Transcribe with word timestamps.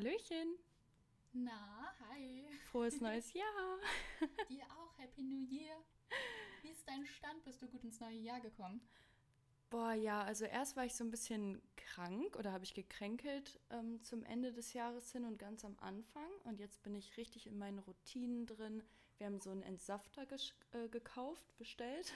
Hallöchen. 0.00 0.56
Na, 1.34 1.92
hi. 2.08 2.46
Frohes 2.70 3.02
neues 3.02 3.34
Jahr. 3.34 3.78
Dir 4.48 4.64
auch, 4.70 4.96
Happy 4.96 5.22
New 5.22 5.42
Year. 5.42 5.76
Wie 6.62 6.70
ist 6.70 6.88
dein 6.88 7.04
Stand? 7.04 7.44
Bist 7.44 7.60
du 7.60 7.66
gut 7.66 7.84
ins 7.84 8.00
neue 8.00 8.16
Jahr 8.16 8.40
gekommen? 8.40 8.80
Boah, 9.68 9.92
ja, 9.92 10.22
also 10.22 10.46
erst 10.46 10.74
war 10.74 10.86
ich 10.86 10.94
so 10.94 11.04
ein 11.04 11.10
bisschen 11.10 11.60
krank 11.76 12.34
oder 12.36 12.50
habe 12.50 12.64
ich 12.64 12.72
gekränkelt 12.72 13.60
ähm, 13.68 14.02
zum 14.02 14.24
Ende 14.24 14.52
des 14.52 14.72
Jahres 14.72 15.12
hin 15.12 15.26
und 15.26 15.38
ganz 15.38 15.66
am 15.66 15.76
Anfang. 15.80 16.30
Und 16.44 16.60
jetzt 16.60 16.82
bin 16.82 16.94
ich 16.94 17.18
richtig 17.18 17.46
in 17.46 17.58
meinen 17.58 17.78
Routinen 17.80 18.46
drin. 18.46 18.82
Wir 19.18 19.26
haben 19.26 19.38
so 19.38 19.50
einen 19.50 19.62
Entsafter 19.62 20.26
äh, 20.72 20.88
gekauft, 20.88 21.44
bestellt. 21.58 22.14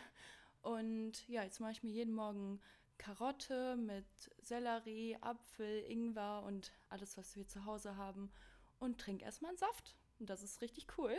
Und 0.62 1.28
ja, 1.28 1.42
jetzt 1.42 1.60
mache 1.60 1.72
ich 1.72 1.82
mir 1.82 1.90
jeden 1.92 2.14
Morgen 2.14 2.62
Karotte 2.98 3.76
mit 3.76 4.06
Sellerie, 4.38 5.16
Apfel, 5.20 5.84
Ingwer 5.90 6.42
und 6.42 6.72
alles, 6.88 7.16
was 7.16 7.36
wir 7.36 7.46
zu 7.46 7.64
Hause 7.64 7.96
haben. 7.96 8.32
Und 8.78 9.00
trinke 9.00 9.24
erstmal 9.24 9.50
einen 9.50 9.58
Saft. 9.58 9.96
Und 10.18 10.30
das 10.30 10.42
ist 10.42 10.60
richtig 10.60 10.86
cool. 10.98 11.18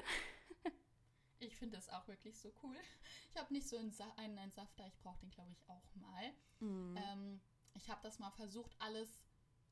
Ich 1.40 1.58
finde 1.58 1.76
das 1.76 1.90
auch 1.90 2.08
wirklich 2.08 2.40
so 2.40 2.52
cool. 2.64 2.76
Ich 3.30 3.38
habe 3.38 3.54
nicht 3.54 3.68
so 3.68 3.78
einen, 3.78 3.92
Sa 3.92 4.10
einen 4.16 4.38
Entsafter, 4.38 4.88
ich 4.88 4.98
brauche 5.00 5.20
den, 5.20 5.32
glaube 5.32 5.52
ich, 5.52 5.68
auch 5.68 5.96
mal. 5.96 6.32
Mm. 6.60 6.98
Ähm, 6.98 7.42
ich 7.74 7.90
habe 7.90 8.02
das 8.04 8.20
mal 8.20 8.32
versucht, 8.32 8.74
alles 8.80 9.22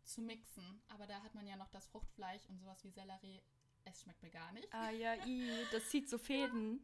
zu 0.04 0.22
mixen, 0.22 0.82
aber 0.90 1.08
da 1.08 1.24
hat 1.24 1.34
man 1.34 1.48
ja 1.48 1.56
noch 1.56 1.70
das 1.70 1.88
Fruchtfleisch 1.88 2.46
und 2.50 2.60
sowas 2.60 2.84
wie 2.84 2.92
Sellerie. 2.92 3.42
Es 3.86 4.02
schmeckt 4.02 4.22
mir 4.24 4.30
gar 4.30 4.52
nicht. 4.54 4.74
Ah 4.74 4.90
ja, 4.90 5.16
i, 5.26 5.50
das 5.72 5.90
zieht 5.90 6.10
so 6.10 6.18
Fäden. 6.20 6.82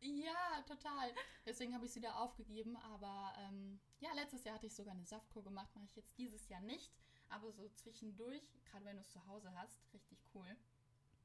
ja, 0.00 0.62
total. 0.66 1.12
Deswegen 1.46 1.74
habe 1.74 1.84
ich 1.84 1.90
es 1.90 1.96
wieder 1.96 2.18
aufgegeben. 2.18 2.76
Aber 2.76 3.32
ähm, 3.38 3.80
ja, 4.00 4.12
letztes 4.14 4.44
Jahr 4.44 4.56
hatte 4.56 4.66
ich 4.66 4.74
sogar 4.74 4.94
eine 4.94 5.06
Saftkur 5.06 5.42
gemacht, 5.42 5.74
mache 5.74 5.86
ich 5.86 5.96
jetzt 5.96 6.18
dieses 6.18 6.48
Jahr 6.48 6.60
nicht. 6.60 6.92
Aber 7.28 7.50
so 7.52 7.68
zwischendurch, 7.70 8.42
gerade 8.66 8.84
wenn 8.84 8.96
du 8.96 9.00
es 9.00 9.10
zu 9.10 9.26
Hause 9.26 9.52
hast, 9.54 9.80
richtig 9.92 10.18
cool. 10.34 10.56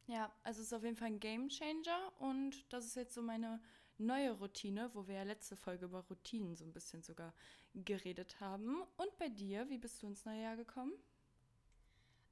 Ja, 0.08 0.34
also 0.44 0.62
es 0.62 0.68
ist 0.68 0.74
auf 0.74 0.84
jeden 0.84 0.96
Fall 0.96 1.10
ein 1.10 1.20
Game 1.20 1.50
Changer 1.50 2.12
und 2.18 2.66
das 2.74 2.86
ist 2.86 2.96
jetzt 2.96 3.14
so 3.14 3.22
meine 3.22 3.62
neue 4.00 4.32
Routine, 4.32 4.90
wo 4.96 5.08
wir 5.08 5.16
ja 5.16 5.24
letzte 5.24 5.56
Folge 5.56 5.86
über 5.86 6.00
Routinen 6.10 6.56
so 6.56 6.66
ein 6.66 6.74
bisschen 6.74 7.04
sogar 7.04 7.34
geredet 7.76 8.40
haben. 8.40 8.82
Und 8.98 9.18
bei 9.18 9.30
dir, 9.30 9.70
wie 9.70 9.78
bist 9.78 10.02
du 10.02 10.08
ins 10.08 10.26
neue 10.26 10.42
Jahr 10.42 10.56
gekommen? 10.56 10.94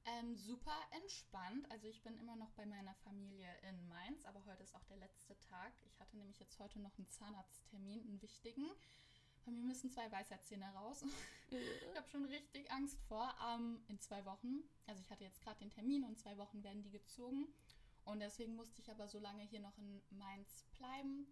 Ähm, 0.08 0.36
super 0.36 0.76
entspannt. 0.92 1.70
Also 1.70 1.86
ich 1.86 2.02
bin 2.02 2.16
immer 2.18 2.36
noch 2.36 2.50
bei 2.52 2.64
meiner 2.64 2.94
Familie 2.94 3.48
in 3.68 3.88
Mainz, 3.88 4.24
aber 4.24 4.42
heute 4.46 4.62
ist 4.62 4.74
auch 4.74 4.84
der 4.84 4.96
letzte 4.96 5.38
Tag. 5.38 5.72
Ich 5.84 6.00
hatte 6.00 6.16
nämlich 6.16 6.38
jetzt 6.38 6.58
heute 6.58 6.80
noch 6.80 6.96
einen 6.96 7.08
Zahnarzttermin, 7.08 8.00
einen 8.00 8.22
wichtigen. 8.22 8.70
Bei 9.44 9.52
mir 9.52 9.64
müssen 9.64 9.90
zwei 9.90 10.10
Weisheitszähne 10.10 10.72
raus. 10.72 11.04
ich 11.50 11.96
habe 11.96 12.08
schon 12.08 12.24
richtig 12.24 12.70
Angst 12.70 12.98
vor. 13.02 13.34
Ähm, 13.52 13.82
in 13.88 14.00
zwei 14.00 14.24
Wochen, 14.24 14.62
also 14.86 15.02
ich 15.02 15.10
hatte 15.10 15.24
jetzt 15.24 15.42
gerade 15.42 15.58
den 15.58 15.70
Termin 15.70 16.04
und 16.04 16.18
zwei 16.18 16.38
Wochen 16.38 16.62
werden 16.62 16.82
die 16.82 16.90
gezogen. 16.90 17.46
Und 18.04 18.20
deswegen 18.20 18.56
musste 18.56 18.80
ich 18.80 18.90
aber 18.90 19.08
so 19.08 19.18
lange 19.18 19.42
hier 19.42 19.60
noch 19.60 19.76
in 19.76 20.00
Mainz 20.10 20.64
bleiben 20.78 21.26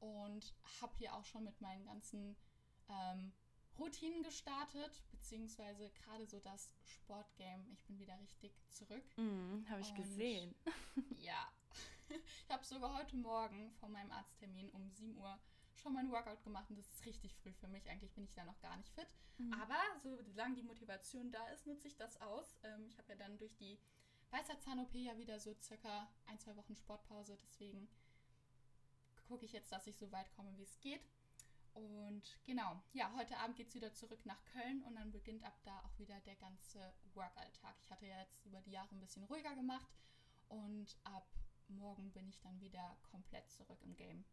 und 0.00 0.52
habe 0.80 0.96
hier 0.98 1.14
auch 1.14 1.24
schon 1.24 1.44
mit 1.44 1.60
meinen 1.60 1.84
ganzen 1.84 2.36
ähm, 2.88 3.32
Routinen 3.78 4.22
gestartet, 4.22 5.02
beziehungsweise 5.10 5.90
gerade 5.90 6.26
so 6.26 6.40
das 6.40 6.70
Sportgame. 6.84 7.66
Ich 7.72 7.84
bin 7.84 7.98
wieder 7.98 8.18
richtig 8.20 8.52
zurück. 8.70 9.04
Mm, 9.16 9.68
habe 9.68 9.80
ich 9.80 9.90
und, 9.90 9.96
gesehen. 9.96 10.54
ja. 11.22 11.52
Ich 12.08 12.50
habe 12.50 12.64
sogar 12.64 12.96
heute 12.96 13.16
Morgen 13.16 13.72
vor 13.72 13.88
meinem 13.88 14.10
Arzttermin 14.12 14.70
um 14.70 14.88
7 14.90 15.18
Uhr 15.18 15.38
schon 15.74 15.92
mal 15.92 16.00
ein 16.00 16.10
Workout 16.10 16.42
gemacht 16.42 16.70
und 16.70 16.78
das 16.78 16.86
ist 16.86 17.04
richtig 17.04 17.34
früh 17.34 17.52
für 17.52 17.68
mich. 17.68 17.88
Eigentlich 17.90 18.12
bin 18.12 18.24
ich 18.24 18.34
da 18.34 18.44
noch 18.44 18.58
gar 18.60 18.76
nicht 18.76 18.88
fit. 18.90 19.08
Mhm. 19.38 19.52
Aber 19.54 19.78
solange 20.02 20.54
die 20.54 20.62
Motivation 20.62 21.30
da 21.30 21.46
ist, 21.48 21.66
nutze 21.66 21.88
ich 21.88 21.96
das 21.96 22.20
aus. 22.20 22.56
Ähm, 22.62 22.86
ich 22.88 22.96
habe 22.98 23.12
ja 23.12 23.16
dann 23.16 23.36
durch 23.38 23.54
die 23.56 23.78
Weisheitszahn-OP 24.30 24.94
ja 24.94 25.16
wieder 25.18 25.38
so 25.38 25.54
circa 25.60 26.08
ein, 26.26 26.38
zwei 26.38 26.56
Wochen 26.56 26.76
Sportpause. 26.76 27.36
Deswegen 27.42 27.88
gucke 29.28 29.44
ich 29.44 29.52
jetzt, 29.52 29.72
dass 29.72 29.86
ich 29.86 29.96
so 29.96 30.10
weit 30.12 30.30
komme, 30.32 30.56
wie 30.56 30.62
es 30.62 30.80
geht. 30.80 31.02
Und 31.76 32.38
genau, 32.46 32.82
ja, 32.94 33.12
heute 33.16 33.36
Abend 33.36 33.56
geht 33.56 33.68
es 33.68 33.74
wieder 33.74 33.92
zurück 33.92 34.24
nach 34.24 34.42
Köln 34.46 34.82
und 34.84 34.94
dann 34.94 35.12
beginnt 35.12 35.44
ab 35.44 35.58
da 35.62 35.78
auch 35.80 35.98
wieder 35.98 36.18
der 36.20 36.36
ganze 36.36 36.94
Workalltag. 37.12 37.76
Ich 37.84 37.90
hatte 37.90 38.06
ja 38.06 38.18
jetzt 38.20 38.46
über 38.46 38.62
die 38.62 38.70
Jahre 38.70 38.94
ein 38.94 39.00
bisschen 39.00 39.24
ruhiger 39.24 39.54
gemacht 39.54 39.94
und 40.48 40.96
ab 41.04 41.26
morgen 41.68 42.10
bin 42.12 42.28
ich 42.28 42.40
dann 42.40 42.58
wieder 42.60 42.96
komplett 43.10 43.50
zurück 43.50 43.78
im 43.82 43.94
Game. 43.94 44.24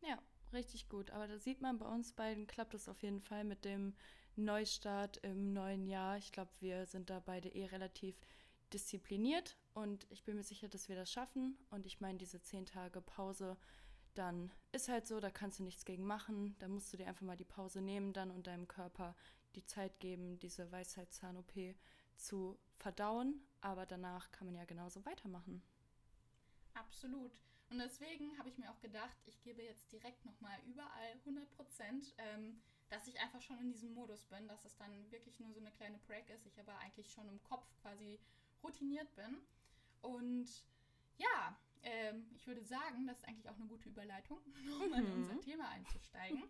Ja, 0.00 0.16
richtig 0.52 0.88
gut. 0.88 1.10
Aber 1.10 1.26
da 1.26 1.38
sieht 1.38 1.60
man, 1.60 1.78
bei 1.78 1.86
uns 1.86 2.12
beiden 2.12 2.46
klappt 2.46 2.74
es 2.74 2.88
auf 2.88 3.02
jeden 3.02 3.20
Fall 3.20 3.42
mit 3.42 3.64
dem 3.64 3.96
Neustart 4.36 5.16
im 5.18 5.52
neuen 5.52 5.88
Jahr. 5.88 6.18
Ich 6.18 6.30
glaube, 6.30 6.52
wir 6.60 6.86
sind 6.86 7.10
da 7.10 7.18
beide 7.18 7.48
eh 7.48 7.66
relativ 7.66 8.14
diszipliniert 8.72 9.58
und 9.74 10.06
ich 10.08 10.22
bin 10.22 10.36
mir 10.36 10.44
sicher, 10.44 10.68
dass 10.68 10.88
wir 10.88 10.94
das 10.94 11.10
schaffen. 11.10 11.58
Und 11.70 11.84
ich 11.84 12.00
meine, 12.00 12.18
diese 12.18 12.40
zehn 12.42 12.64
Tage 12.64 13.00
Pause, 13.00 13.56
dann 14.14 14.50
ist 14.72 14.88
halt 14.88 15.06
so, 15.06 15.20
da 15.20 15.30
kannst 15.30 15.58
du 15.58 15.62
nichts 15.62 15.84
gegen 15.84 16.04
machen. 16.04 16.56
Da 16.58 16.68
musst 16.68 16.92
du 16.92 16.96
dir 16.96 17.06
einfach 17.06 17.22
mal 17.22 17.36
die 17.36 17.44
Pause 17.44 17.80
nehmen 17.80 18.12
dann 18.12 18.30
und 18.30 18.46
deinem 18.46 18.68
Körper 18.68 19.14
die 19.54 19.64
Zeit 19.64 20.00
geben, 20.00 20.38
diese 20.38 20.70
Weisheitszahn-OP 20.70 21.74
zu 22.16 22.58
verdauen. 22.78 23.40
Aber 23.60 23.86
danach 23.86 24.30
kann 24.30 24.46
man 24.46 24.56
ja 24.56 24.64
genauso 24.64 25.04
weitermachen. 25.04 25.62
Absolut. 26.74 27.32
Und 27.70 27.78
deswegen 27.78 28.36
habe 28.38 28.48
ich 28.48 28.58
mir 28.58 28.70
auch 28.70 28.80
gedacht, 28.80 29.16
ich 29.24 29.40
gebe 29.42 29.62
jetzt 29.62 29.90
direkt 29.92 30.24
nochmal 30.26 30.58
überall 30.66 31.12
100 31.20 31.50
Prozent, 31.52 32.14
ähm, 32.18 32.60
dass 32.90 33.06
ich 33.06 33.18
einfach 33.20 33.40
schon 33.40 33.58
in 33.60 33.72
diesem 33.72 33.94
Modus 33.94 34.26
bin, 34.26 34.46
dass 34.46 34.64
es 34.66 34.76
dann 34.76 35.10
wirklich 35.10 35.40
nur 35.40 35.50
so 35.52 35.60
eine 35.60 35.70
kleine 35.70 35.98
Break 36.06 36.28
ist, 36.28 36.44
ich 36.44 36.60
aber 36.60 36.76
eigentlich 36.78 37.10
schon 37.10 37.26
im 37.28 37.42
Kopf 37.42 37.66
quasi 37.80 38.20
routiniert 38.62 39.14
bin. 39.16 39.38
Und 40.02 40.46
ja, 41.16 41.56
ähm, 41.82 42.26
ich 42.34 42.46
würde 42.46 42.64
sagen, 42.64 43.06
das 43.06 43.18
ist 43.18 43.28
eigentlich 43.28 43.48
auch 43.48 43.56
eine 43.56 43.66
gute 43.66 43.88
Überleitung, 43.88 44.38
um 44.80 44.94
in 44.94 45.12
unser 45.12 45.40
Thema 45.40 45.68
einzusteigen. 45.70 46.42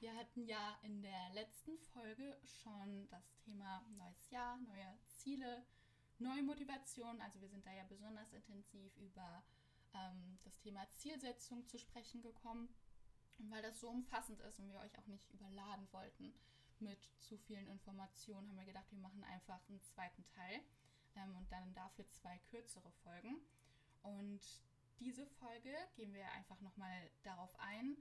Wir 0.00 0.14
hatten 0.14 0.46
ja 0.46 0.78
in 0.82 1.02
der 1.02 1.30
letzten 1.34 1.78
Folge 1.78 2.38
schon 2.44 3.08
das 3.08 3.36
Thema 3.38 3.84
neues 3.96 4.30
Jahr, 4.30 4.58
neue 4.58 4.98
Ziele, 5.06 5.64
neue 6.18 6.42
Motivation. 6.42 7.20
Also 7.20 7.40
wir 7.40 7.48
sind 7.48 7.66
da 7.66 7.72
ja 7.72 7.84
besonders 7.84 8.32
intensiv 8.32 8.96
über 8.96 9.44
ähm, 9.94 10.38
das 10.44 10.58
Thema 10.58 10.86
Zielsetzung 10.88 11.66
zu 11.66 11.78
sprechen 11.78 12.22
gekommen. 12.22 12.68
Und 13.38 13.50
weil 13.50 13.62
das 13.62 13.80
so 13.80 13.90
umfassend 13.90 14.40
ist 14.40 14.58
und 14.58 14.68
wir 14.70 14.80
euch 14.80 14.98
auch 14.98 15.06
nicht 15.06 15.30
überladen 15.30 15.86
wollten 15.92 16.32
mit 16.78 17.10
zu 17.18 17.36
vielen 17.38 17.66
Informationen, 17.68 18.48
haben 18.48 18.56
wir 18.56 18.64
gedacht, 18.64 18.90
wir 18.90 18.98
machen 18.98 19.24
einfach 19.24 19.60
einen 19.68 19.82
zweiten 19.82 20.24
Teil 20.26 20.60
ähm, 21.16 21.36
und 21.36 21.50
dann 21.52 21.74
dafür 21.74 22.08
zwei 22.10 22.38
kürzere 22.50 22.90
Folgen. 23.02 23.40
Und 24.06 24.40
diese 25.00 25.26
Folge 25.26 25.74
gehen 25.94 26.14
wir 26.14 26.30
einfach 26.32 26.60
nochmal 26.60 27.10
darauf 27.22 27.54
ein, 27.58 27.96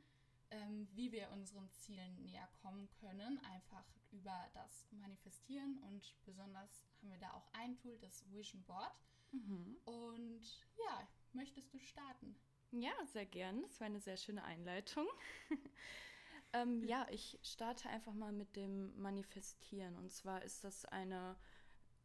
ähm, 0.51 0.87
wie 0.93 1.11
wir 1.11 1.29
unseren 1.31 1.69
Zielen 1.71 2.21
näher 2.21 2.47
kommen 2.61 2.89
können, 2.99 3.39
einfach 3.45 3.85
über 4.11 4.47
das 4.53 4.87
Manifestieren. 4.91 5.77
Und 5.79 6.15
besonders 6.25 6.87
haben 6.99 7.09
wir 7.09 7.17
da 7.17 7.33
auch 7.33 7.47
ein 7.53 7.75
Tool, 7.77 7.97
das 7.99 8.29
Vision 8.31 8.63
Board. 8.63 8.95
Mhm. 9.31 9.77
Und 9.85 10.65
ja, 10.77 11.07
möchtest 11.33 11.73
du 11.73 11.79
starten? 11.79 12.35
Ja, 12.71 12.93
sehr 13.05 13.25
gern. 13.25 13.61
Das 13.63 13.79
war 13.79 13.87
eine 13.87 13.99
sehr 13.99 14.17
schöne 14.17 14.43
Einleitung. 14.43 15.07
ähm, 16.53 16.83
ja, 16.83 17.07
ich 17.09 17.39
starte 17.41 17.89
einfach 17.89 18.13
mal 18.13 18.31
mit 18.31 18.55
dem 18.55 18.95
Manifestieren. 19.01 19.95
Und 19.97 20.11
zwar 20.11 20.43
ist 20.43 20.63
das 20.63 20.85
eine 20.85 21.35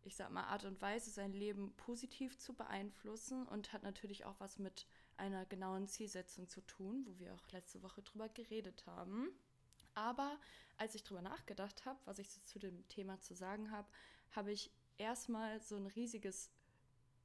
ich 0.04 0.16
sag 0.16 0.30
mal, 0.30 0.44
Art 0.44 0.64
und 0.64 0.80
Weise, 0.80 1.10
sein 1.10 1.32
Leben 1.32 1.72
positiv 1.76 2.38
zu 2.38 2.54
beeinflussen 2.54 3.46
und 3.46 3.72
hat 3.72 3.82
natürlich 3.82 4.24
auch 4.24 4.38
was 4.38 4.58
mit 4.58 4.86
einer 5.16 5.44
genauen 5.46 5.86
Zielsetzung 5.86 6.48
zu 6.48 6.62
tun, 6.62 7.04
wo 7.06 7.18
wir 7.18 7.34
auch 7.34 7.52
letzte 7.52 7.82
Woche 7.82 8.02
drüber 8.02 8.28
geredet 8.28 8.86
haben. 8.86 9.28
Aber 9.94 10.38
als 10.78 10.94
ich 10.94 11.04
drüber 11.04 11.22
nachgedacht 11.22 11.84
habe, 11.84 11.98
was 12.06 12.18
ich 12.18 12.30
so 12.30 12.40
zu 12.42 12.58
dem 12.58 12.88
Thema 12.88 13.20
zu 13.20 13.34
sagen 13.34 13.70
habe, 13.70 13.88
habe 14.30 14.52
ich 14.52 14.70
erstmal 14.96 15.60
so 15.60 15.76
ein 15.76 15.86
riesiges 15.86 16.50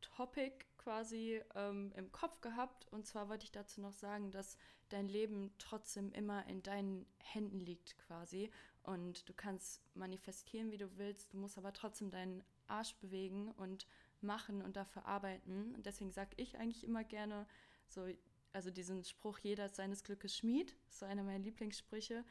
Topic 0.01 0.65
quasi 0.77 1.41
ähm, 1.55 1.91
im 1.95 2.11
Kopf 2.11 2.41
gehabt. 2.41 2.87
Und 2.91 3.05
zwar 3.05 3.29
wollte 3.29 3.45
ich 3.45 3.51
dazu 3.51 3.81
noch 3.81 3.93
sagen, 3.93 4.31
dass 4.31 4.57
dein 4.89 5.07
Leben 5.07 5.53
trotzdem 5.57 6.11
immer 6.11 6.45
in 6.47 6.61
deinen 6.63 7.05
Händen 7.19 7.59
liegt 7.59 7.97
quasi. 7.99 8.51
Und 8.83 9.27
du 9.27 9.33
kannst 9.33 9.81
manifestieren, 9.95 10.71
wie 10.71 10.77
du 10.77 10.97
willst. 10.97 11.33
Du 11.33 11.37
musst 11.37 11.57
aber 11.57 11.73
trotzdem 11.73 12.11
deinen 12.11 12.43
Arsch 12.69 12.95
bewegen 12.95 13.51
und 13.51 13.87
machen 14.21 14.61
und 14.61 14.75
dafür 14.75 15.05
arbeiten. 15.05 15.73
Und 15.75 15.85
deswegen 15.85 16.11
sage 16.11 16.31
ich 16.37 16.57
eigentlich 16.57 16.83
immer 16.83 17.03
gerne 17.03 17.47
so, 17.87 18.07
also 18.53 18.71
diesen 18.71 19.03
Spruch, 19.03 19.37
jeder 19.39 19.65
ist 19.65 19.75
seines 19.75 20.03
Glückes 20.03 20.35
Schmied, 20.35 20.75
ist 20.89 20.99
so 20.99 21.05
einer 21.05 21.23
meiner 21.23 21.43
Lieblingssprüche, 21.43 22.23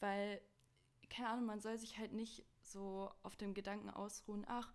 weil, 0.00 0.40
keine 1.10 1.28
Ahnung, 1.28 1.46
man 1.46 1.60
soll 1.60 1.78
sich 1.78 1.98
halt 1.98 2.12
nicht 2.12 2.44
so 2.60 3.10
auf 3.22 3.36
dem 3.36 3.54
Gedanken 3.54 3.90
ausruhen, 3.90 4.44
ach, 4.48 4.72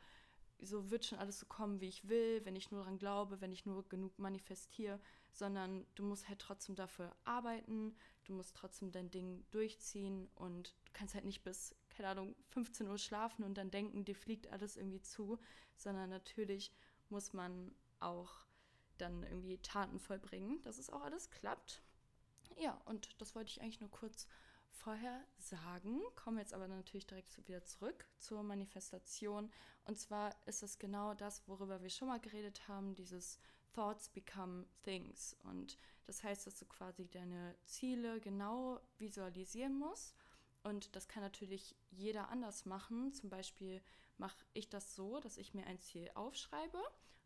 so 0.60 0.92
wird 0.92 1.06
schon 1.06 1.18
alles 1.18 1.40
so 1.40 1.48
kommen, 1.48 1.82
wie 1.82 1.88
ich 1.88 2.08
will, 2.08 2.46
wenn 2.46 2.56
ich 2.56 2.72
nur 2.72 2.82
daran 2.82 3.00
glaube, 3.00 3.42
wenn 3.42 3.52
ich 3.52 3.66
nur 3.66 3.88
genug 3.90 4.18
manifestiere, 4.20 5.00
sondern 5.32 5.86
du 5.96 6.04
musst 6.04 6.30
halt 6.30 6.40
trotzdem 6.40 6.76
dafür 6.76 7.16
arbeiten, 7.24 7.96
du 8.26 8.34
musst 8.34 8.56
trotzdem 8.56 8.92
dein 8.92 9.10
Ding 9.10 9.44
durchziehen 9.50 10.30
und 10.36 10.76
du 10.86 10.92
kannst 10.94 11.16
halt 11.16 11.26
nicht 11.26 11.44
bis, 11.44 11.76
keine 12.02 12.20
Ahnung, 12.20 12.36
15 12.50 12.88
Uhr 12.88 12.98
schlafen 12.98 13.44
und 13.44 13.56
dann 13.56 13.70
denken, 13.70 14.04
dir 14.04 14.16
fliegt 14.16 14.52
alles 14.52 14.76
irgendwie 14.76 15.02
zu, 15.02 15.38
sondern 15.76 16.10
natürlich 16.10 16.72
muss 17.10 17.32
man 17.32 17.76
auch 18.00 18.48
dann 18.98 19.22
irgendwie 19.22 19.60
Taten 19.60 20.00
vollbringen, 20.00 20.64
dass 20.64 20.80
es 20.80 20.90
auch 20.90 21.04
alles 21.04 21.30
klappt. 21.30 21.84
Ja, 22.58 22.82
und 22.86 23.10
das 23.22 23.36
wollte 23.36 23.52
ich 23.52 23.62
eigentlich 23.62 23.82
nur 23.82 23.92
kurz 23.92 24.28
vorher 24.72 25.24
sagen. 25.38 26.02
Kommen 26.16 26.40
jetzt 26.40 26.56
aber 26.56 26.68
natürlich 26.68 27.06
direkt 27.06 27.38
wieder 27.48 27.64
zurück 27.66 28.08
zur 28.18 28.42
Manifestation. 28.42 29.52
Und 29.84 30.00
zwar 30.00 30.36
ist 30.48 30.64
es 30.64 30.80
genau 30.80 31.14
das, 31.14 31.48
worüber 31.48 31.84
wir 31.84 31.90
schon 31.92 32.08
mal 32.08 32.20
geredet 32.20 32.68
haben, 32.68 32.96
dieses 32.96 33.40
Thoughts 33.74 34.10
become 34.10 34.66
things. 34.82 35.36
Und 35.44 35.78
das 36.08 36.24
heißt, 36.24 36.48
dass 36.48 36.58
du 36.58 36.66
quasi 36.66 37.08
deine 37.08 37.56
Ziele 37.64 38.20
genau 38.20 38.82
visualisieren 38.98 39.78
musst. 39.78 40.16
Und 40.64 40.96
das 40.96 41.08
kann 41.08 41.24
natürlich 41.24 41.76
jeder 41.90 42.30
anders 42.30 42.66
machen. 42.66 43.14
Zum 43.14 43.30
Beispiel 43.30 43.82
mache 44.18 44.46
ich 44.54 44.70
das 44.70 44.96
so, 44.96 45.20
dass 45.20 45.38
ich 45.38 45.54
mir 45.54 45.66
ein 45.66 45.80
Ziel 45.80 46.10
aufschreibe 46.14 46.80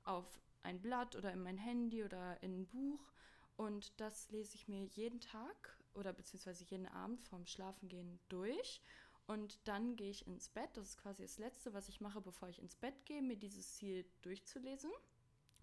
auf 0.04 0.26
ein 0.64 0.82
Blatt 0.82 1.16
oder 1.16 1.32
in 1.32 1.44
mein 1.44 1.58
Handy 1.58 2.04
oder 2.04 2.42
in 2.42 2.62
ein 2.62 2.68
Buch. 2.68 3.12
Und 3.58 4.00
das 4.00 4.30
lese 4.32 4.56
ich 4.56 4.68
mir 4.68 4.84
jeden 4.84 5.20
Tag 5.20 5.78
oder 5.94 6.14
beziehungsweise 6.14 6.64
jeden 6.66 6.88
Abend 6.88 7.22
vorm 7.22 7.46
Schlafengehen 7.46 8.20
durch. 8.30 8.82
Und 9.28 9.60
dann 9.68 9.96
gehe 9.96 10.12
ich 10.12 10.28
ins 10.28 10.50
Bett. 10.50 10.70
Das 10.74 10.90
ist 10.90 10.98
quasi 10.98 11.24
das 11.24 11.38
Letzte, 11.38 11.74
was 11.74 11.90
ich 11.90 12.02
mache, 12.02 12.22
bevor 12.22 12.50
ich 12.50 12.60
ins 12.60 12.76
Bett 12.76 13.06
gehe, 13.06 13.22
mir 13.22 13.38
dieses 13.38 13.76
Ziel 13.76 14.06
durchzulesen. 14.22 14.92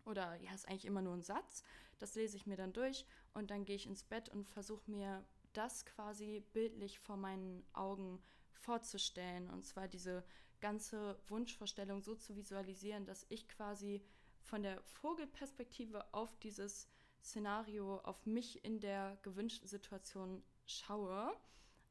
Oder 0.04 0.34
ja, 0.36 0.52
ist 0.52 0.68
eigentlich 0.68 0.86
immer 0.86 1.02
nur 1.02 1.14
ein 1.14 1.22
Satz. 1.22 1.62
Das 1.98 2.14
lese 2.14 2.36
ich 2.36 2.46
mir 2.46 2.56
dann 2.56 2.72
durch 2.72 3.06
und 3.34 3.50
dann 3.50 3.64
gehe 3.64 3.76
ich 3.76 3.86
ins 3.86 4.02
Bett 4.02 4.28
und 4.30 4.48
versuche 4.48 4.90
mir 4.90 5.24
das 5.52 5.84
quasi 5.86 6.44
bildlich 6.52 6.98
vor 6.98 7.16
meinen 7.16 7.64
Augen 7.72 8.22
vorzustellen. 8.52 9.50
Und 9.50 9.64
zwar 9.64 9.88
diese 9.88 10.24
ganze 10.60 11.18
Wunschvorstellung 11.28 12.02
so 12.02 12.14
zu 12.14 12.36
visualisieren, 12.36 13.04
dass 13.04 13.26
ich 13.28 13.48
quasi 13.48 14.02
von 14.40 14.62
der 14.62 14.82
Vogelperspektive 14.82 16.12
auf 16.12 16.36
dieses 16.38 16.88
Szenario, 17.22 17.98
auf 17.98 18.26
mich 18.26 18.64
in 18.64 18.80
der 18.80 19.18
gewünschten 19.22 19.68
Situation 19.68 20.42
schaue. 20.66 21.32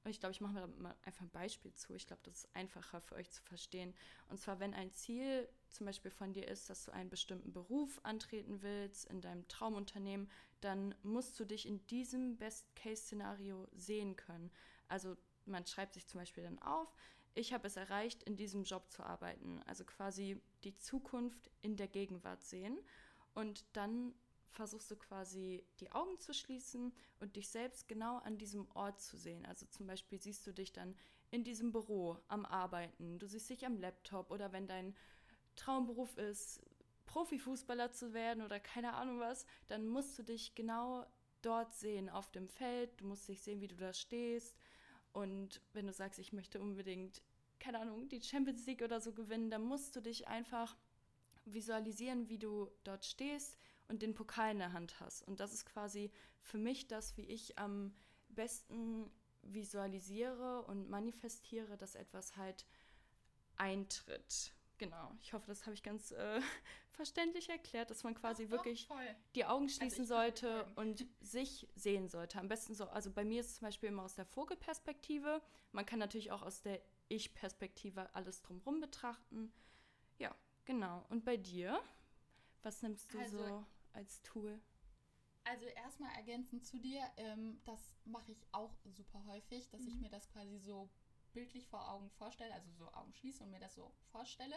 Ich 0.06 0.20
glaube, 0.20 0.34
ich 0.34 0.42
mache 0.42 0.54
mir 0.54 0.68
mal 0.68 0.96
einfach 1.04 1.22
ein 1.22 1.30
Beispiel 1.30 1.74
zu. 1.74 1.94
Ich 1.94 2.08
glaube, 2.08 2.22
das 2.24 2.44
ist 2.44 2.56
einfacher 2.56 3.02
für 3.02 3.16
euch 3.16 3.30
zu 3.30 3.42
verstehen. 3.44 3.94
Und 4.30 4.40
zwar, 4.40 4.60
wenn 4.60 4.74
ein 4.74 4.92
Ziel 4.92 5.48
zum 5.74 5.86
Beispiel 5.86 6.12
von 6.12 6.34
dir 6.34 6.48
ist, 6.48 6.70
dass 6.70 6.86
du 6.86 6.92
einen 6.92 7.10
bestimmten 7.10 7.54
Beruf 7.54 8.00
antreten 8.04 8.62
willst 8.62 9.06
in 9.06 9.22
deinem 9.22 9.48
Traumunternehmen, 9.48 10.30
dann 10.60 10.96
musst 11.04 11.40
du 11.40 11.46
dich 11.46 11.68
in 11.68 11.86
diesem 11.88 12.38
Best-Case-Szenario 12.38 13.68
sehen 13.74 14.16
können. 14.16 14.52
Also 14.88 15.18
man 15.46 15.66
schreibt 15.66 15.94
sich 15.94 16.08
zum 16.08 16.20
Beispiel 16.20 16.44
dann 16.44 16.60
auf, 16.60 16.96
ich 17.34 17.54
habe 17.54 17.68
es 17.68 17.78
erreicht, 17.78 18.24
in 18.24 18.36
diesem 18.36 18.64
Job 18.64 18.92
zu 18.92 19.04
arbeiten. 19.04 19.62
Also 19.66 19.86
quasi 19.86 20.42
die 20.64 20.76
Zukunft 20.78 21.50
in 21.62 21.78
der 21.78 21.88
Gegenwart 21.88 22.44
sehen. 22.44 22.78
Und 23.34 23.66
dann 23.74 24.14
versuchst 24.52 24.92
du 24.92 24.98
quasi 24.98 25.66
die 25.80 25.92
Augen 25.92 26.20
zu 26.20 26.34
schließen 26.34 26.94
und 27.20 27.36
dich 27.36 27.50
selbst 27.50 27.88
genau 27.88 28.18
an 28.20 28.38
diesem 28.38 28.70
Ort 28.76 29.02
zu 29.02 29.18
sehen. 29.18 29.46
Also 29.46 29.66
zum 29.68 29.88
Beispiel 29.88 30.22
siehst 30.22 30.46
du 30.46 30.52
dich 30.52 30.74
dann 30.74 30.96
in 31.32 31.46
diesem 31.46 31.72
Büro 31.72 32.18
am 32.28 32.46
Arbeiten, 32.46 33.18
du 33.18 33.26
siehst 33.26 33.50
dich 33.50 33.66
am 33.66 33.78
Laptop 33.78 34.32
oder 34.32 34.52
wenn 34.52 34.68
dein 34.68 34.94
Traumberuf 35.56 36.18
ist, 36.18 36.62
Profifußballer 37.06 37.92
zu 37.92 38.14
werden 38.14 38.44
oder 38.44 38.60
keine 38.60 38.94
Ahnung 38.94 39.20
was, 39.20 39.46
dann 39.68 39.88
musst 39.88 40.18
du 40.18 40.24
dich 40.24 40.56
genau 40.56 41.06
dort 41.42 41.74
sehen, 41.74 42.10
auf 42.10 42.32
dem 42.32 42.48
Feld, 42.48 43.02
du 43.02 43.06
musst 43.06 43.28
dich 43.28 43.42
sehen, 43.42 43.62
wie 43.62 43.68
du 43.68 43.76
da 43.76 43.94
stehst. 43.94 44.58
Und 45.12 45.62
wenn 45.74 45.88
du 45.88 45.94
sagst, 45.94 46.20
ich 46.20 46.32
möchte 46.32 46.62
unbedingt, 46.62 47.22
keine 47.60 47.80
Ahnung, 47.80 48.08
die 48.08 48.22
Champions 48.22 48.66
League 48.66 48.82
oder 48.82 49.02
so 49.02 49.14
gewinnen, 49.14 49.50
dann 49.50 49.64
musst 49.64 49.96
du 49.96 50.02
dich 50.02 50.28
einfach 50.28 50.78
visualisieren, 51.46 52.30
wie 52.30 52.38
du 52.38 52.70
dort 52.84 53.06
stehst, 53.06 53.58
und 53.92 54.02
den 54.02 54.14
Pokal 54.14 54.52
in 54.52 54.60
der 54.60 54.72
Hand 54.72 55.00
hast. 55.02 55.22
Und 55.28 55.42
das 55.42 55.54
ist 55.54 55.66
quasi 55.66 56.12
für 56.40 56.58
mich 56.58 56.88
das, 56.88 57.18
wie 57.18 57.26
ich 57.26 57.60
am 57.60 57.94
besten 58.30 59.12
visualisiere 59.42 60.64
und 60.64 60.90
manifestiere, 60.90 61.78
dass 61.78 61.96
etwas 61.96 62.38
halt 62.38 62.66
eintritt. 63.58 64.54
Genau, 64.82 65.12
ich 65.22 65.32
hoffe, 65.32 65.46
das 65.46 65.68
habe 65.68 65.76
ich 65.76 65.84
ganz 65.84 66.10
äh, 66.10 66.42
verständlich 66.94 67.48
erklärt, 67.50 67.92
dass 67.92 68.04
man 68.04 68.16
quasi 68.16 68.46
doch, 68.46 68.54
wirklich 68.54 68.88
doch, 68.88 69.00
die 69.36 69.46
Augen 69.46 69.66
also 69.66 69.76
schließen 69.76 70.02
also 70.02 70.16
sollte 70.16 70.66
und 70.76 71.06
sich 71.20 71.68
sehen 71.76 72.08
sollte. 72.08 72.40
Am 72.40 72.48
besten 72.48 72.74
so, 72.74 72.86
also 72.86 73.12
bei 73.12 73.24
mir 73.24 73.42
ist 73.42 73.50
es 73.50 73.56
zum 73.58 73.68
Beispiel 73.68 73.90
immer 73.90 74.02
aus 74.02 74.16
der 74.16 74.26
Vogelperspektive. 74.26 75.40
Man 75.72 75.86
kann 75.86 76.00
natürlich 76.00 76.32
auch 76.32 76.42
aus 76.42 76.64
der 76.64 76.82
Ich-Perspektive 77.10 78.10
alles 78.16 78.42
drumherum 78.42 78.82
betrachten. 78.82 79.54
Ja, 80.18 80.36
genau. 80.66 81.06
Und 81.10 81.26
bei 81.26 81.38
dir? 81.38 81.80
Was 82.64 82.82
nimmst 82.82 83.14
du 83.14 83.20
also, 83.20 83.38
so? 83.38 83.66
als 83.94 84.24
Tool? 84.24 84.60
Also 85.44 85.68
erstmal 85.68 86.12
ergänzend 86.16 86.66
zu 86.66 86.80
dir, 86.80 87.04
ähm, 87.18 87.62
das 87.66 87.94
mache 88.06 88.32
ich 88.32 88.48
auch 88.52 88.74
super 88.86 89.24
häufig, 89.28 89.70
dass 89.70 89.82
mhm. 89.82 89.88
ich 89.90 90.00
mir 90.00 90.10
das 90.10 90.28
quasi 90.30 90.58
so 90.58 90.90
bildlich 91.34 91.68
vor 91.68 91.90
Augen 91.92 92.10
vorstelle, 92.12 92.54
also 92.54 92.72
so 92.72 92.92
Augen 92.94 93.14
schließe 93.14 93.44
und 93.44 93.52
mir 93.52 93.60
das 93.60 93.76
so 93.76 93.92
vorstelle. 94.12 94.56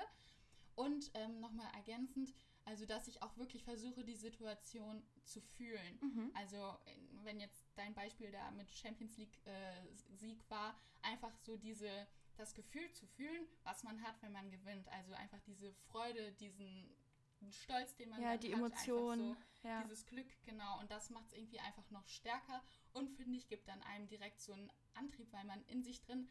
Und 0.75 1.11
ähm, 1.15 1.39
nochmal 1.39 1.73
ergänzend, 1.75 2.35
also 2.65 2.85
dass 2.85 3.07
ich 3.07 3.23
auch 3.23 3.37
wirklich 3.37 3.63
versuche, 3.63 4.05
die 4.05 4.17
Situation 4.17 5.05
zu 5.23 5.41
fühlen. 5.41 5.99
Mhm. 6.01 6.31
Also 6.35 6.77
wenn 7.23 7.39
jetzt 7.39 7.65
dein 7.77 7.95
Beispiel 7.95 8.33
da 8.33 8.51
mit 8.51 8.71
Champions 8.71 9.17
League 9.17 9.39
äh, 9.45 9.87
Sieg 10.15 10.49
war, 10.51 10.77
einfach 11.03 11.37
so 11.39 11.57
diese 11.57 12.09
das 12.37 12.55
Gefühl 12.55 12.91
zu 12.93 13.07
fühlen, 13.07 13.47
was 13.63 13.85
man 13.85 14.03
hat, 14.03 14.21
wenn 14.23 14.33
man 14.33 14.51
gewinnt. 14.51 14.89
Also 14.89 15.13
einfach 15.15 15.41
diese 15.43 15.73
Freude, 15.73 16.33
diesen 16.33 16.91
Stolz, 17.51 17.95
den 17.97 18.09
man 18.09 18.23
ja, 18.23 18.37
die 18.37 18.53
hat, 18.53 18.59
Emotion, 18.59 19.37
so 19.63 19.69
ja. 19.69 19.83
dieses 19.83 20.07
Glück, 20.07 20.27
genau. 20.45 20.81
Und 20.81 20.91
das 20.91 21.11
macht 21.11 21.27
es 21.27 21.33
irgendwie 21.35 21.61
einfach 21.61 21.89
noch 21.91 22.09
stärker 22.09 22.63
und 22.93 23.11
finde 23.11 23.37
ich, 23.37 23.49
gibt 23.49 23.69
dann 23.69 23.83
einem 23.83 24.09
direkt 24.09 24.41
so 24.41 24.53
einen 24.53 24.73
Antrieb, 24.95 25.33
weil 25.33 25.45
man 25.45 25.63
in 25.67 25.83
sich 25.83 26.01
drin, 26.01 26.29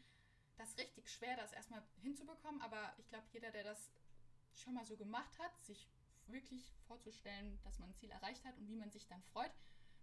das 0.56 0.70
ist 0.70 0.78
richtig 0.78 1.10
schwer, 1.10 1.36
das 1.36 1.52
erstmal 1.52 1.82
hinzubekommen, 2.02 2.60
aber 2.60 2.94
ich 2.98 3.08
glaube, 3.08 3.26
jeder, 3.32 3.50
der 3.50 3.64
das 3.64 3.90
schon 4.54 4.74
mal 4.74 4.84
so 4.84 4.96
gemacht 4.96 5.38
hat, 5.38 5.64
sich 5.64 5.88
wirklich 6.26 6.74
vorzustellen, 6.86 7.58
dass 7.64 7.78
man 7.78 7.90
ein 7.90 7.94
Ziel 7.96 8.10
erreicht 8.10 8.44
hat 8.44 8.56
und 8.58 8.68
wie 8.68 8.76
man 8.76 8.90
sich 8.90 9.06
dann 9.06 9.22
freut, 9.22 9.52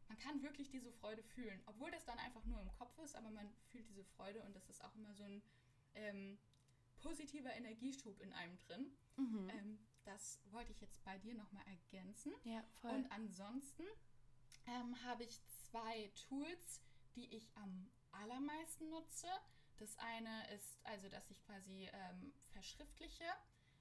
man 0.07 0.18
kann 0.18 0.44
wirklich 0.44 0.69
diese 0.69 0.92
Freude 0.92 1.24
fühlen, 1.24 1.62
obwohl 1.65 1.89
das 1.92 2.06
dann 2.06 2.19
einfach 2.19 2.44
nur 2.45 2.59
im 2.59 2.71
Kopf 2.74 2.98
ist, 3.00 3.15
aber 3.15 3.30
man 3.30 3.50
fühlt 3.71 3.88
diese 3.88 4.03
Freude 4.03 4.44
und 4.44 4.53
das 4.56 4.68
ist 4.69 4.83
auch 4.83 4.94
immer 4.95 5.13
so 5.13 5.24
ein 5.24 5.42
ähm, 5.95 6.38
positiver 6.98 7.53
Energieschub 7.53 8.19
in 8.19 8.33
einem 8.33 8.57
drin. 8.59 8.92
Mhm. 9.15 9.50
Ähm, 9.50 9.80
das 10.03 10.39
wollte 10.51 10.71
ich 10.71 10.81
jetzt 10.81 11.03
bei 11.03 11.18
dir 11.19 11.33
nochmal 11.36 11.63
ergänzen. 11.68 12.33
Ja, 12.44 12.63
voll. 12.81 12.92
Und 12.92 13.12
ansonsten 13.12 13.84
ähm, 14.67 15.01
habe 15.03 15.24
ich 15.24 15.41
zwei 15.70 16.12
Tools, 16.27 16.81
die 17.15 17.34
ich 17.34 17.50
am 17.55 17.89
allermeisten 18.12 18.89
nutze. 18.89 19.27
Das 19.81 19.97
eine 19.97 20.47
ist 20.53 20.79
also, 20.83 21.09
dass 21.09 21.31
ich 21.31 21.41
quasi 21.41 21.89
ähm, 21.91 22.31
verschriftliche 22.51 23.25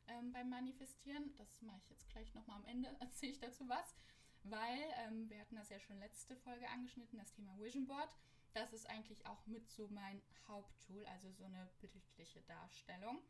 ähm, 0.09 0.33
beim 0.33 0.49
Manifestieren. 0.49 1.35
Das 1.37 1.61
mache 1.61 1.77
ich 1.77 1.91
jetzt 1.91 2.09
gleich 2.09 2.33
nochmal 2.33 2.57
am 2.57 2.65
Ende, 2.65 2.89
erzähle 3.01 3.33
ich 3.33 3.39
dazu 3.39 3.69
was. 3.69 3.95
Weil 4.43 4.79
ähm, 4.97 5.29
wir 5.29 5.39
hatten 5.39 5.57
das 5.57 5.69
ja 5.69 5.79
schon 5.79 5.99
letzte 5.99 6.37
Folge 6.37 6.67
angeschnitten, 6.71 7.19
das 7.19 7.35
Thema 7.35 7.55
Vision 7.59 7.87
Board. 7.87 8.09
Das 8.55 8.73
ist 8.73 8.89
eigentlich 8.89 9.27
auch 9.27 9.45
mit 9.47 9.69
so 9.69 9.89
mein 9.89 10.23
Haupttool, 10.49 11.05
also 11.05 11.31
so 11.33 11.45
eine 11.45 11.69
bildliche 11.83 12.41
Darstellung. 12.45 13.23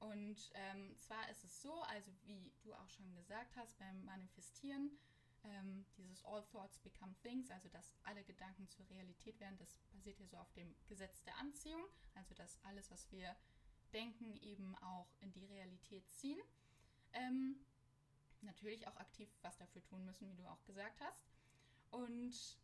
Und 0.00 0.50
ähm, 0.54 0.96
zwar 0.96 1.30
ist 1.30 1.44
es 1.44 1.62
so, 1.62 1.82
also 1.82 2.10
wie 2.24 2.52
du 2.62 2.74
auch 2.74 2.88
schon 2.88 3.14
gesagt 3.14 3.54
hast, 3.54 3.78
beim 3.78 4.04
Manifestieren, 4.04 4.90
ähm, 5.44 5.84
dieses 5.96 6.24
All 6.24 6.42
Thoughts 6.52 6.78
Become 6.80 7.14
Things, 7.22 7.50
also 7.50 7.68
dass 7.68 7.94
alle 8.04 8.22
Gedanken 8.24 8.68
zur 8.68 8.88
Realität 8.90 9.38
werden, 9.40 9.58
das 9.58 9.76
basiert 9.92 10.18
ja 10.18 10.26
so 10.26 10.36
auf 10.36 10.52
dem 10.52 10.74
Gesetz 10.88 11.22
der 11.24 11.36
Anziehung, 11.38 11.84
also 12.14 12.34
dass 12.34 12.58
alles, 12.64 12.90
was 12.90 13.10
wir 13.12 13.34
denken, 13.92 14.36
eben 14.42 14.74
auch 14.76 15.08
in 15.20 15.32
die 15.32 15.46
Realität 15.46 16.08
ziehen. 16.10 16.40
Ähm, 17.12 17.56
natürlich 18.42 18.86
auch 18.86 18.96
aktiv 18.96 19.28
was 19.42 19.56
dafür 19.56 19.82
tun 19.84 20.04
müssen, 20.04 20.28
wie 20.28 20.36
du 20.36 20.46
auch 20.46 20.62
gesagt 20.64 21.00
hast. 21.00 21.24
Und 21.90 22.58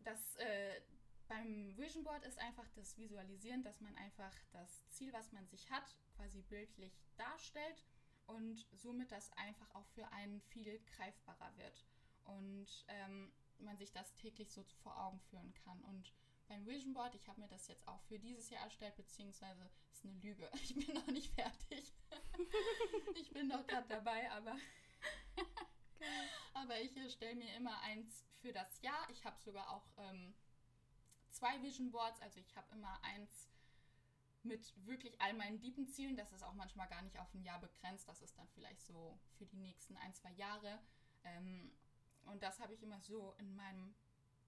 das, 0.00 0.36
äh, 0.36 0.80
beim 1.28 1.76
Vision 1.76 2.04
Board 2.04 2.24
ist 2.24 2.38
einfach 2.38 2.68
das 2.74 2.98
Visualisieren, 2.98 3.62
dass 3.62 3.80
man 3.80 3.96
einfach 3.96 4.34
das 4.52 4.86
Ziel, 4.90 5.12
was 5.12 5.32
man 5.32 5.46
sich 5.48 5.70
hat, 5.70 5.96
quasi 6.16 6.42
bildlich 6.42 6.92
darstellt 7.16 7.84
und 8.26 8.66
somit 8.72 9.10
das 9.10 9.32
einfach 9.32 9.74
auch 9.74 9.86
für 9.88 10.06
einen 10.12 10.40
viel 10.42 10.78
greifbarer 10.96 11.56
wird 11.56 11.84
und 12.24 12.66
ähm, 12.88 13.32
man 13.58 13.76
sich 13.76 13.92
das 13.92 14.14
täglich 14.14 14.50
so 14.50 14.62
vor 14.82 14.98
Augen 14.98 15.20
führen 15.20 15.54
kann. 15.64 15.80
Und 15.82 16.12
beim 16.48 16.66
Vision 16.66 16.92
Board, 16.92 17.14
ich 17.14 17.28
habe 17.28 17.40
mir 17.40 17.48
das 17.48 17.68
jetzt 17.68 17.86
auch 17.88 18.02
für 18.02 18.18
dieses 18.18 18.50
Jahr 18.50 18.64
erstellt, 18.64 18.96
beziehungsweise 18.96 19.70
ist 19.92 20.04
eine 20.04 20.18
Lüge. 20.18 20.50
Ich 20.62 20.74
bin 20.74 20.94
noch 20.94 21.06
nicht 21.06 21.32
fertig. 21.34 21.92
ich 23.14 23.30
bin 23.30 23.48
noch 23.48 23.66
gerade 23.66 23.88
dabei, 23.88 24.30
aber 24.32 24.56
aber 26.54 26.80
ich 26.80 26.96
erstelle 26.96 27.36
mir 27.36 27.54
immer 27.56 27.80
eins 27.82 28.26
für 28.40 28.52
das 28.52 28.80
Jahr. 28.82 29.08
Ich 29.10 29.24
habe 29.24 29.40
sogar 29.40 29.70
auch 29.70 29.86
ähm, 29.96 30.34
zwei 31.30 31.62
Vision 31.62 31.90
Boards. 31.90 32.20
Also 32.20 32.40
ich 32.40 32.54
habe 32.56 32.72
immer 32.74 33.02
eins 33.02 33.48
mit 34.42 34.74
wirklich 34.86 35.20
all 35.20 35.34
meinen 35.34 35.60
lieben 35.60 35.86
Zielen. 35.86 36.16
Das 36.16 36.32
ist 36.32 36.42
auch 36.42 36.54
manchmal 36.54 36.88
gar 36.88 37.02
nicht 37.02 37.18
auf 37.18 37.32
ein 37.34 37.44
Jahr 37.44 37.60
begrenzt. 37.60 38.08
Das 38.08 38.20
ist 38.22 38.36
dann 38.36 38.48
vielleicht 38.48 38.82
so 38.82 39.18
für 39.38 39.46
die 39.46 39.58
nächsten 39.58 39.96
ein, 39.96 40.14
zwei 40.14 40.32
Jahre. 40.32 40.80
Ähm, 41.24 41.72
und 42.26 42.42
das 42.42 42.60
habe 42.60 42.74
ich 42.74 42.82
immer 42.82 43.00
so 43.00 43.34
in 43.38 43.54
meinem 43.56 43.94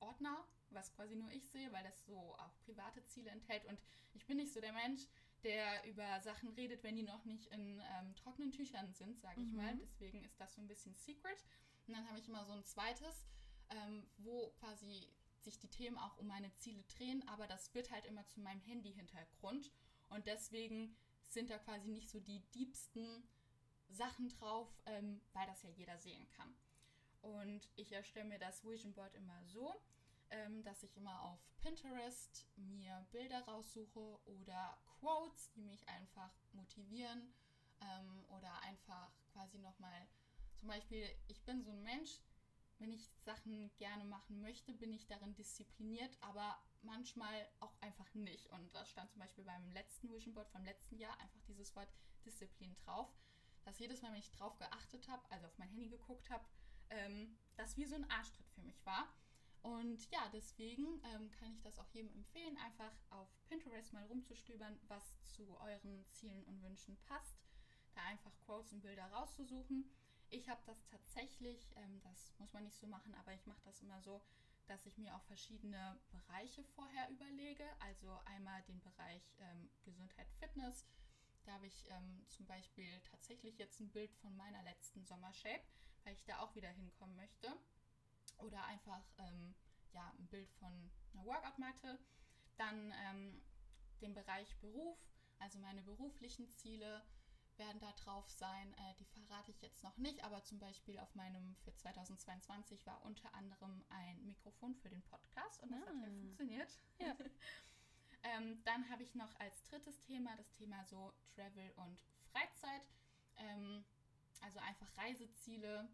Ordner, 0.00 0.44
was 0.70 0.92
quasi 0.94 1.14
nur 1.16 1.30
ich 1.30 1.48
sehe, 1.48 1.72
weil 1.72 1.84
das 1.84 2.04
so 2.04 2.16
auch 2.16 2.58
private 2.64 3.04
Ziele 3.06 3.30
enthält. 3.30 3.64
Und 3.66 3.78
ich 4.12 4.26
bin 4.26 4.36
nicht 4.36 4.52
so 4.52 4.60
der 4.60 4.72
Mensch, 4.72 5.02
der 5.42 5.84
über 5.86 6.20
Sachen 6.20 6.50
redet, 6.50 6.82
wenn 6.82 6.96
die 6.96 7.02
noch 7.02 7.24
nicht 7.24 7.46
in 7.48 7.80
ähm, 7.80 8.14
trockenen 8.16 8.50
Tüchern 8.50 8.92
sind, 8.92 9.20
sage 9.20 9.40
ich 9.42 9.50
mhm. 9.50 9.56
mal. 9.56 9.76
Deswegen 9.76 10.24
ist 10.24 10.40
das 10.40 10.54
so 10.54 10.60
ein 10.60 10.68
bisschen 10.68 10.94
secret. 10.94 11.44
Und 11.86 11.94
dann 11.94 12.08
habe 12.08 12.18
ich 12.18 12.28
immer 12.28 12.44
so 12.44 12.52
ein 12.52 12.64
zweites, 12.64 13.26
ähm, 13.70 14.06
wo 14.18 14.50
quasi 14.60 15.06
sich 15.40 15.58
die 15.58 15.68
Themen 15.68 15.98
auch 15.98 16.16
um 16.16 16.26
meine 16.26 16.52
Ziele 16.54 16.82
drehen, 16.84 17.26
aber 17.28 17.46
das 17.46 17.74
wird 17.74 17.90
halt 17.90 18.06
immer 18.06 18.26
zu 18.26 18.40
meinem 18.40 18.60
Handy-Hintergrund. 18.62 19.70
Und 20.08 20.26
deswegen 20.26 20.96
sind 21.28 21.50
da 21.50 21.58
quasi 21.58 21.88
nicht 21.88 22.08
so 22.08 22.20
die 22.20 22.40
diebsten 22.54 23.28
Sachen 23.90 24.30
drauf, 24.30 24.68
ähm, 24.86 25.20
weil 25.34 25.46
das 25.46 25.62
ja 25.62 25.70
jeder 25.70 25.98
sehen 25.98 26.26
kann. 26.30 26.54
Und 27.24 27.70
ich 27.76 27.90
erstelle 27.92 28.26
mir 28.26 28.38
das 28.38 28.64
Vision 28.64 28.92
Board 28.92 29.14
immer 29.14 29.42
so, 29.46 29.74
ähm, 30.30 30.62
dass 30.62 30.82
ich 30.82 30.94
immer 30.96 31.22
auf 31.22 31.40
Pinterest 31.62 32.46
mir 32.56 33.06
Bilder 33.12 33.40
raussuche 33.44 34.18
oder 34.26 34.78
Quotes, 34.84 35.50
die 35.52 35.62
mich 35.62 35.88
einfach 35.88 36.30
motivieren 36.52 37.32
ähm, 37.80 38.24
oder 38.28 38.60
einfach 38.62 39.10
quasi 39.32 39.58
nochmal, 39.58 40.06
zum 40.58 40.68
Beispiel, 40.68 41.08
ich 41.28 41.42
bin 41.44 41.62
so 41.62 41.70
ein 41.70 41.82
Mensch, 41.82 42.20
wenn 42.78 42.92
ich 42.92 43.08
Sachen 43.24 43.74
gerne 43.78 44.04
machen 44.04 44.42
möchte, 44.42 44.74
bin 44.74 44.92
ich 44.92 45.06
darin 45.06 45.34
diszipliniert, 45.34 46.18
aber 46.20 46.58
manchmal 46.82 47.48
auch 47.60 47.74
einfach 47.80 48.12
nicht. 48.14 48.50
Und 48.50 48.74
da 48.74 48.84
stand 48.84 49.10
zum 49.10 49.20
Beispiel 49.20 49.44
beim 49.44 49.72
letzten 49.72 50.12
Vision 50.12 50.34
Board 50.34 50.50
vom 50.50 50.64
letzten 50.64 50.98
Jahr 50.98 51.18
einfach 51.20 51.40
dieses 51.48 51.74
Wort 51.74 51.88
Disziplin 52.26 52.74
drauf, 52.84 53.08
dass 53.64 53.78
jedes 53.78 54.02
Mal, 54.02 54.12
wenn 54.12 54.18
ich 54.18 54.30
drauf 54.32 54.58
geachtet 54.58 55.08
habe, 55.08 55.22
also 55.30 55.46
auf 55.46 55.56
mein 55.56 55.70
Handy 55.70 55.88
geguckt 55.88 56.28
habe, 56.28 56.44
ähm, 56.94 57.36
das 57.56 57.76
wie 57.76 57.84
so 57.84 57.94
ein 57.94 58.08
Arschtritt 58.10 58.48
für 58.50 58.62
mich 58.62 58.84
war. 58.84 59.08
Und 59.62 60.10
ja, 60.10 60.28
deswegen 60.32 61.00
ähm, 61.14 61.30
kann 61.30 61.52
ich 61.52 61.62
das 61.62 61.78
auch 61.78 61.88
jedem 61.88 62.12
empfehlen, 62.12 62.56
einfach 62.58 62.92
auf 63.10 63.28
Pinterest 63.48 63.92
mal 63.94 64.04
rumzustöbern, 64.04 64.78
was 64.88 65.18
zu 65.22 65.58
euren 65.60 66.04
Zielen 66.10 66.44
und 66.44 66.62
Wünschen 66.62 66.98
passt. 67.06 67.38
Da 67.94 68.02
einfach 68.02 68.32
Quotes 68.40 68.72
und 68.72 68.82
Bilder 68.82 69.06
rauszusuchen. 69.06 69.90
Ich 70.28 70.48
habe 70.48 70.60
das 70.66 70.84
tatsächlich, 70.84 71.70
ähm, 71.76 72.00
das 72.02 72.34
muss 72.38 72.52
man 72.52 72.64
nicht 72.64 72.76
so 72.76 72.86
machen, 72.86 73.14
aber 73.14 73.32
ich 73.32 73.46
mache 73.46 73.62
das 73.64 73.80
immer 73.80 74.00
so, 74.02 74.20
dass 74.66 74.84
ich 74.84 74.98
mir 74.98 75.14
auch 75.16 75.22
verschiedene 75.22 75.98
Bereiche 76.10 76.64
vorher 76.74 77.08
überlege. 77.10 77.64
Also 77.80 78.18
einmal 78.26 78.62
den 78.64 78.80
Bereich 78.80 79.34
ähm, 79.38 79.70
Gesundheit, 79.82 80.30
Fitness. 80.40 80.86
Da 81.44 81.52
habe 81.52 81.66
ich 81.66 81.86
ähm, 81.90 82.24
zum 82.28 82.46
Beispiel 82.46 83.00
tatsächlich 83.10 83.58
jetzt 83.58 83.80
ein 83.80 83.90
Bild 83.90 84.14
von 84.16 84.34
meiner 84.36 84.62
letzten 84.62 85.04
Sommershape, 85.04 85.64
weil 86.04 86.14
ich 86.14 86.24
da 86.24 86.38
auch 86.40 86.54
wieder 86.54 86.68
hinkommen 86.68 87.16
möchte. 87.16 87.48
Oder 88.38 88.64
einfach 88.64 89.02
ähm, 89.18 89.54
ja, 89.92 90.12
ein 90.18 90.26
Bild 90.28 90.50
von 90.52 90.90
einer 91.12 91.24
Workout-Matte. 91.24 91.98
Dann 92.56 92.92
ähm, 93.06 93.42
den 94.00 94.14
Bereich 94.14 94.56
Beruf, 94.58 94.98
also 95.38 95.58
meine 95.58 95.82
beruflichen 95.82 96.48
Ziele 96.50 97.02
werden 97.56 97.80
da 97.80 97.92
drauf 97.92 98.28
sein. 98.30 98.74
Äh, 98.74 98.94
die 98.98 99.04
verrate 99.04 99.50
ich 99.50 99.62
jetzt 99.62 99.82
noch 99.82 99.96
nicht, 99.96 100.22
aber 100.24 100.42
zum 100.44 100.58
Beispiel 100.58 100.98
auf 100.98 101.14
meinem 101.14 101.54
für 101.64 101.74
2022 101.74 102.84
war 102.86 103.04
unter 103.04 103.32
anderem 103.34 103.84
ein 103.88 104.24
Mikrofon 104.24 104.74
für 104.74 104.88
den 104.88 105.02
Podcast 105.02 105.62
und 105.62 105.70
das 105.70 105.82
ah. 105.82 105.86
hat 105.86 105.94
ja 105.94 106.10
funktioniert. 106.10 106.78
Ja. 106.98 107.16
ähm, 108.22 108.62
dann 108.64 108.88
habe 108.90 109.02
ich 109.02 109.14
noch 109.14 109.38
als 109.38 109.62
drittes 109.64 110.00
Thema 110.00 110.36
das 110.36 110.52
Thema 110.52 110.84
so 110.84 111.12
Travel 111.34 111.72
und 111.76 112.00
Freizeit. 112.32 112.88
Ähm, 113.36 113.84
also 114.44 114.58
einfach 114.60 114.96
Reiseziele. 114.96 115.88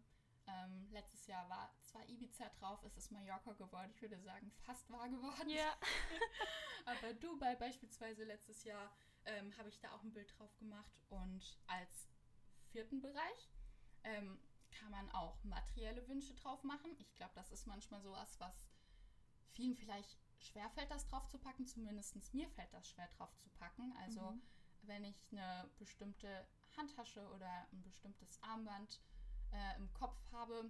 Ähm, 0.47 0.87
letztes 0.91 1.27
Jahr 1.27 1.47
war 1.49 1.73
zwar 1.81 2.07
Ibiza 2.09 2.49
drauf, 2.59 2.83
es 2.83 2.97
ist 2.97 3.11
Mallorca 3.11 3.53
geworden. 3.53 3.91
Ich 3.93 4.01
würde 4.01 4.19
sagen, 4.19 4.51
fast 4.63 4.89
wahr 4.91 5.07
geworden. 5.09 5.49
Ja. 5.49 5.77
aber 6.85 7.13
Dubai 7.13 7.55
beispielsweise 7.55 8.23
letztes 8.23 8.63
Jahr 8.63 8.91
ähm, 9.25 9.55
habe 9.57 9.69
ich 9.69 9.79
da 9.79 9.91
auch 9.91 10.03
ein 10.03 10.13
Bild 10.13 10.37
drauf 10.37 10.55
gemacht. 10.57 10.91
Und 11.09 11.57
als 11.67 12.09
vierten 12.71 13.01
Bereich 13.01 13.51
ähm, 14.03 14.39
kann 14.71 14.91
man 14.91 15.09
auch 15.11 15.43
materielle 15.43 16.07
Wünsche 16.07 16.33
drauf 16.33 16.63
machen. 16.63 16.95
Ich 16.99 17.13
glaube, 17.15 17.33
das 17.35 17.51
ist 17.51 17.67
manchmal 17.67 18.01
sowas, 18.01 18.39
was 18.39 18.67
vielen 19.53 19.75
vielleicht 19.75 20.17
schwerfällt, 20.39 20.89
das 20.89 21.05
drauf 21.05 21.27
zu 21.27 21.37
packen. 21.37 21.67
Zumindest 21.67 22.33
mir 22.33 22.49
fällt 22.49 22.73
das 22.73 22.89
schwer 22.89 23.07
drauf 23.17 23.35
zu 23.37 23.49
packen. 23.51 23.93
Also 24.01 24.31
mhm. 24.31 24.41
wenn 24.83 25.03
ich 25.03 25.27
eine 25.31 25.69
bestimmte 25.77 26.47
Handtasche 26.77 27.27
oder 27.31 27.67
ein 27.71 27.81
bestimmtes 27.83 28.41
Armband 28.43 28.99
äh, 29.51 29.77
im 29.77 29.91
Kopf 29.93 30.17
habe, 30.31 30.69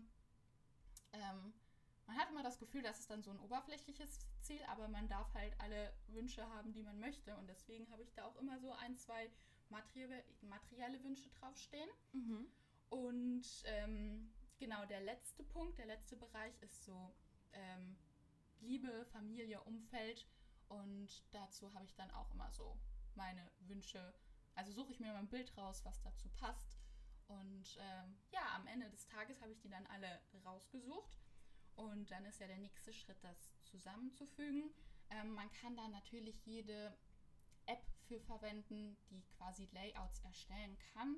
ähm, 1.13 1.53
man 2.07 2.17
hat 2.17 2.29
immer 2.29 2.43
das 2.43 2.59
Gefühl, 2.59 2.81
das 2.81 2.99
ist 2.99 3.09
dann 3.09 3.23
so 3.23 3.31
ein 3.31 3.39
oberflächliches 3.39 4.19
Ziel, 4.41 4.61
aber 4.67 4.87
man 4.87 5.07
darf 5.07 5.33
halt 5.33 5.53
alle 5.59 5.93
Wünsche 6.07 6.47
haben, 6.49 6.73
die 6.73 6.83
man 6.83 6.99
möchte. 6.99 7.35
Und 7.37 7.47
deswegen 7.47 7.89
habe 7.89 8.03
ich 8.03 8.13
da 8.13 8.25
auch 8.25 8.35
immer 8.37 8.59
so 8.59 8.71
ein, 8.73 8.97
zwei 8.97 9.29
materielle, 9.69 10.23
materielle 10.41 11.01
Wünsche 11.03 11.29
draufstehen. 11.29 11.89
Mhm. 12.11 12.47
Und 12.89 13.45
ähm, 13.63 14.29
genau, 14.59 14.85
der 14.85 15.01
letzte 15.01 15.43
Punkt, 15.43 15.77
der 15.77 15.85
letzte 15.85 16.17
Bereich 16.17 16.53
ist 16.61 16.83
so 16.83 17.15
ähm, 17.53 17.95
Liebe, 18.59 19.05
Familie, 19.13 19.61
Umfeld. 19.61 20.27
Und 20.67 21.23
dazu 21.31 21.73
habe 21.73 21.85
ich 21.85 21.95
dann 21.95 22.11
auch 22.11 22.29
immer 22.31 22.51
so 22.51 22.77
meine 23.15 23.49
Wünsche. 23.61 24.13
Also 24.55 24.71
suche 24.71 24.91
ich 24.91 24.99
mir 24.99 25.13
mal 25.13 25.19
ein 25.19 25.29
Bild 25.29 25.55
raus, 25.57 25.81
was 25.85 26.01
dazu 26.01 26.29
passt. 26.29 26.77
Und 27.27 27.77
ähm, 27.79 28.17
ja, 28.31 28.55
am 28.55 28.67
Ende 28.67 28.89
des 28.89 29.05
Tages 29.07 29.41
habe 29.41 29.51
ich 29.51 29.59
die 29.61 29.69
dann 29.69 29.85
alle 29.87 30.19
rausgesucht 30.43 31.17
und 31.75 32.11
dann 32.11 32.25
ist 32.25 32.39
ja 32.39 32.47
der 32.47 32.57
nächste 32.57 32.93
Schritt, 32.93 33.23
das 33.23 33.53
zusammenzufügen. 33.63 34.69
Ähm, 35.09 35.33
man 35.33 35.49
kann 35.53 35.75
da 35.75 35.87
natürlich 35.87 36.45
jede 36.45 36.93
App 37.65 37.83
für 38.07 38.19
verwenden, 38.19 38.97
die 39.09 39.23
quasi 39.37 39.69
Layouts 39.71 40.19
erstellen 40.19 40.77
kann. 40.93 41.17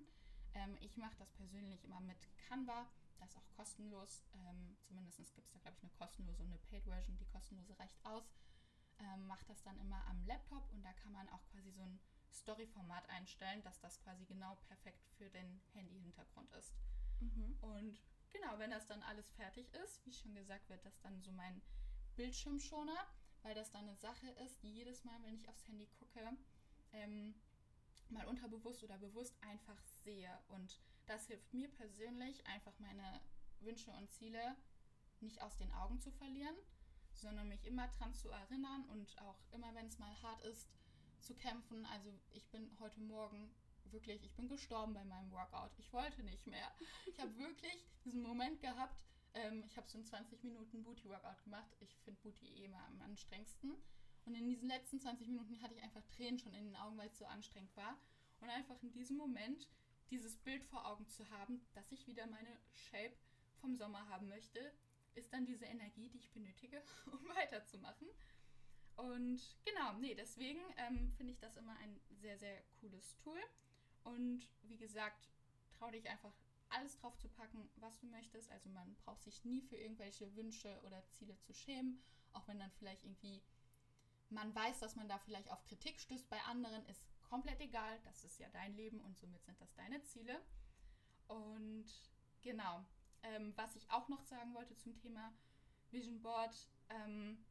Ähm, 0.53 0.77
ich 0.81 0.97
mache 0.97 1.15
das 1.17 1.31
persönlich 1.31 1.83
immer 1.83 1.99
mit 2.01 2.17
Canva. 2.37 2.87
Das 3.19 3.31
ist 3.31 3.37
auch 3.37 3.49
kostenlos. 3.55 4.23
Ähm, 4.35 4.77
Zumindest 4.83 5.17
gibt 5.33 5.47
es 5.47 5.53
da, 5.53 5.59
glaube 5.59 5.77
ich, 5.77 5.83
eine 5.83 5.91
kostenlose 5.93 6.43
und 6.43 6.49
eine 6.49 6.59
Paid-Version. 6.59 7.17
Die 7.17 7.25
kostenlose 7.25 7.77
reicht 7.79 8.05
aus. 8.05 8.31
Ähm, 8.99 9.25
macht 9.27 9.49
das 9.49 9.63
dann 9.63 9.79
immer 9.79 10.05
am 10.07 10.23
Laptop 10.25 10.71
und 10.71 10.83
da 10.83 10.93
kann 10.93 11.11
man 11.11 11.27
auch 11.29 11.43
quasi 11.51 11.71
so 11.71 11.81
ein 11.81 11.99
Story-Format 12.33 13.07
einstellen, 13.09 13.61
dass 13.63 13.79
das 13.79 13.99
quasi 14.01 14.25
genau 14.25 14.55
perfekt 14.67 15.05
für 15.17 15.29
den 15.29 15.61
Handy-Hintergrund 15.73 16.51
ist. 16.53 16.73
Mhm. 17.19 17.57
Und 17.61 18.01
Genau, 18.33 18.57
wenn 18.57 18.71
das 18.71 18.87
dann 18.87 19.03
alles 19.03 19.31
fertig 19.33 19.71
ist, 19.85 20.03
wie 20.05 20.11
schon 20.11 20.33
gesagt, 20.33 20.67
wird 20.67 20.83
das 20.83 20.99
dann 21.01 21.21
so 21.21 21.31
mein 21.31 21.61
Bildschirmschoner, 22.15 22.97
weil 23.43 23.53
das 23.53 23.71
dann 23.71 23.87
eine 23.87 23.95
Sache 23.95 24.27
ist, 24.43 24.61
die 24.63 24.73
jedes 24.73 25.03
Mal, 25.03 25.21
wenn 25.23 25.35
ich 25.35 25.47
aufs 25.47 25.67
Handy 25.67 25.87
gucke, 25.99 26.35
ähm, 26.93 27.35
mal 28.09 28.25
unterbewusst 28.25 28.83
oder 28.83 28.97
bewusst 28.97 29.35
einfach 29.41 29.79
sehe. 30.03 30.31
Und 30.49 30.79
das 31.05 31.27
hilft 31.27 31.53
mir 31.53 31.69
persönlich, 31.69 32.45
einfach 32.47 32.77
meine 32.79 33.21
Wünsche 33.59 33.91
und 33.91 34.11
Ziele 34.11 34.55
nicht 35.21 35.41
aus 35.41 35.55
den 35.57 35.71
Augen 35.71 35.99
zu 35.99 36.11
verlieren, 36.11 36.55
sondern 37.13 37.47
mich 37.47 37.65
immer 37.65 37.87
dran 37.89 38.15
zu 38.15 38.29
erinnern 38.29 38.83
und 38.89 39.17
auch 39.19 39.37
immer, 39.51 39.73
wenn 39.75 39.87
es 39.87 39.99
mal 39.99 40.21
hart 40.23 40.41
ist, 40.41 40.67
zu 41.23 41.33
kämpfen. 41.35 41.85
Also 41.87 42.13
ich 42.33 42.45
bin 42.49 42.69
heute 42.79 42.99
Morgen 42.99 43.49
wirklich, 43.85 44.23
ich 44.23 44.35
bin 44.35 44.47
gestorben 44.47 44.93
bei 44.93 45.03
meinem 45.03 45.31
Workout. 45.31 45.71
Ich 45.77 45.91
wollte 45.93 46.23
nicht 46.23 46.47
mehr. 46.47 46.71
Ich 47.05 47.19
habe 47.19 47.35
wirklich 47.37 47.85
diesen 48.03 48.21
Moment 48.21 48.59
gehabt, 48.61 48.99
ähm, 49.33 49.63
ich 49.65 49.77
habe 49.77 49.87
so 49.89 49.97
einen 49.97 50.05
20 50.05 50.43
Minuten 50.43 50.83
Booty-Workout 50.83 51.43
gemacht. 51.43 51.75
Ich 51.79 51.95
finde 52.03 52.19
Booty 52.21 52.45
eh 52.47 52.65
immer 52.65 52.85
am 52.87 53.01
anstrengendsten. 53.01 53.75
Und 54.25 54.35
in 54.35 54.47
diesen 54.47 54.67
letzten 54.69 54.99
20 54.99 55.27
Minuten 55.27 55.61
hatte 55.61 55.73
ich 55.75 55.83
einfach 55.83 56.03
Tränen 56.07 56.39
schon 56.39 56.53
in 56.53 56.65
den 56.65 56.75
Augen, 56.75 56.97
weil 56.97 57.07
es 57.07 57.17
so 57.17 57.25
anstrengend 57.25 57.75
war. 57.75 57.97
Und 58.41 58.49
einfach 58.49 58.81
in 58.81 58.91
diesem 58.91 59.17
Moment 59.17 59.69
dieses 60.09 60.37
Bild 60.37 60.63
vor 60.65 60.85
Augen 60.85 61.07
zu 61.07 61.29
haben, 61.29 61.65
dass 61.73 61.91
ich 61.91 62.07
wieder 62.07 62.27
meine 62.27 62.57
Shape 62.73 63.15
vom 63.59 63.75
Sommer 63.75 64.07
haben 64.09 64.27
möchte, 64.27 64.73
ist 65.15 65.31
dann 65.33 65.45
diese 65.45 65.65
Energie, 65.65 66.09
die 66.09 66.17
ich 66.17 66.31
benötige, 66.31 66.81
um 67.05 67.27
weiterzumachen. 67.29 68.07
Und 68.95 69.41
genau, 69.65 69.93
nee, 69.99 70.15
deswegen 70.15 70.59
ähm, 70.77 71.11
finde 71.17 71.33
ich 71.33 71.39
das 71.39 71.57
immer 71.57 71.75
ein 71.77 71.99
sehr, 72.09 72.37
sehr 72.37 72.61
cooles 72.79 73.17
Tool. 73.17 73.39
Und 74.03 74.47
wie 74.63 74.77
gesagt, 74.77 75.29
trau 75.77 75.89
dich 75.89 76.07
einfach 76.09 76.33
alles 76.69 76.97
drauf 76.97 77.17
zu 77.17 77.29
packen, 77.29 77.69
was 77.77 77.99
du 77.99 78.07
möchtest. 78.07 78.51
Also 78.51 78.69
man 78.69 78.95
braucht 79.05 79.23
sich 79.23 79.43
nie 79.45 79.61
für 79.61 79.75
irgendwelche 79.75 80.35
Wünsche 80.35 80.79
oder 80.83 81.05
Ziele 81.09 81.37
zu 81.39 81.53
schämen, 81.53 82.01
auch 82.33 82.47
wenn 82.47 82.59
dann 82.59 82.71
vielleicht 82.71 83.03
irgendwie 83.03 83.41
man 84.33 84.53
weiß, 84.53 84.79
dass 84.79 84.95
man 84.95 85.07
da 85.07 85.19
vielleicht 85.19 85.51
auf 85.51 85.63
Kritik 85.65 85.99
stößt 85.99 86.29
bei 86.29 86.41
anderen, 86.43 86.85
ist 86.87 87.03
komplett 87.21 87.59
egal. 87.61 87.99
Das 88.03 88.23
ist 88.23 88.39
ja 88.39 88.49
dein 88.49 88.75
Leben 88.75 88.99
und 89.01 89.17
somit 89.17 89.43
sind 89.45 89.59
das 89.61 89.73
deine 89.75 90.01
Ziele. 90.03 90.41
Und 91.27 91.85
genau, 92.41 92.83
ähm, 93.23 93.53
was 93.55 93.75
ich 93.75 93.89
auch 93.91 94.09
noch 94.09 94.23
sagen 94.23 94.53
wollte 94.53 94.75
zum 94.75 94.95
Thema 94.97 95.33
Vision 95.91 96.21
Board, 96.21 96.67
ähm, 96.89 97.45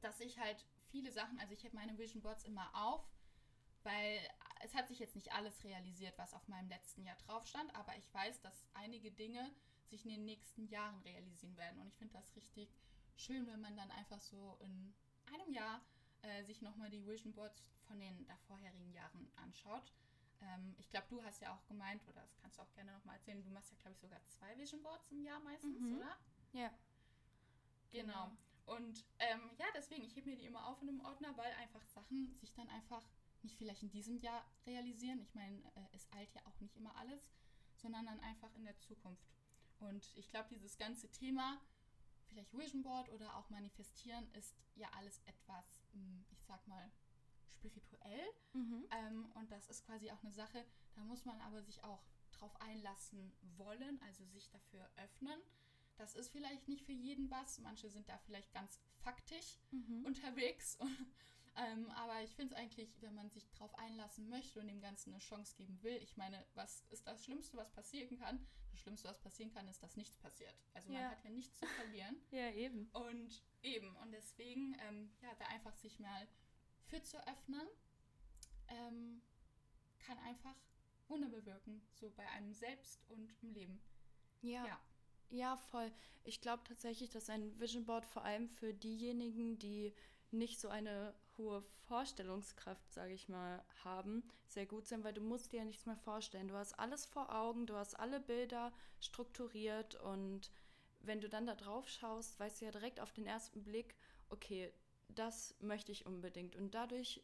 dass 0.00 0.20
ich 0.20 0.38
halt 0.38 0.64
viele 0.90 1.12
Sachen, 1.12 1.38
also 1.40 1.52
ich 1.52 1.64
habe 1.64 1.74
meine 1.74 1.96
Vision 1.98 2.22
Boards 2.22 2.44
immer 2.44 2.70
auf 2.74 3.08
weil 3.82 4.20
es 4.60 4.74
hat 4.74 4.88
sich 4.88 4.98
jetzt 4.98 5.14
nicht 5.14 5.32
alles 5.32 5.64
realisiert, 5.64 6.16
was 6.18 6.34
auf 6.34 6.46
meinem 6.48 6.68
letzten 6.68 7.04
Jahr 7.04 7.16
drauf 7.16 7.46
stand, 7.46 7.74
aber 7.74 7.96
ich 7.96 8.12
weiß, 8.12 8.40
dass 8.40 8.64
einige 8.74 9.10
Dinge 9.10 9.50
sich 9.86 10.04
in 10.04 10.10
den 10.10 10.24
nächsten 10.24 10.66
Jahren 10.66 10.98
realisieren 11.00 11.56
werden. 11.56 11.80
Und 11.80 11.88
ich 11.88 11.96
finde 11.96 12.14
das 12.14 12.34
richtig 12.36 12.68
schön, 13.16 13.46
wenn 13.46 13.60
man 13.60 13.76
dann 13.76 13.90
einfach 13.92 14.20
so 14.20 14.58
in 14.60 14.94
einem 15.32 15.52
Jahr 15.52 15.80
äh, 16.22 16.44
sich 16.44 16.60
nochmal 16.60 16.90
die 16.90 17.06
Vision 17.06 17.32
Boards 17.32 17.62
von 17.86 17.98
den 17.98 18.26
vorherigen 18.46 18.92
Jahren 18.92 19.30
anschaut. 19.36 19.92
Ähm, 20.42 20.74
ich 20.78 20.90
glaube, 20.90 21.06
du 21.08 21.22
hast 21.22 21.40
ja 21.40 21.54
auch 21.54 21.64
gemeint, 21.66 22.06
oder 22.08 22.20
das 22.20 22.36
kannst 22.36 22.58
du 22.58 22.62
auch 22.62 22.72
gerne 22.74 22.92
nochmal 22.92 23.16
erzählen, 23.16 23.42
du 23.42 23.50
machst 23.50 23.70
ja, 23.70 23.76
glaube 23.78 23.94
ich, 23.94 24.00
sogar 24.00 24.22
zwei 24.26 24.56
Vision 24.58 24.82
Boards 24.82 25.10
im 25.10 25.22
Jahr 25.22 25.40
meistens, 25.40 25.80
mhm. 25.80 25.96
oder? 25.96 26.16
Ja. 26.52 26.70
Genau. 27.90 28.12
genau. 28.12 28.36
Und 28.68 29.04
ähm, 29.18 29.50
ja, 29.58 29.66
deswegen, 29.74 30.04
ich 30.04 30.14
hebe 30.14 30.30
mir 30.30 30.36
die 30.36 30.46
immer 30.46 30.66
auf 30.66 30.80
in 30.82 30.88
einem 30.88 31.00
Ordner, 31.00 31.36
weil 31.36 31.52
einfach 31.54 31.84
Sachen 31.86 32.34
sich 32.34 32.54
dann 32.54 32.68
einfach 32.68 33.02
nicht 33.42 33.56
vielleicht 33.56 33.82
in 33.82 33.90
diesem 33.90 34.18
Jahr 34.18 34.44
realisieren. 34.66 35.20
Ich 35.20 35.34
meine, 35.34 35.58
äh, 35.74 35.88
es 35.92 36.10
eilt 36.12 36.32
ja 36.34 36.42
auch 36.44 36.60
nicht 36.60 36.76
immer 36.76 36.94
alles, 36.96 37.30
sondern 37.76 38.06
dann 38.06 38.20
einfach 38.20 38.54
in 38.56 38.64
der 38.64 38.78
Zukunft. 38.78 39.26
Und 39.78 40.12
ich 40.16 40.28
glaube, 40.28 40.48
dieses 40.50 40.76
ganze 40.76 41.10
Thema, 41.10 41.60
vielleicht 42.28 42.52
Vision 42.52 42.82
Board 42.82 43.08
oder 43.10 43.36
auch 43.36 43.48
Manifestieren, 43.48 44.30
ist 44.34 44.54
ja 44.74 44.88
alles 44.96 45.22
etwas, 45.26 45.82
hm, 45.92 46.26
ich 46.30 46.42
sag 46.44 46.66
mal, 46.66 46.90
spirituell. 47.46 48.26
Mhm. 48.52 48.86
Ähm, 48.90 49.32
und 49.34 49.50
das 49.50 49.68
ist 49.68 49.84
quasi 49.86 50.10
auch 50.10 50.22
eine 50.22 50.32
Sache, 50.32 50.64
da 50.94 51.04
muss 51.04 51.24
man 51.24 51.40
aber 51.40 51.62
sich 51.62 51.82
auch 51.84 52.02
drauf 52.32 52.54
einlassen 52.60 53.32
wollen, 53.56 54.00
also 54.02 54.24
sich 54.26 54.48
dafür 54.50 54.88
öffnen. 54.96 55.40
Das 55.98 56.14
ist 56.14 56.30
vielleicht 56.30 56.68
nicht 56.68 56.84
für 56.84 56.92
jeden 56.92 57.30
was. 57.30 57.58
Manche 57.58 57.90
sind 57.90 58.08
da 58.08 58.16
vielleicht 58.18 58.52
ganz 58.52 58.80
faktisch 59.00 59.58
mhm. 59.70 60.04
unterwegs 60.06 60.78
ähm, 61.56 61.90
aber 61.90 62.22
ich 62.22 62.30
finde 62.34 62.54
es 62.54 62.60
eigentlich, 62.60 63.02
wenn 63.02 63.14
man 63.14 63.30
sich 63.30 63.48
darauf 63.50 63.74
einlassen 63.78 64.28
möchte 64.28 64.60
und 64.60 64.68
dem 64.68 64.80
Ganzen 64.80 65.10
eine 65.10 65.18
Chance 65.18 65.56
geben 65.56 65.82
will, 65.82 65.96
ich 65.96 66.16
meine, 66.16 66.46
was 66.54 66.84
ist 66.90 67.06
das 67.06 67.24
Schlimmste, 67.24 67.56
was 67.56 67.70
passieren 67.72 68.16
kann? 68.16 68.46
Das 68.70 68.80
Schlimmste, 68.80 69.08
was 69.08 69.18
passieren 69.18 69.50
kann, 69.50 69.66
ist, 69.68 69.82
dass 69.82 69.96
nichts 69.96 70.16
passiert. 70.18 70.54
Also 70.74 70.92
ja. 70.92 71.00
man 71.00 71.10
hat 71.10 71.24
ja 71.24 71.30
nichts 71.30 71.58
zu 71.58 71.66
verlieren. 71.66 72.16
ja, 72.30 72.50
eben. 72.52 72.88
Und 72.92 73.42
eben, 73.62 73.96
und 73.96 74.12
deswegen, 74.12 74.76
ähm, 74.86 75.10
ja, 75.20 75.34
da 75.38 75.46
einfach 75.46 75.74
sich 75.74 75.98
mal 75.98 76.28
für 76.84 77.02
zu 77.02 77.18
öffnen, 77.26 77.66
ähm, 78.68 79.22
kann 79.98 80.18
einfach 80.18 80.54
Wunder 81.08 81.28
bewirken, 81.28 81.82
so 81.92 82.10
bei 82.10 82.28
einem 82.30 82.52
selbst 82.52 83.08
und 83.08 83.34
im 83.42 83.50
Leben. 83.50 83.80
Ja. 84.42 84.66
ja. 84.66 84.80
Ja, 85.30 85.56
voll. 85.56 85.92
Ich 86.24 86.40
glaube 86.40 86.62
tatsächlich, 86.64 87.10
dass 87.10 87.28
ein 87.30 87.58
Vision 87.60 87.84
Board 87.84 88.06
vor 88.06 88.24
allem 88.24 88.48
für 88.48 88.72
diejenigen, 88.72 89.58
die 89.58 89.94
nicht 90.30 90.60
so 90.60 90.68
eine 90.68 91.14
hohe 91.36 91.62
Vorstellungskraft, 91.86 92.92
sage 92.92 93.12
ich 93.12 93.28
mal, 93.28 93.62
haben, 93.84 94.22
sehr 94.46 94.66
gut 94.66 94.86
sein, 94.86 95.04
weil 95.04 95.12
du 95.14 95.20
musst 95.20 95.52
dir 95.52 95.58
ja 95.58 95.64
nichts 95.64 95.86
mehr 95.86 95.96
vorstellen. 95.96 96.48
Du 96.48 96.54
hast 96.54 96.78
alles 96.78 97.06
vor 97.06 97.34
Augen, 97.34 97.66
du 97.66 97.74
hast 97.74 97.98
alle 97.98 98.20
Bilder 98.20 98.72
strukturiert 99.00 99.94
und 99.96 100.50
wenn 101.00 101.20
du 101.20 101.28
dann 101.28 101.46
da 101.46 101.54
drauf 101.54 101.88
schaust, 101.88 102.38
weißt 102.40 102.60
du 102.60 102.64
ja 102.66 102.70
direkt 102.70 103.00
auf 103.00 103.12
den 103.12 103.26
ersten 103.26 103.62
Blick, 103.62 103.94
okay, 104.30 104.72
das 105.08 105.54
möchte 105.60 105.92
ich 105.92 106.06
unbedingt. 106.06 106.56
Und 106.56 106.74
dadurch 106.74 107.22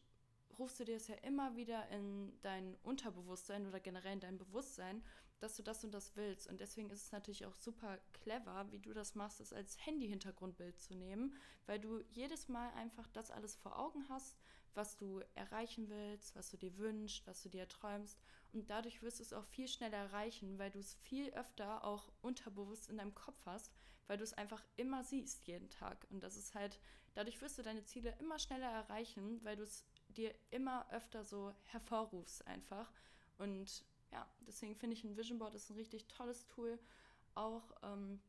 rufst 0.59 0.79
du 0.81 0.85
dir 0.85 0.97
es 0.97 1.09
ja 1.09 1.17
immer 1.17 1.57
wieder 1.57 1.89
in 1.89 2.33
dein 2.43 2.77
Unterbewusstsein 2.83 3.67
oder 3.67 3.81
generell 3.81 4.15
in 4.15 4.21
dein 4.21 4.39
Bewusstsein 4.39 5.03
dass 5.41 5.57
du 5.57 5.63
das 5.63 5.85
und 5.85 5.93
das 5.93 6.17
willst. 6.17 6.49
Und 6.49 6.61
deswegen 6.61 6.91
ist 6.91 7.03
es 7.03 7.13
natürlich 7.13 7.47
auch 7.47 7.55
super 7.55 7.99
clever, 8.13 8.67
wie 8.71 8.79
du 8.79 8.93
das 8.93 9.15
machst, 9.15 9.41
das 9.41 9.53
als 9.53 9.77
Handy-Hintergrundbild 9.85 10.79
zu 10.81 10.95
nehmen, 10.95 11.37
weil 11.67 11.79
du 11.79 12.01
jedes 12.11 12.49
Mal 12.49 12.71
einfach 12.75 13.09
das 13.09 13.31
alles 13.31 13.55
vor 13.57 13.79
Augen 13.79 14.07
hast, 14.09 14.39
was 14.75 14.97
du 14.97 15.21
erreichen 15.35 15.89
willst, 15.89 16.35
was 16.35 16.51
du 16.51 16.57
dir 16.57 16.77
wünschst, 16.79 17.27
was 17.27 17.43
du 17.43 17.49
dir 17.49 17.69
träumst. 17.69 18.19
Und 18.53 18.71
dadurch 18.71 19.03
wirst 19.03 19.19
du 19.19 19.23
es 19.23 19.33
auch 19.33 19.45
viel 19.45 19.69
schneller 19.69 19.99
erreichen, 19.99 20.59
weil 20.59 20.71
du 20.71 20.79
es 20.79 20.95
viel 21.03 21.31
öfter 21.31 21.85
auch 21.85 22.13
unterbewusst 22.23 22.89
in 22.89 22.99
deinem 22.99 23.15
Kopf 23.15 23.39
hast, 23.47 23.73
weil 24.07 24.19
du 24.19 24.25
es 24.25 24.35
einfach 24.35 24.65
immer 24.77 25.05
siehst 25.05 25.47
jeden 25.47 25.71
Tag. 25.71 26.07
Und 26.11 26.23
das 26.23 26.37
ist 26.37 26.55
halt, 26.55 26.79
dadurch 27.15 27.41
wirst 27.41 27.59
du 27.59 27.63
deine 27.63 27.85
Ziele 27.85 28.15
immer 28.19 28.39
schneller 28.39 28.71
erreichen, 28.71 29.43
weil 29.45 29.57
du 29.57 29.63
es 29.63 29.85
dir 30.09 30.35
immer 30.51 30.91
öfter 30.93 31.25
so 31.25 31.53
hervorrufst 31.65 32.47
einfach. 32.47 32.93
Und 33.39 33.85
ja, 34.15 34.27
deswegen 34.47 34.77
finde 34.77 34.95
ich 34.95 35.05
ein 35.05 35.17
Vision 35.17 35.39
Board 35.39 35.55
ist 35.55 35.69
ein 35.71 35.77
richtig 35.77 36.07
tolles 36.07 36.47
Tool. 36.47 36.79
Auch 37.35 37.75
ähm, 37.83 38.21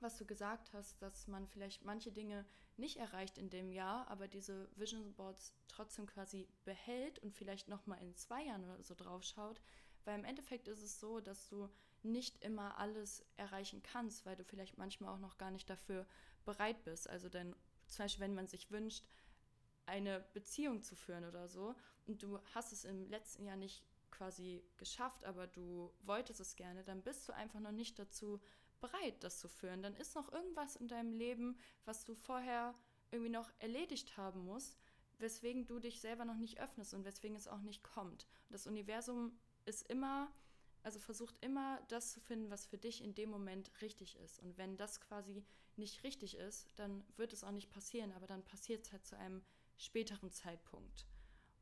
was 0.00 0.18
du 0.18 0.26
gesagt 0.26 0.72
hast, 0.74 1.00
dass 1.00 1.26
man 1.26 1.48
vielleicht 1.48 1.84
manche 1.84 2.12
Dinge 2.12 2.44
nicht 2.76 2.98
erreicht 2.98 3.38
in 3.38 3.48
dem 3.48 3.72
Jahr, 3.72 4.06
aber 4.08 4.28
diese 4.28 4.68
Vision 4.76 5.14
Boards 5.14 5.54
trotzdem 5.68 6.06
quasi 6.06 6.46
behält 6.64 7.18
und 7.20 7.34
vielleicht 7.34 7.68
noch 7.68 7.86
mal 7.86 7.96
in 7.96 8.14
zwei 8.16 8.44
Jahren 8.44 8.64
oder 8.64 8.82
so 8.82 8.94
drauf 8.94 9.22
schaut, 9.22 9.60
weil 10.04 10.18
im 10.18 10.24
Endeffekt 10.24 10.68
ist 10.68 10.82
es 10.82 11.00
so, 11.00 11.20
dass 11.20 11.48
du 11.48 11.68
nicht 12.02 12.42
immer 12.42 12.78
alles 12.78 13.24
erreichen 13.36 13.82
kannst, 13.82 14.24
weil 14.26 14.36
du 14.36 14.44
vielleicht 14.44 14.78
manchmal 14.78 15.14
auch 15.14 15.18
noch 15.18 15.38
gar 15.38 15.50
nicht 15.50 15.68
dafür 15.68 16.06
bereit 16.44 16.84
bist. 16.84 17.08
Also 17.08 17.28
denn 17.28 17.56
zum 17.86 18.04
Beispiel, 18.04 18.24
wenn 18.24 18.34
man 18.34 18.46
sich 18.46 18.70
wünscht, 18.70 19.04
eine 19.86 20.20
Beziehung 20.32 20.82
zu 20.82 20.94
führen 20.94 21.24
oder 21.24 21.48
so 21.48 21.74
und 22.06 22.22
du 22.22 22.38
hast 22.54 22.72
es 22.72 22.84
im 22.84 23.08
letzten 23.08 23.44
Jahr 23.44 23.56
nicht 23.56 23.84
quasi 24.10 24.62
geschafft, 24.76 25.24
aber 25.24 25.46
du 25.46 25.92
wolltest 26.02 26.40
es 26.40 26.56
gerne, 26.56 26.84
dann 26.84 27.02
bist 27.02 27.28
du 27.28 27.34
einfach 27.34 27.60
noch 27.60 27.72
nicht 27.72 27.98
dazu 27.98 28.40
bereit, 28.80 29.22
das 29.22 29.38
zu 29.38 29.48
führen. 29.48 29.82
Dann 29.82 29.94
ist 29.94 30.14
noch 30.14 30.32
irgendwas 30.32 30.76
in 30.76 30.88
deinem 30.88 31.12
Leben, 31.12 31.58
was 31.84 32.04
du 32.04 32.14
vorher 32.14 32.74
irgendwie 33.10 33.30
noch 33.30 33.50
erledigt 33.58 34.16
haben 34.16 34.44
musst, 34.44 34.78
weswegen 35.18 35.66
du 35.66 35.78
dich 35.78 36.00
selber 36.00 36.24
noch 36.24 36.36
nicht 36.36 36.60
öffnest 36.60 36.94
und 36.94 37.04
weswegen 37.04 37.36
es 37.36 37.48
auch 37.48 37.60
nicht 37.60 37.82
kommt. 37.82 38.26
Das 38.48 38.66
Universum 38.66 39.38
ist 39.66 39.88
immer, 39.88 40.32
also 40.82 40.98
versucht 40.98 41.36
immer 41.44 41.80
das 41.88 42.12
zu 42.12 42.20
finden, 42.20 42.50
was 42.50 42.66
für 42.66 42.78
dich 42.78 43.02
in 43.02 43.14
dem 43.14 43.30
Moment 43.30 43.70
richtig 43.82 44.16
ist. 44.16 44.40
Und 44.40 44.56
wenn 44.56 44.76
das 44.76 45.00
quasi 45.00 45.44
nicht 45.76 46.02
richtig 46.04 46.36
ist, 46.36 46.66
dann 46.76 47.04
wird 47.16 47.32
es 47.32 47.44
auch 47.44 47.52
nicht 47.52 47.70
passieren, 47.70 48.12
aber 48.12 48.26
dann 48.26 48.44
passiert 48.44 48.86
es 48.86 48.92
halt 48.92 49.06
zu 49.06 49.16
einem 49.16 49.42
späteren 49.76 50.30
Zeitpunkt. 50.30 51.06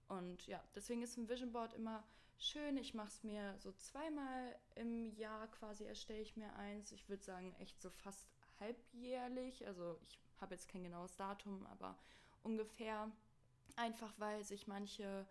Und 0.09 0.47
ja, 0.47 0.63
deswegen 0.75 1.03
ist 1.03 1.17
ein 1.17 1.29
Vision 1.29 1.53
Board 1.53 1.75
immer 1.75 2.05
schön. 2.39 2.77
Ich 2.77 2.95
mache 2.95 3.09
es 3.09 3.23
mir 3.23 3.57
so 3.59 3.73
zweimal 3.73 4.59
im 4.75 5.15
Jahr 5.17 5.49
quasi, 5.49 5.85
erstelle 5.85 6.21
ich 6.21 6.37
mir 6.37 6.55
eins. 6.57 6.93
Ich 6.93 7.09
würde 7.09 7.23
sagen, 7.23 7.55
echt 7.59 7.81
so 7.81 7.91
fast 7.91 8.27
halbjährlich. 8.61 9.67
Also 9.67 9.99
ich 10.03 10.19
habe 10.41 10.55
jetzt 10.55 10.69
kein 10.69 10.83
genaues 10.83 11.17
Datum, 11.17 11.67
aber 11.67 11.97
ungefähr. 12.43 13.11
Einfach 13.77 14.13
weil 14.19 14.43
sich 14.45 14.67
manche 14.67 15.27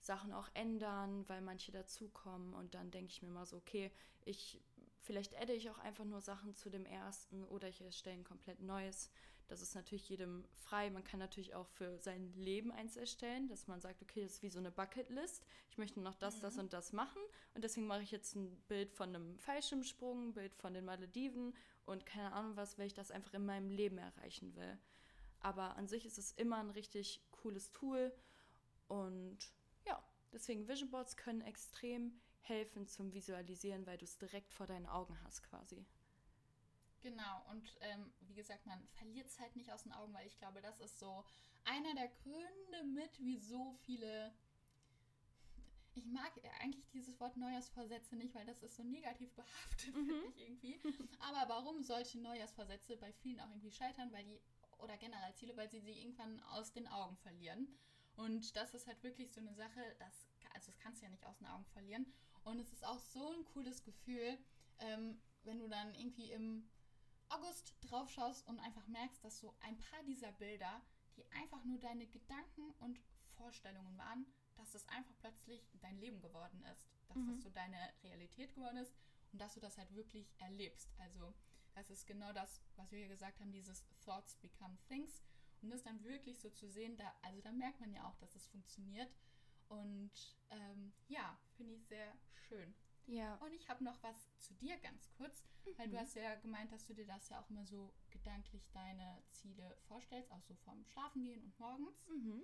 Sachen 0.00 0.32
auch 0.32 0.48
ändern, 0.54 1.26
weil 1.28 1.40
manche 1.40 1.72
dazukommen 1.72 2.52
und 2.54 2.74
dann 2.74 2.90
denke 2.90 3.10
ich 3.10 3.22
mir 3.22 3.30
mal 3.30 3.46
so, 3.46 3.56
okay, 3.56 3.90
ich 4.24 4.60
vielleicht 5.00 5.40
adde 5.40 5.52
ich 5.52 5.70
auch 5.70 5.78
einfach 5.78 6.04
nur 6.04 6.20
Sachen 6.20 6.54
zu 6.54 6.68
dem 6.68 6.84
ersten 6.84 7.44
oder 7.44 7.68
ich 7.68 7.80
erstelle 7.80 8.16
ein 8.16 8.24
komplett 8.24 8.60
neues. 8.60 9.10
Das 9.48 9.62
ist 9.62 9.74
natürlich 9.74 10.08
jedem 10.08 10.44
frei. 10.56 10.90
Man 10.90 11.04
kann 11.04 11.20
natürlich 11.20 11.54
auch 11.54 11.68
für 11.68 11.98
sein 11.98 12.32
Leben 12.34 12.72
eins 12.72 12.96
erstellen, 12.96 13.48
dass 13.48 13.68
man 13.68 13.80
sagt, 13.80 14.02
okay, 14.02 14.22
das 14.22 14.32
ist 14.32 14.42
wie 14.42 14.50
so 14.50 14.58
eine 14.58 14.72
Bucketlist. 14.72 15.44
Ich 15.70 15.78
möchte 15.78 16.00
noch 16.00 16.16
das, 16.16 16.38
mhm. 16.38 16.40
das 16.42 16.58
und 16.58 16.72
das 16.72 16.92
machen. 16.92 17.22
Und 17.54 17.62
deswegen 17.62 17.86
mache 17.86 18.02
ich 18.02 18.10
jetzt 18.10 18.34
ein 18.34 18.56
Bild 18.68 18.92
von 18.92 19.14
einem 19.14 19.38
Fallschirmsprung, 19.38 20.28
ein 20.28 20.32
Bild 20.32 20.54
von 20.56 20.74
den 20.74 20.84
Malediven 20.84 21.54
und 21.84 22.06
keine 22.06 22.32
Ahnung 22.32 22.56
was, 22.56 22.78
weil 22.78 22.88
ich 22.88 22.94
das 22.94 23.12
einfach 23.12 23.34
in 23.34 23.46
meinem 23.46 23.70
Leben 23.70 23.98
erreichen 23.98 24.56
will. 24.56 24.78
Aber 25.40 25.76
an 25.76 25.86
sich 25.86 26.04
ist 26.06 26.18
es 26.18 26.32
immer 26.32 26.58
ein 26.58 26.70
richtig 26.70 27.22
cooles 27.30 27.70
Tool. 27.70 28.12
Und 28.88 29.38
ja, 29.86 30.02
deswegen 30.32 30.66
Vision 30.66 30.90
Boards 30.90 31.16
können 31.16 31.42
extrem 31.42 32.20
helfen 32.40 32.88
zum 32.88 33.12
Visualisieren, 33.12 33.86
weil 33.86 33.98
du 33.98 34.04
es 34.04 34.18
direkt 34.18 34.52
vor 34.52 34.66
deinen 34.66 34.86
Augen 34.86 35.16
hast 35.22 35.44
quasi. 35.44 35.84
Genau, 37.06 37.40
und 37.50 37.78
ähm, 37.82 38.12
wie 38.22 38.34
gesagt, 38.34 38.66
man 38.66 38.84
verliert 38.88 39.28
es 39.28 39.38
halt 39.38 39.54
nicht 39.54 39.70
aus 39.70 39.84
den 39.84 39.92
Augen, 39.92 40.12
weil 40.12 40.26
ich 40.26 40.36
glaube, 40.38 40.60
das 40.60 40.80
ist 40.80 40.98
so 40.98 41.24
einer 41.62 41.94
der 41.94 42.08
Gründe 42.08 42.82
mit, 42.82 43.20
wieso 43.20 43.74
viele. 43.84 44.34
Ich 45.94 46.04
mag 46.06 46.32
eigentlich 46.58 46.88
dieses 46.88 47.20
Wort 47.20 47.36
Neujahrsvorsätze 47.36 48.16
nicht, 48.16 48.34
weil 48.34 48.44
das 48.44 48.60
ist 48.64 48.74
so 48.74 48.82
negativ 48.82 49.32
behaftet, 49.34 49.94
mhm. 49.94 50.06
finde 50.08 50.26
ich 50.26 50.48
irgendwie. 50.48 50.80
Aber 51.20 51.48
warum 51.48 51.80
solche 51.80 52.18
Neujahrsvorsätze 52.18 52.96
bei 52.96 53.12
vielen 53.12 53.38
auch 53.38 53.50
irgendwie 53.50 53.70
scheitern, 53.70 54.10
weil 54.10 54.24
die, 54.24 54.40
oder 54.78 54.96
generell 54.96 55.32
Ziele, 55.36 55.56
weil 55.56 55.70
sie 55.70 55.80
sie 55.80 55.92
irgendwann 55.92 56.42
aus 56.50 56.72
den 56.72 56.88
Augen 56.88 57.16
verlieren. 57.18 57.68
Und 58.16 58.56
das 58.56 58.74
ist 58.74 58.88
halt 58.88 59.00
wirklich 59.04 59.32
so 59.32 59.40
eine 59.40 59.54
Sache, 59.54 59.94
das, 60.00 60.26
also 60.54 60.72
das 60.72 60.80
kannst 60.80 61.02
du 61.02 61.04
ja 61.04 61.12
nicht 61.12 61.24
aus 61.24 61.38
den 61.38 61.46
Augen 61.46 61.66
verlieren. 61.66 62.12
Und 62.42 62.58
es 62.58 62.72
ist 62.72 62.84
auch 62.84 62.98
so 62.98 63.30
ein 63.30 63.44
cooles 63.44 63.84
Gefühl, 63.84 64.36
ähm, 64.80 65.20
wenn 65.44 65.60
du 65.60 65.68
dann 65.68 65.94
irgendwie 65.94 66.32
im 66.32 66.68
August 67.28 67.74
drauf 67.82 68.10
schaust 68.10 68.46
und 68.48 68.58
einfach 68.60 68.86
merkst, 68.86 69.24
dass 69.24 69.38
so 69.38 69.54
ein 69.60 69.78
paar 69.78 70.02
dieser 70.04 70.32
Bilder, 70.32 70.82
die 71.16 71.26
einfach 71.32 71.64
nur 71.64 71.78
deine 71.78 72.06
Gedanken 72.06 72.70
und 72.80 73.00
Vorstellungen 73.36 73.96
waren, 73.98 74.26
dass 74.56 74.74
es 74.74 74.88
einfach 74.88 75.14
plötzlich 75.18 75.68
dein 75.80 75.98
Leben 75.98 76.20
geworden 76.20 76.62
ist. 76.72 76.88
Dass 77.08 77.16
mhm. 77.18 77.28
das 77.28 77.42
so 77.42 77.50
deine 77.50 77.78
Realität 78.02 78.54
geworden 78.54 78.78
ist 78.78 78.94
und 79.32 79.40
dass 79.40 79.54
du 79.54 79.60
das 79.60 79.78
halt 79.78 79.94
wirklich 79.94 80.32
erlebst. 80.38 80.90
Also 80.98 81.34
das 81.74 81.90
ist 81.90 82.06
genau 82.06 82.32
das, 82.32 82.62
was 82.76 82.90
wir 82.90 83.00
hier 83.00 83.08
gesagt 83.08 83.40
haben, 83.40 83.52
dieses 83.52 83.84
Thoughts 84.04 84.36
become 84.36 84.76
things. 84.88 85.22
Und 85.62 85.70
das 85.70 85.82
dann 85.82 86.02
wirklich 86.04 86.38
so 86.40 86.50
zu 86.50 86.68
sehen, 86.68 86.96
da, 86.96 87.14
also 87.22 87.40
da 87.40 87.52
merkt 87.52 87.80
man 87.80 87.92
ja 87.92 88.06
auch, 88.08 88.16
dass 88.16 88.34
es 88.34 88.46
funktioniert. 88.46 89.10
Und 89.68 90.36
ähm, 90.50 90.92
ja, 91.08 91.38
finde 91.56 91.74
ich 91.74 91.86
sehr 91.86 92.16
schön. 92.48 92.74
Ja. 93.06 93.36
Und 93.36 93.52
ich 93.52 93.68
habe 93.68 93.84
noch 93.84 94.02
was 94.02 94.28
zu 94.38 94.54
dir 94.54 94.76
ganz 94.78 95.08
kurz, 95.16 95.44
mhm. 95.64 95.78
weil 95.78 95.88
du 95.88 95.96
mhm. 95.96 96.00
hast 96.00 96.14
ja 96.14 96.34
gemeint, 96.36 96.72
dass 96.72 96.84
du 96.84 96.94
dir 96.94 97.06
das 97.06 97.28
ja 97.28 97.40
auch 97.40 97.48
immer 97.50 97.64
so 97.64 97.92
gedanklich 98.10 98.68
deine 98.72 99.22
Ziele 99.30 99.76
vorstellst, 99.88 100.32
auch 100.32 100.42
so 100.42 100.54
vorm 100.54 100.84
Schlafengehen 100.84 101.42
und 101.42 101.58
morgens. 101.58 102.06
Mhm. 102.08 102.42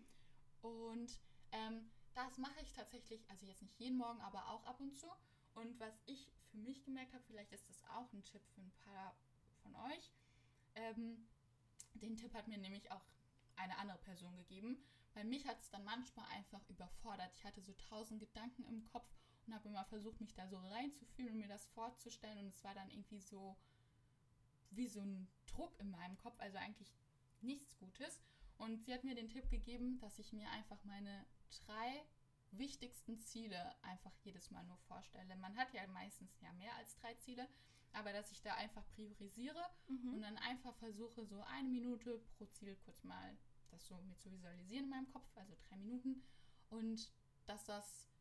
Und 0.63 1.19
ähm, 1.51 1.91
das 2.15 2.39
mache 2.39 2.61
ich 2.63 2.73
tatsächlich, 2.73 3.29
also 3.31 3.47
jetzt 3.47 3.63
nicht 3.63 3.79
jeden 3.79 3.99
Morgen, 3.99 4.21
aber 4.21 4.49
auch 4.49 4.65
ab 4.65 4.81
und 4.81 4.97
zu. 4.97 5.11
Und 5.55 5.79
was 5.81 6.01
ich 6.07 6.31
für 6.51 6.59
mich 6.59 6.85
gemerkt 6.85 7.13
habe, 7.13 7.25
vielleicht 7.25 7.53
ist 7.53 7.69
das 7.69 7.83
auch 7.91 8.13
ein 8.13 8.25
Tipp 8.25 8.43
für 8.55 8.61
ein 8.61 8.73
paar 8.85 9.15
von 9.63 9.75
euch. 9.77 10.13
Ähm, 10.75 11.27
den 11.95 12.17
Tipp 12.17 12.35
hat 12.35 12.49
mir 12.49 12.59
nämlich 12.59 12.91
auch 12.91 13.03
eine 13.57 13.77
andere 13.79 13.99
Person 13.99 14.37
gegeben, 14.37 14.83
weil 15.15 15.25
mich 15.25 15.47
hat 15.47 15.61
es 15.61 15.71
dann 15.71 15.85
manchmal 15.85 16.27
einfach 16.31 16.67
überfordert. 16.69 17.33
Ich 17.35 17.45
hatte 17.45 17.61
so 17.61 17.75
tausend 17.75 18.21
Gedanken 18.21 18.65
im 18.65 18.85
Kopf 18.85 19.07
und 19.47 19.55
habe 19.55 19.69
immer 19.69 19.85
versucht, 19.85 20.21
mich 20.21 20.35
da 20.35 20.47
so 20.49 20.59
reinzufühlen 20.59 21.33
und 21.33 21.39
mir 21.39 21.49
das 21.49 21.67
vorzustellen. 21.67 22.39
Und 22.39 22.49
es 22.49 22.63
war 22.65 22.75
dann 22.75 22.91
irgendwie 22.91 23.21
so 23.21 23.57
wie 24.71 24.89
so 24.89 25.01
ein 25.01 25.29
Druck 25.47 25.79
in 25.79 25.91
meinem 25.91 26.17
Kopf, 26.17 26.39
also 26.39 26.57
eigentlich 26.59 26.95
nichts 27.41 27.77
Gutes. 27.79 28.21
Und 28.59 28.85
sie 28.85 28.95
hat 28.95 29.05
mir 29.05 29.15
den 29.15 29.29
Tipp 29.29 29.51
gegeben, 29.51 29.99
dass 29.99 30.19
ich 30.19 30.33
mir 30.33 30.49
einfach 30.51 30.83
meine 30.85 31.27
drei 31.67 32.05
wichtigsten 32.53 33.19
Ziele 33.19 33.75
einfach 33.83 34.15
jedes 34.23 34.51
Mal 34.51 34.65
nur 34.65 34.79
vorstelle. 34.79 35.37
Man 35.37 35.57
hat 35.57 35.73
ja 35.73 35.87
meistens 35.89 36.39
ja 36.41 36.53
mehr 36.53 36.75
als 36.77 36.95
drei 36.97 37.15
Ziele, 37.15 37.49
aber 37.93 38.13
dass 38.13 38.31
ich 38.31 38.43
da 38.43 38.55
einfach 38.55 38.87
priorisiere 38.91 39.65
mhm. 39.89 40.15
und 40.15 40.23
dann 40.23 40.37
einfach 40.39 40.75
versuche, 40.77 41.25
so 41.25 41.43
eine 41.43 41.69
Minute 41.69 42.19
pro 42.37 42.47
Ziel 42.47 42.77
kurz 42.85 43.03
mal 43.05 43.37
das 43.71 43.87
so 43.87 43.97
mir 44.03 44.17
zu 44.19 44.31
visualisieren 44.31 44.85
in 44.85 44.91
meinem 44.91 45.11
Kopf, 45.11 45.27
also 45.35 45.55
drei 45.69 45.77
Minuten. 45.79 46.23
Und 46.69 47.11
dass 47.47 47.65
das 47.65 48.12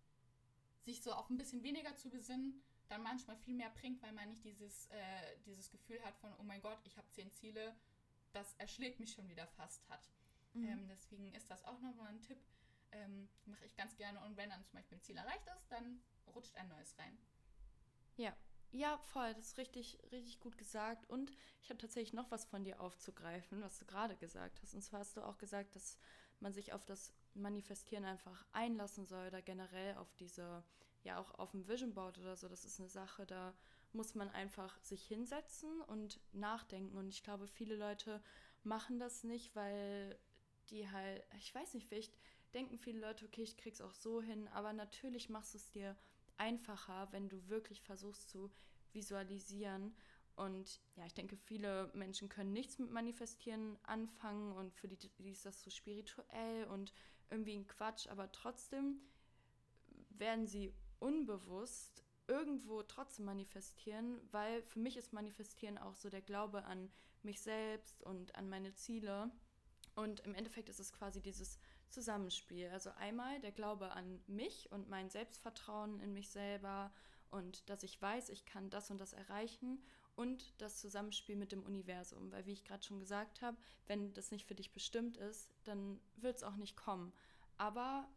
sich 0.84 1.02
so 1.02 1.14
auf 1.14 1.30
ein 1.30 1.38
bisschen 1.38 1.64
weniger 1.64 1.96
zu 1.96 2.10
besinnen, 2.10 2.62
dann 2.90 3.04
manchmal 3.04 3.38
viel 3.38 3.56
mehr 3.56 3.70
bringt, 3.70 4.02
weil 4.02 4.12
man 4.14 4.30
nicht 4.30 4.44
dieses, 4.44 4.88
äh, 4.88 5.38
dieses 5.46 5.70
Gefühl 5.70 6.02
hat 6.04 6.18
von, 6.18 6.34
oh 6.40 6.44
mein 6.44 6.62
Gott, 6.62 6.80
ich 6.84 6.98
habe 6.98 7.10
zehn 7.12 7.32
Ziele, 7.32 7.76
das 8.34 8.54
erschlägt 8.56 9.00
mich 9.00 9.14
schon 9.14 9.30
wieder 9.30 9.48
fast 9.48 9.88
hat. 9.90 10.10
Mhm. 10.54 10.66
Ähm, 10.66 10.88
deswegen 10.90 11.32
ist 11.34 11.50
das 11.50 11.64
auch 11.64 11.80
nochmal 11.80 12.10
ein 12.10 12.22
Tipp, 12.22 12.40
ähm, 12.92 13.30
mache 13.46 13.66
ich 13.66 13.76
ganz 13.76 13.96
gerne. 13.96 14.20
Und 14.22 14.36
wenn 14.38 14.50
dann 14.50 14.64
zum 14.66 14.74
Beispiel 14.74 14.98
ein 14.98 15.02
Ziel 15.02 15.18
erreicht 15.18 15.48
ist, 15.56 15.72
dann 15.72 16.02
rutscht 16.28 16.56
ein 16.56 16.68
neues 16.68 16.98
rein. 16.98 17.18
Ja, 18.18 18.36
ja, 18.72 18.98
voll, 18.98 19.34
das 19.34 19.48
ist 19.48 19.58
richtig, 19.58 20.00
richtig 20.12 20.40
gut 20.40 20.58
gesagt. 20.58 21.10
Und 21.10 21.32
ich 21.62 21.70
habe 21.70 21.80
tatsächlich 21.80 22.14
noch 22.14 22.32
was 22.32 22.46
von 22.46 22.64
dir 22.64 22.80
aufzugreifen, 22.80 23.62
was 23.62 23.78
du 23.78 23.86
gerade 23.86 24.16
gesagt 24.16 24.62
hast. 24.62 24.74
Und 24.74 24.82
zwar 24.82 25.02
hast 25.02 25.18
du 25.18 25.22
auch 25.22 25.38
gesagt, 25.38 25.76
dass 25.76 25.98
man 26.40 26.54
sich 26.54 26.72
auf 26.74 26.86
das 26.86 27.14
Manifestieren 27.34 28.06
einfach 28.06 28.46
einlassen 28.52 29.06
soll 29.06 29.28
oder 29.28 29.42
generell 29.42 29.96
auf 29.98 30.14
diese, 30.16 30.64
ja 31.04 31.20
auch 31.20 31.38
auf 31.40 31.52
dem 31.52 31.68
Vision 31.68 31.94
Board 31.94 32.18
oder 32.20 32.36
so. 32.36 32.48
Das 32.48 32.66
ist 32.66 32.80
eine 32.80 32.90
Sache, 32.90 33.26
da 33.26 33.54
muss 33.94 34.16
man 34.16 34.30
einfach 34.30 34.80
sich 34.82 35.06
hinsetzen 35.06 35.82
und 35.82 36.20
nachdenken. 36.32 36.98
Und 36.98 37.10
ich 37.10 37.24
glaube, 37.24 37.48
viele 37.48 37.76
Leute 37.76 38.22
machen 38.64 39.00
das 39.00 39.24
nicht, 39.24 39.56
weil 39.56 40.18
die 40.70 40.90
halt, 40.90 41.24
ich 41.38 41.54
weiß 41.54 41.74
nicht, 41.74 41.88
vielleicht 41.88 42.18
denken 42.54 42.78
viele 42.78 43.00
Leute, 43.00 43.26
okay, 43.26 43.44
ich 43.44 43.58
krieg's 43.58 43.82
auch 43.82 43.94
so 43.94 44.22
hin, 44.22 44.48
aber 44.50 44.74
natürlich 44.74 45.30
machst 45.30 45.54
du 45.54 45.58
es 45.58 45.72
dir 45.72 45.98
einfacher, 46.38 47.08
wenn 47.12 47.30
du 47.30 47.48
wirklich 47.50 47.82
versuchst 47.82 48.30
zu 48.30 48.52
visualisieren. 48.94 49.96
Und 50.36 50.82
ja, 50.96 51.06
ich 51.06 51.14
denke, 51.14 51.38
viele 51.38 51.92
Menschen 51.94 52.30
können 52.30 52.54
nichts 52.54 52.80
mit 52.80 52.90
Manifestieren 52.90 53.78
anfangen 53.84 54.54
und 54.54 54.74
für 54.74 54.88
die, 54.88 54.98
die 54.98 55.32
ist 55.32 55.46
das 55.46 55.62
so 55.62 55.70
spirituell 55.70 56.66
und 56.66 56.94
irgendwie 57.32 57.56
ein 57.56 57.68
Quatsch, 57.68 58.08
aber 58.08 58.32
trotzdem 58.32 59.02
werden 60.10 60.46
sie 60.46 60.74
unbewusst 61.00 62.04
irgendwo 62.28 62.84
trotzdem 62.84 63.26
manifestieren, 63.26 64.22
weil 64.32 64.62
für 64.64 64.80
mich 64.80 64.96
ist 64.98 65.14
Manifestieren 65.14 65.78
auch 65.78 65.96
so 65.96 66.10
der 66.10 66.22
Glaube 66.22 66.64
an 66.66 66.92
mich 67.24 67.42
selbst 67.42 68.04
und 68.04 68.36
an 68.36 68.48
meine 68.50 68.74
Ziele. 68.74 69.32
Und 69.96 70.22
im 70.22 70.34
Endeffekt 70.34 70.70
ist 70.70 70.80
es 70.80 70.94
quasi 70.94 71.22
dieses 71.22 71.60
Zusammenspiel. 71.90 72.70
Also 72.70 72.92
einmal 72.92 73.40
der 73.42 73.52
Glaube 73.52 73.92
an 73.92 74.22
mich 74.28 74.72
und 74.72 74.90
mein 74.90 75.10
Selbstvertrauen 75.10 76.00
in 76.00 76.14
mich 76.14 76.30
selber 76.30 76.94
und 77.30 77.70
dass 77.70 77.84
ich 77.84 78.02
weiß, 78.02 78.30
ich 78.30 78.46
kann 78.46 78.70
das 78.70 78.92
und 78.92 79.00
das 79.00 79.14
erreichen 79.14 79.84
und 80.16 80.54
das 80.62 80.80
Zusammenspiel 80.80 81.36
mit 81.36 81.52
dem 81.52 81.64
Universum. 81.64 82.32
Weil 82.32 82.46
wie 82.46 82.54
ich 82.54 82.64
gerade 82.64 82.84
schon 82.84 83.00
gesagt 83.00 83.42
habe, 83.42 83.58
wenn 83.88 84.14
das 84.14 84.32
nicht 84.32 84.46
für 84.46 84.56
dich 84.56 84.72
bestimmt 84.72 85.18
ist, 85.18 85.50
dann 85.64 86.00
wird 86.18 86.38
es 86.38 86.44
auch 86.44 86.56
nicht 86.56 86.76
kommen. 86.76 87.14
Aber 87.58 88.08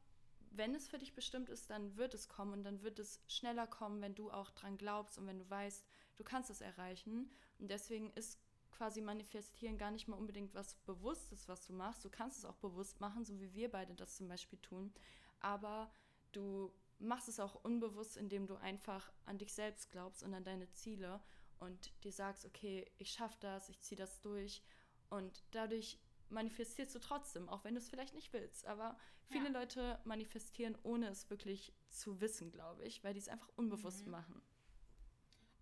wenn 0.50 0.74
es 0.74 0.88
für 0.88 0.98
dich 0.98 1.14
bestimmt 1.14 1.48
ist, 1.48 1.70
dann 1.70 1.96
wird 1.96 2.14
es 2.14 2.28
kommen 2.28 2.52
und 2.52 2.64
dann 2.64 2.82
wird 2.82 2.98
es 2.98 3.20
schneller 3.26 3.66
kommen, 3.66 4.00
wenn 4.00 4.14
du 4.14 4.30
auch 4.30 4.50
dran 4.50 4.76
glaubst 4.76 5.18
und 5.18 5.26
wenn 5.26 5.38
du 5.38 5.50
weißt, 5.50 5.84
du 6.16 6.24
kannst 6.24 6.50
es 6.50 6.60
erreichen. 6.60 7.30
Und 7.58 7.70
deswegen 7.70 8.10
ist 8.12 8.38
quasi 8.70 9.00
manifestieren 9.00 9.78
gar 9.78 9.90
nicht 9.90 10.08
mal 10.08 10.16
unbedingt 10.16 10.54
was 10.54 10.74
Bewusstes, 10.86 11.48
was 11.48 11.66
du 11.66 11.72
machst. 11.72 12.04
Du 12.04 12.10
kannst 12.10 12.38
es 12.38 12.44
auch 12.44 12.56
bewusst 12.56 13.00
machen, 13.00 13.24
so 13.24 13.40
wie 13.40 13.52
wir 13.54 13.70
beide 13.70 13.94
das 13.94 14.16
zum 14.16 14.28
Beispiel 14.28 14.58
tun. 14.60 14.92
Aber 15.40 15.90
du 16.32 16.72
machst 16.98 17.28
es 17.28 17.40
auch 17.40 17.56
unbewusst, 17.64 18.16
indem 18.16 18.46
du 18.46 18.56
einfach 18.56 19.12
an 19.26 19.38
dich 19.38 19.52
selbst 19.52 19.90
glaubst 19.90 20.22
und 20.22 20.34
an 20.34 20.44
deine 20.44 20.70
Ziele 20.70 21.20
und 21.64 21.92
dir 22.04 22.12
sagst, 22.12 22.44
okay, 22.44 22.90
ich 22.98 23.10
schaffe 23.10 23.36
das, 23.40 23.68
ich 23.68 23.80
ziehe 23.80 23.98
das 23.98 24.20
durch. 24.20 24.62
Und 25.10 25.44
dadurch 25.50 25.98
manifestierst 26.28 26.94
du 26.94 26.98
trotzdem, 26.98 27.48
auch 27.48 27.64
wenn 27.64 27.74
du 27.74 27.80
es 27.80 27.88
vielleicht 27.88 28.14
nicht 28.14 28.32
willst. 28.32 28.66
Aber 28.66 28.96
viele 29.26 29.46
ja. 29.46 29.60
Leute 29.60 30.00
manifestieren, 30.04 30.76
ohne 30.82 31.08
es 31.08 31.28
wirklich 31.30 31.72
zu 31.88 32.20
wissen, 32.20 32.50
glaube 32.50 32.84
ich, 32.84 33.02
weil 33.04 33.14
die 33.14 33.20
es 33.20 33.28
einfach 33.28 33.50
unbewusst 33.56 34.06
mhm. 34.06 34.12
machen. 34.12 34.42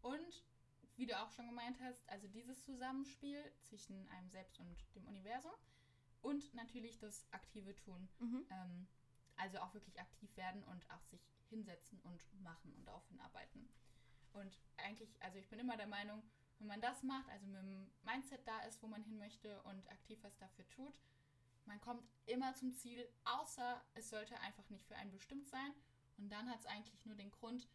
Und 0.01 0.45
wie 0.97 1.07
du 1.07 1.19
auch 1.19 1.31
schon 1.31 1.47
gemeint 1.47 1.79
hast, 1.81 2.09
also 2.09 2.29
dieses 2.29 2.63
Zusammenspiel 2.65 3.41
zwischen 3.61 4.09
einem 4.09 4.29
selbst 4.31 4.59
und 4.59 4.77
dem 4.95 5.07
Universum 5.07 5.53
und 6.21 6.55
natürlich 6.55 6.99
das 6.99 7.27
aktive 7.33 7.75
Tun. 7.75 8.09
Mhm. 8.19 8.47
Ähm, 8.51 8.89
also 9.37 9.59
auch 9.59 9.75
wirklich 9.75 9.99
aktiv 10.01 10.37
werden 10.37 10.63
und 10.65 10.89
auch 10.91 11.03
sich 11.05 11.21
hinsetzen 11.49 12.01
und 12.03 12.23
machen 12.43 12.73
und 12.75 12.87
darauf 12.87 13.07
hinarbeiten. 13.09 13.69
Und 14.35 14.59
eigentlich, 14.77 15.11
also 15.23 15.39
ich 15.39 15.49
bin 15.49 15.59
immer 15.59 15.77
der 15.77 15.87
Meinung, 15.87 16.23
wenn 16.59 16.69
man 16.69 16.81
das 16.81 17.03
macht, 17.03 17.29
also 17.29 17.47
mit 17.47 17.63
dem 17.63 17.91
Mindset 18.05 18.47
da 18.47 18.61
ist, 18.61 18.83
wo 18.83 18.87
man 18.87 19.03
hin 19.03 19.19
möchte 19.19 19.61
und 19.63 19.91
aktiv 19.91 20.19
was 20.23 20.37
dafür 20.39 20.69
tut, 20.69 21.01
man 21.67 21.81
kommt 21.81 22.03
immer 22.27 22.55
zum 22.55 22.73
Ziel, 22.73 23.09
außer 23.25 23.83
es 23.95 24.11
sollte 24.11 24.39
einfach 24.41 24.69
nicht 24.71 24.87
für 24.87 24.97
einen 24.97 25.13
bestimmt 25.13 25.49
sein. 25.49 25.73
Und 26.19 26.31
dann 26.31 26.49
hat 26.49 26.61
es 26.61 26.67
eigentlich 26.67 27.05
nur 27.05 27.17
den 27.17 27.31
Grund, 27.31 27.69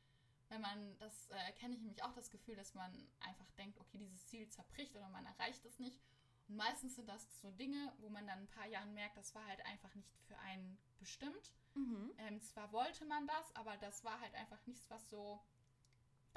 wenn 0.50 0.62
man, 0.62 0.98
das 1.00 1.30
äh, 1.30 1.52
kenne 1.54 1.76
ich 1.76 1.82
nämlich 1.82 2.04
auch 2.04 2.14
das 2.14 2.30
Gefühl, 2.30 2.56
dass 2.56 2.74
man 2.74 2.92
einfach 3.20 3.50
denkt, 3.52 3.80
okay, 3.80 3.98
dieses 3.98 4.28
Ziel 4.28 4.48
zerbricht 4.50 4.96
oder 4.96 5.10
man 5.10 5.26
erreicht 5.26 5.66
es 5.66 5.80
nicht. 5.80 6.02
Und 6.48 6.56
meistens 6.56 6.96
sind 6.96 7.10
das 7.10 7.42
so 7.42 7.52
Dinge, 7.52 7.94
wo 8.00 8.10
man 8.10 8.26
dann 8.26 8.40
ein 8.40 8.48
paar 8.48 8.68
Jahren 8.68 8.94
merkt, 8.94 9.18
das 9.18 9.36
war 9.36 9.46
halt 9.46 9.66
einfach 9.66 9.94
nicht 9.96 10.10
für 10.28 10.38
einen 10.40 10.78
bestimmt. 11.00 11.52
Mhm. 11.74 12.14
Ähm, 12.18 12.42
zwar 12.42 12.72
wollte 12.72 13.06
man 13.06 13.28
das, 13.28 13.56
aber 13.56 13.76
das 13.78 14.04
war 14.04 14.20
halt 14.22 14.34
einfach 14.36 14.66
nichts, 14.66 14.90
was 14.90 15.10
so 15.10 15.42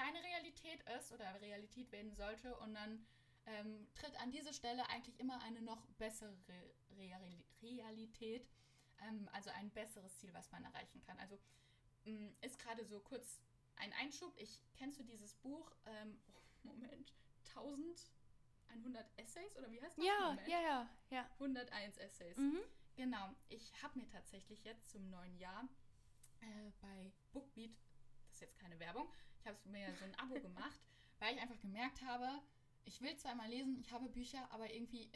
deine 0.00 0.22
Realität 0.22 0.82
ist 0.98 1.12
oder 1.12 1.40
Realität 1.40 1.92
werden 1.92 2.14
sollte. 2.14 2.56
Und 2.56 2.74
dann 2.74 3.06
ähm, 3.46 3.86
tritt 3.94 4.18
an 4.20 4.30
diese 4.30 4.52
Stelle 4.52 4.88
eigentlich 4.88 5.18
immer 5.20 5.40
eine 5.42 5.62
noch 5.62 5.86
bessere 5.98 6.34
Real 6.96 7.20
Realität, 7.62 8.48
ähm, 9.02 9.28
also 9.32 9.50
ein 9.50 9.70
besseres 9.70 10.18
Ziel, 10.18 10.32
was 10.32 10.50
man 10.50 10.64
erreichen 10.64 11.00
kann. 11.02 11.18
Also 11.18 11.38
mh, 12.04 12.12
mm, 12.12 12.36
ist 12.40 12.58
gerade 12.58 12.84
so 12.84 13.00
kurz 13.00 13.40
ein 13.76 13.92
Einschub. 13.94 14.32
Ich 14.36 14.62
kennst 14.74 14.98
du 14.98 15.04
dieses 15.04 15.34
Buch? 15.34 15.70
Ähm, 15.86 16.18
oh, 16.34 16.68
Moment, 16.68 17.14
1100 17.54 19.06
Essays 19.18 19.56
oder 19.56 19.70
wie 19.70 19.80
heißt 19.80 19.98
das? 19.98 20.04
Ja, 20.04 20.30
Moment? 20.30 20.48
ja, 20.48 20.60
ja, 20.60 20.90
ja. 21.10 21.30
101 21.34 21.98
Essays. 21.98 22.36
Mhm. 22.36 22.60
Genau. 22.96 23.34
Ich 23.48 23.72
habe 23.82 23.98
mir 23.98 24.08
tatsächlich 24.08 24.64
jetzt 24.64 24.90
zum 24.90 25.08
neuen 25.10 25.36
Jahr 25.38 25.68
äh, 26.40 26.70
bei 26.80 27.12
Bookbeat, 27.32 27.74
das 28.26 28.34
ist 28.34 28.40
jetzt 28.40 28.58
keine 28.58 28.78
Werbung, 28.78 29.08
ich 29.40 29.46
habe 29.46 29.58
mir 29.68 29.92
so 29.96 30.04
ein 30.04 30.14
Abo 30.16 30.34
gemacht, 30.40 30.80
weil 31.18 31.34
ich 31.34 31.40
einfach 31.40 31.58
gemerkt 31.60 32.02
habe, 32.02 32.42
ich 32.84 33.00
will 33.00 33.16
zwar 33.16 33.34
mal 33.34 33.48
lesen, 33.48 33.78
ich 33.78 33.92
habe 33.92 34.08
Bücher, 34.08 34.50
aber 34.50 34.72
irgendwie, 34.72 35.10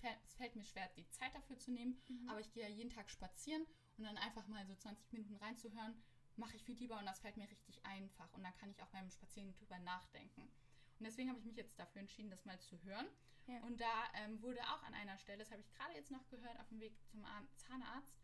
fällt, 0.00 0.18
es 0.24 0.34
fällt 0.34 0.56
mir 0.56 0.64
schwer, 0.64 0.88
die 0.96 1.08
Zeit 1.10 1.34
dafür 1.34 1.58
zu 1.58 1.70
nehmen. 1.70 2.00
Mhm. 2.08 2.28
Aber 2.28 2.40
ich 2.40 2.52
gehe 2.52 2.62
ja 2.62 2.68
jeden 2.68 2.90
Tag 2.90 3.10
spazieren 3.10 3.66
und 3.96 4.04
dann 4.04 4.16
einfach 4.18 4.46
mal 4.46 4.64
so 4.66 4.74
20 4.74 5.12
Minuten 5.12 5.36
reinzuhören, 5.36 6.00
mache 6.36 6.56
ich 6.56 6.64
viel 6.64 6.76
lieber 6.76 6.98
und 6.98 7.06
das 7.06 7.20
fällt 7.20 7.36
mir 7.36 7.50
richtig 7.50 7.84
einfach. 7.84 8.32
Und 8.34 8.42
dann 8.44 8.54
kann 8.56 8.70
ich 8.70 8.82
auch 8.82 8.88
beim 8.88 9.10
Spazieren 9.10 9.52
drüber 9.54 9.78
nachdenken. 9.80 10.42
Und 10.42 11.04
deswegen 11.04 11.28
habe 11.28 11.38
ich 11.38 11.46
mich 11.46 11.56
jetzt 11.56 11.78
dafür 11.78 12.00
entschieden, 12.00 12.30
das 12.30 12.44
mal 12.44 12.58
zu 12.60 12.80
hören. 12.84 13.06
Ja. 13.46 13.60
Und 13.60 13.80
da 13.80 14.04
ähm, 14.14 14.40
wurde 14.42 14.60
auch 14.62 14.82
an 14.82 14.94
einer 14.94 15.16
Stelle, 15.18 15.38
das 15.38 15.50
habe 15.50 15.62
ich 15.62 15.72
gerade 15.72 15.94
jetzt 15.94 16.10
noch 16.10 16.28
gehört, 16.28 16.60
auf 16.60 16.68
dem 16.68 16.80
Weg 16.80 16.94
zum 17.06 17.24
Zahnarzt, 17.56 18.14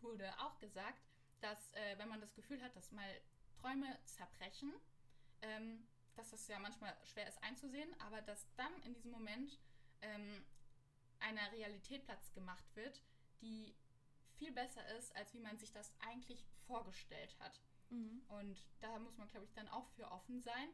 wurde 0.00 0.30
auch 0.40 0.58
gesagt, 0.58 1.02
dass 1.40 1.72
äh, 1.72 1.98
wenn 1.98 2.08
man 2.08 2.20
das 2.20 2.34
Gefühl 2.34 2.62
hat, 2.62 2.76
dass 2.76 2.92
mal 2.92 3.20
Träume 3.60 3.98
zerbrechen, 4.04 4.72
ähm, 5.42 5.86
dass 6.14 6.30
das 6.30 6.48
ja 6.48 6.58
manchmal 6.58 6.96
schwer 7.04 7.28
ist 7.28 7.42
einzusehen, 7.42 7.88
aber 8.00 8.22
dass 8.22 8.46
dann 8.56 8.72
in 8.84 8.94
diesem 8.94 9.10
Moment 9.10 9.58
ähm, 10.02 10.44
einer 11.20 11.52
Realität 11.52 12.04
Platz 12.04 12.32
gemacht 12.32 12.64
wird, 12.74 13.02
die 13.40 13.74
viel 14.38 14.52
besser 14.52 14.86
ist, 14.96 15.14
als 15.16 15.32
wie 15.34 15.40
man 15.40 15.58
sich 15.58 15.72
das 15.72 15.92
eigentlich 16.00 16.44
vorgestellt 16.66 17.36
hat. 17.38 17.60
Mhm. 17.90 18.22
Und 18.28 18.66
da 18.80 18.98
muss 18.98 19.16
man, 19.16 19.28
glaube 19.28 19.46
ich, 19.46 19.52
dann 19.54 19.68
auch 19.68 19.88
für 19.90 20.10
offen 20.10 20.40
sein. 20.42 20.68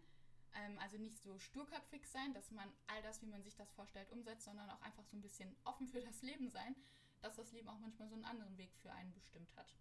Ähm, 0.54 0.78
also 0.78 0.98
nicht 0.98 1.18
so 1.18 1.38
sturköpfig 1.38 2.06
sein, 2.06 2.34
dass 2.34 2.50
man 2.50 2.70
all 2.86 3.02
das, 3.02 3.22
wie 3.22 3.26
man 3.26 3.42
sich 3.42 3.54
das 3.56 3.72
vorstellt, 3.72 4.10
umsetzt, 4.10 4.44
sondern 4.44 4.68
auch 4.70 4.82
einfach 4.82 5.04
so 5.04 5.16
ein 5.16 5.22
bisschen 5.22 5.54
offen 5.64 5.88
für 5.88 6.00
das 6.00 6.22
Leben 6.22 6.48
sein, 6.48 6.74
dass 7.20 7.36
das 7.36 7.52
Leben 7.52 7.68
auch 7.68 7.78
manchmal 7.78 8.08
so 8.08 8.14
einen 8.14 8.24
anderen 8.24 8.56
Weg 8.58 8.74
für 8.82 8.92
einen 8.92 9.12
bestimmt 9.12 9.54
hat. 9.56 9.74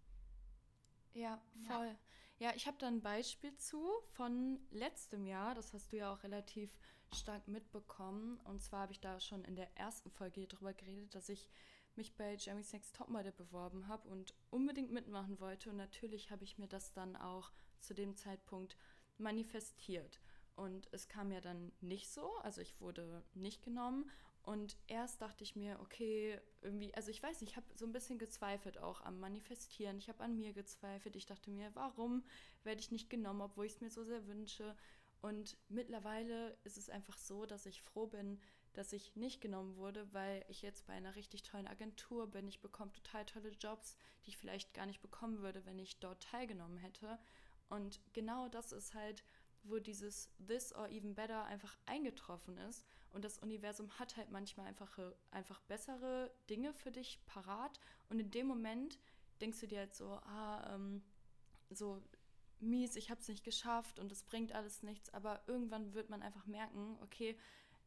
Ja, 1.14 1.40
voll. 1.66 1.88
Ja, 1.88 1.96
ja 2.42 2.52
ich 2.56 2.66
habe 2.66 2.76
da 2.78 2.88
ein 2.88 3.00
Beispiel 3.00 3.56
zu 3.56 3.88
von 4.14 4.58
letztem 4.70 5.26
Jahr. 5.26 5.54
Das 5.54 5.72
hast 5.72 5.92
du 5.92 5.96
ja 5.96 6.12
auch 6.12 6.24
relativ 6.24 6.76
stark 7.14 7.46
mitbekommen. 7.46 8.40
Und 8.40 8.60
zwar 8.60 8.80
habe 8.80 8.92
ich 8.92 9.00
da 9.00 9.20
schon 9.20 9.44
in 9.44 9.54
der 9.54 9.68
ersten 9.76 10.10
Folge 10.10 10.48
darüber 10.48 10.74
geredet, 10.74 11.14
dass 11.14 11.28
ich 11.28 11.48
mich 11.94 12.16
bei 12.16 12.34
Jeremy's 12.34 12.72
Next 12.72 12.96
Topmodel 12.96 13.30
beworben 13.32 13.86
habe 13.86 14.08
und 14.08 14.34
unbedingt 14.50 14.90
mitmachen 14.90 15.38
wollte. 15.38 15.70
Und 15.70 15.76
natürlich 15.76 16.32
habe 16.32 16.42
ich 16.42 16.58
mir 16.58 16.66
das 16.66 16.92
dann 16.92 17.14
auch 17.14 17.52
zu 17.78 17.94
dem 17.94 18.16
Zeitpunkt 18.16 18.76
manifestiert. 19.18 20.20
Und 20.56 20.88
es 20.92 21.08
kam 21.08 21.30
ja 21.30 21.40
dann 21.40 21.70
nicht 21.80 22.10
so, 22.10 22.36
also 22.38 22.60
ich 22.60 22.80
wurde 22.80 23.22
nicht 23.34 23.62
genommen. 23.62 24.10
Und 24.42 24.76
erst 24.88 25.22
dachte 25.22 25.44
ich 25.44 25.54
mir, 25.54 25.78
okay, 25.80 26.40
irgendwie, 26.62 26.92
also 26.94 27.10
ich 27.10 27.22
weiß 27.22 27.40
nicht, 27.40 27.50
ich 27.50 27.56
habe 27.56 27.66
so 27.76 27.86
ein 27.86 27.92
bisschen 27.92 28.18
gezweifelt 28.18 28.78
auch 28.78 29.00
am 29.02 29.20
Manifestieren. 29.20 29.98
Ich 29.98 30.08
habe 30.08 30.24
an 30.24 30.36
mir 30.36 30.52
gezweifelt. 30.52 31.14
Ich 31.14 31.26
dachte 31.26 31.50
mir, 31.50 31.70
warum 31.74 32.24
werde 32.64 32.80
ich 32.80 32.90
nicht 32.90 33.08
genommen, 33.08 33.40
obwohl 33.40 33.66
ich 33.66 33.74
es 33.74 33.80
mir 33.80 33.90
so 33.90 34.04
sehr 34.04 34.26
wünsche. 34.26 34.76
Und 35.20 35.56
mittlerweile 35.68 36.56
ist 36.64 36.76
es 36.76 36.90
einfach 36.90 37.16
so, 37.16 37.46
dass 37.46 37.66
ich 37.66 37.82
froh 37.82 38.08
bin, 38.08 38.40
dass 38.72 38.92
ich 38.92 39.14
nicht 39.14 39.40
genommen 39.40 39.76
wurde, 39.76 40.12
weil 40.12 40.44
ich 40.48 40.62
jetzt 40.62 40.86
bei 40.86 40.94
einer 40.94 41.14
richtig 41.14 41.42
tollen 41.44 41.68
Agentur 41.68 42.26
bin. 42.26 42.48
Ich 42.48 42.60
bekomme 42.60 42.90
total 42.92 43.24
tolle 43.26 43.50
Jobs, 43.50 43.96
die 44.24 44.30
ich 44.30 44.38
vielleicht 44.38 44.74
gar 44.74 44.86
nicht 44.86 45.02
bekommen 45.02 45.40
würde, 45.40 45.64
wenn 45.66 45.78
ich 45.78 46.00
dort 46.00 46.22
teilgenommen 46.22 46.78
hätte. 46.78 47.18
Und 47.68 48.00
genau 48.12 48.48
das 48.48 48.72
ist 48.72 48.94
halt, 48.94 49.22
wo 49.64 49.78
dieses 49.78 50.30
This 50.46 50.74
or 50.74 50.88
Even 50.88 51.14
Better 51.14 51.44
einfach 51.44 51.76
eingetroffen 51.86 52.56
ist. 52.58 52.84
Und 53.10 53.24
das 53.24 53.38
Universum 53.38 53.90
hat 53.98 54.16
halt 54.16 54.30
manchmal 54.30 54.66
einfach, 54.66 54.98
einfach 55.30 55.60
bessere 55.62 56.32
Dinge 56.48 56.72
für 56.72 56.90
dich 56.90 57.20
parat. 57.26 57.80
Und 58.08 58.18
in 58.18 58.30
dem 58.30 58.46
Moment 58.46 58.98
denkst 59.40 59.60
du 59.60 59.66
dir 59.66 59.80
halt 59.80 59.94
so, 59.94 60.12
ah, 60.12 60.74
ähm, 60.74 61.02
so 61.70 62.02
mies, 62.60 62.96
ich 62.96 63.10
habe 63.10 63.20
es 63.20 63.28
nicht 63.28 63.44
geschafft 63.44 63.98
und 63.98 64.12
es 64.12 64.22
bringt 64.22 64.52
alles 64.52 64.82
nichts. 64.82 65.12
Aber 65.12 65.42
irgendwann 65.46 65.94
wird 65.94 66.10
man 66.10 66.22
einfach 66.22 66.46
merken, 66.46 66.96
okay, 67.02 67.36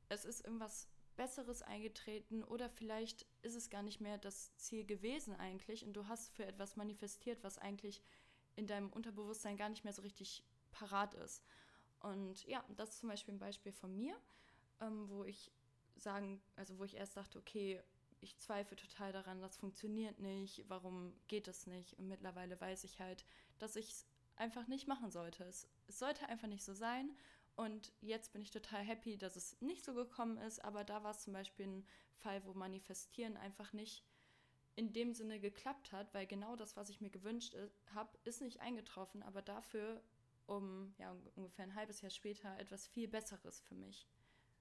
es 0.10 0.26
ist 0.26 0.46
irgendwas 0.46 0.88
Besseres 1.16 1.62
eingetreten 1.62 2.44
oder 2.44 2.70
vielleicht 2.70 3.26
ist 3.42 3.56
es 3.56 3.70
gar 3.70 3.84
nicht 3.84 4.02
mehr 4.02 4.18
das 4.18 4.56
Ziel 4.58 4.86
gewesen 4.86 5.34
eigentlich 5.36 5.86
und 5.86 5.94
du 5.94 6.08
hast 6.08 6.30
für 6.34 6.46
etwas 6.46 6.76
manifestiert, 6.76 7.44
was 7.44 7.58
eigentlich 7.58 8.02
in 8.56 8.68
deinem 8.68 8.92
Unterbewusstsein 8.92 9.58
gar 9.58 9.70
nicht 9.70 9.84
mehr 9.84 9.94
so 9.94 10.02
richtig 10.02 10.44
parat 10.72 11.14
ist. 11.16 11.44
Und 12.06 12.46
ja, 12.46 12.64
das 12.76 12.90
ist 12.90 13.00
zum 13.00 13.10
Beispiel 13.10 13.34
ein 13.34 13.40
Beispiel 13.40 13.72
von 13.72 13.96
mir, 13.96 14.16
ähm, 14.80 15.10
wo 15.10 15.24
ich 15.24 15.52
sagen, 15.96 16.40
also 16.56 16.78
wo 16.78 16.84
ich 16.84 16.96
erst 16.96 17.18
dachte, 17.18 17.40
okay, 17.40 17.82
ich 18.22 18.38
zweifle 18.38 18.78
total 18.78 19.12
daran, 19.12 19.42
das 19.42 19.58
funktioniert 19.58 20.20
nicht, 20.20 20.66
warum 20.68 21.14
geht 21.28 21.48
es 21.48 21.66
nicht? 21.66 21.98
Und 21.98 22.08
mittlerweile 22.08 22.62
weiß 22.62 22.84
ich 22.84 23.00
halt, 23.00 23.26
dass 23.58 23.76
ich 23.76 23.90
es 23.90 24.06
einfach 24.36 24.68
nicht 24.68 24.88
machen 24.88 25.10
sollte. 25.10 25.46
Es, 25.46 25.68
es 25.88 25.98
sollte 25.98 26.30
einfach 26.30 26.48
nicht 26.48 26.64
so 26.64 26.74
sein 26.74 27.12
und 27.56 27.92
jetzt 28.02 28.34
bin 28.34 28.42
ich 28.44 28.52
total 28.52 28.84
happy, 28.84 29.18
dass 29.18 29.36
es 29.36 29.60
nicht 29.62 29.84
so 29.84 29.96
gekommen 29.96 30.38
ist, 30.38 30.64
aber 30.64 30.84
da 30.84 31.04
war 31.04 31.12
es 31.12 31.24
zum 31.24 31.34
Beispiel 31.34 31.66
ein 31.66 31.88
Fall, 32.18 32.46
wo 32.46 32.54
Manifestieren 32.54 33.36
einfach 33.36 33.74
nicht 33.74 34.04
in 34.76 34.94
dem 34.94 35.14
Sinne 35.14 35.40
geklappt 35.40 35.92
hat, 35.92 36.14
weil 36.14 36.28
genau 36.28 36.56
das, 36.56 36.76
was 36.76 36.90
ich 36.90 37.02
mir 37.02 37.10
gewünscht 37.10 37.56
äh, 37.56 37.70
habe, 37.96 38.16
ist 38.26 38.42
nicht 38.42 38.60
eingetroffen, 38.60 39.24
aber 39.24 39.42
dafür 39.42 40.04
um 40.48 40.94
ja, 40.98 41.16
ungefähr 41.36 41.66
ein 41.66 41.76
halbes 41.76 42.02
Jahr 42.02 42.12
später 42.12 42.58
etwas 42.60 42.88
viel 42.88 43.08
Besseres 43.08 43.62
für 43.62 43.76
mich. 43.76 44.08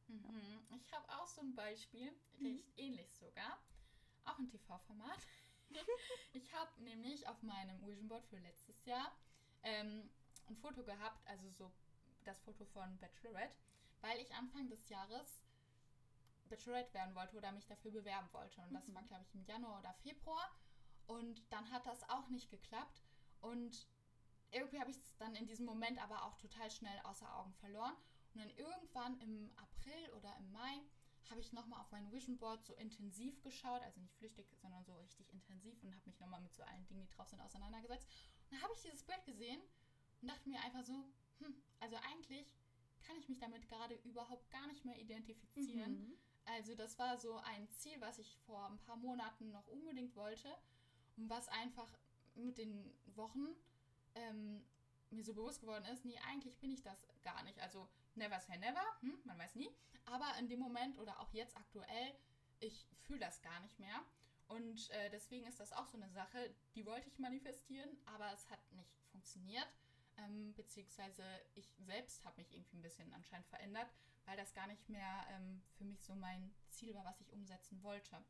Mhm. 0.08 0.24
Ja. 0.24 0.76
Ich 0.76 0.92
habe 0.92 1.08
auch 1.10 1.26
so 1.26 1.40
ein 1.40 1.54
Beispiel, 1.54 2.08
recht 2.40 2.40
mhm. 2.40 2.62
ähnlich 2.76 3.12
sogar, 3.14 3.58
auch 4.24 4.38
ein 4.38 4.48
TV-Format. 4.48 5.18
ich 6.32 6.52
habe 6.52 6.82
nämlich 6.82 7.26
auf 7.28 7.42
meinem 7.42 7.80
Vision 7.84 8.08
Board 8.08 8.24
für 8.26 8.38
letztes 8.38 8.84
Jahr 8.84 9.12
ähm, 9.62 10.10
ein 10.46 10.56
Foto 10.56 10.84
gehabt, 10.84 11.26
also 11.26 11.50
so 11.50 11.72
das 12.24 12.40
Foto 12.40 12.64
von 12.66 12.98
Bachelorette, 12.98 13.54
weil 14.00 14.18
ich 14.20 14.34
Anfang 14.34 14.68
des 14.68 14.88
Jahres 14.88 15.42
Bachelorette 16.48 16.92
werden 16.94 17.14
wollte 17.14 17.36
oder 17.36 17.52
mich 17.52 17.66
dafür 17.66 17.90
bewerben 17.90 18.28
wollte. 18.32 18.60
Und 18.62 18.72
das 18.72 18.88
mhm. 18.88 18.94
war, 18.94 19.02
glaube 19.02 19.24
ich, 19.24 19.34
im 19.34 19.44
Januar 19.44 19.80
oder 19.80 19.94
Februar. 19.94 20.50
Und 21.06 21.42
dann 21.52 21.70
hat 21.70 21.86
das 21.86 22.08
auch 22.08 22.28
nicht 22.28 22.50
geklappt. 22.50 23.02
Und 23.40 23.86
irgendwie 24.54 24.80
habe 24.80 24.90
ich 24.90 24.96
es 24.96 25.16
dann 25.16 25.34
in 25.34 25.46
diesem 25.46 25.66
Moment 25.66 26.02
aber 26.02 26.24
auch 26.24 26.36
total 26.36 26.70
schnell 26.70 26.98
außer 27.04 27.34
Augen 27.36 27.52
verloren. 27.54 27.94
Und 28.34 28.40
dann 28.40 28.50
irgendwann 28.50 29.18
im 29.20 29.50
April 29.56 30.12
oder 30.16 30.34
im 30.38 30.52
Mai 30.52 30.80
habe 31.30 31.40
ich 31.40 31.52
nochmal 31.52 31.80
auf 31.80 31.90
mein 31.90 32.10
Vision 32.10 32.36
Board 32.36 32.64
so 32.64 32.74
intensiv 32.74 33.40
geschaut, 33.42 33.80
also 33.82 34.00
nicht 34.00 34.14
flüchtig, 34.16 34.46
sondern 34.60 34.84
so 34.84 34.94
richtig 34.96 35.32
intensiv 35.32 35.82
und 35.82 35.94
habe 35.94 36.06
mich 36.06 36.20
nochmal 36.20 36.40
mit 36.40 36.54
so 36.54 36.62
allen 36.62 36.86
Dingen, 36.86 37.02
die 37.02 37.10
drauf 37.10 37.28
sind, 37.28 37.40
auseinandergesetzt. 37.40 38.06
Und 38.44 38.52
dann 38.52 38.62
habe 38.62 38.72
ich 38.74 38.82
dieses 38.82 39.02
Bild 39.04 39.24
gesehen 39.24 39.60
und 40.20 40.28
dachte 40.28 40.48
mir 40.48 40.60
einfach 40.62 40.84
so, 40.84 40.92
hm, 41.38 41.54
also 41.80 41.96
eigentlich 41.96 42.46
kann 43.00 43.16
ich 43.16 43.28
mich 43.28 43.38
damit 43.38 43.66
gerade 43.68 43.94
überhaupt 44.04 44.50
gar 44.50 44.66
nicht 44.66 44.84
mehr 44.84 44.98
identifizieren. 44.98 45.98
Mhm. 45.98 46.18
Also 46.46 46.74
das 46.74 46.98
war 46.98 47.16
so 47.18 47.36
ein 47.38 47.68
Ziel, 47.70 48.00
was 48.00 48.18
ich 48.18 48.36
vor 48.46 48.68
ein 48.68 48.78
paar 48.78 48.96
Monaten 48.96 49.50
noch 49.50 49.66
unbedingt 49.68 50.14
wollte 50.14 50.54
und 51.16 51.28
was 51.30 51.48
einfach 51.48 51.90
mit 52.34 52.58
den 52.58 52.92
Wochen 53.14 53.46
ähm, 54.14 54.64
mir 55.10 55.24
so 55.24 55.34
bewusst 55.34 55.60
geworden 55.60 55.84
ist, 55.86 56.04
nee, 56.04 56.18
eigentlich 56.28 56.58
bin 56.58 56.72
ich 56.72 56.82
das 56.82 57.06
gar 57.22 57.42
nicht. 57.44 57.60
Also 57.60 57.88
never 58.14 58.40
say 58.40 58.56
never, 58.58 58.82
hm, 59.00 59.18
man 59.24 59.38
weiß 59.38 59.54
nie. 59.54 59.70
Aber 60.06 60.26
in 60.38 60.48
dem 60.48 60.60
Moment 60.60 60.98
oder 60.98 61.20
auch 61.20 61.32
jetzt 61.32 61.56
aktuell, 61.56 62.14
ich 62.60 62.86
fühle 63.02 63.20
das 63.20 63.40
gar 63.42 63.60
nicht 63.60 63.78
mehr. 63.78 64.04
Und 64.48 64.90
äh, 64.90 65.10
deswegen 65.10 65.46
ist 65.46 65.60
das 65.60 65.72
auch 65.72 65.86
so 65.86 65.96
eine 65.96 66.10
Sache, 66.10 66.54
die 66.74 66.84
wollte 66.84 67.08
ich 67.08 67.18
manifestieren, 67.18 67.88
aber 68.04 68.32
es 68.32 68.50
hat 68.50 68.60
nicht 68.72 68.92
funktioniert. 69.10 69.68
Ähm, 70.16 70.54
beziehungsweise 70.54 71.24
ich 71.54 71.74
selbst 71.78 72.24
habe 72.24 72.36
mich 72.38 72.52
irgendwie 72.52 72.76
ein 72.76 72.82
bisschen 72.82 73.12
anscheinend 73.14 73.48
verändert, 73.48 73.88
weil 74.26 74.36
das 74.36 74.54
gar 74.54 74.66
nicht 74.66 74.88
mehr 74.88 75.26
ähm, 75.30 75.62
für 75.76 75.84
mich 75.84 76.02
so 76.02 76.14
mein 76.14 76.54
Ziel 76.68 76.94
war, 76.94 77.04
was 77.04 77.20
ich 77.20 77.32
umsetzen 77.32 77.82
wollte. 77.82 78.22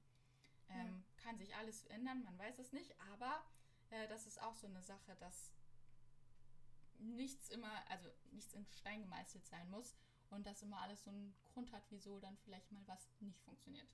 Ähm, 0.70 1.04
ja. 1.18 1.22
Kann 1.22 1.36
sich 1.36 1.54
alles 1.56 1.84
ändern, 1.86 2.24
man 2.24 2.38
weiß 2.38 2.58
es 2.58 2.72
nicht, 2.72 2.98
aber 3.12 3.44
äh, 3.90 4.08
das 4.08 4.26
ist 4.26 4.40
auch 4.40 4.54
so 4.54 4.66
eine 4.66 4.80
Sache, 4.82 5.14
dass 5.16 5.52
nichts 6.98 7.50
immer, 7.50 7.70
also 7.88 8.08
nichts 8.32 8.54
in 8.54 8.66
Stein 8.66 9.02
gemeißelt 9.02 9.46
sein 9.46 9.68
muss 9.70 9.94
und 10.30 10.46
dass 10.46 10.62
immer 10.62 10.80
alles 10.80 11.04
so 11.04 11.10
einen 11.10 11.34
Grund 11.52 11.72
hat, 11.72 11.82
wieso 11.90 12.18
dann 12.18 12.36
vielleicht 12.38 12.70
mal 12.72 12.82
was 12.86 13.08
nicht 13.20 13.40
funktioniert. 13.40 13.88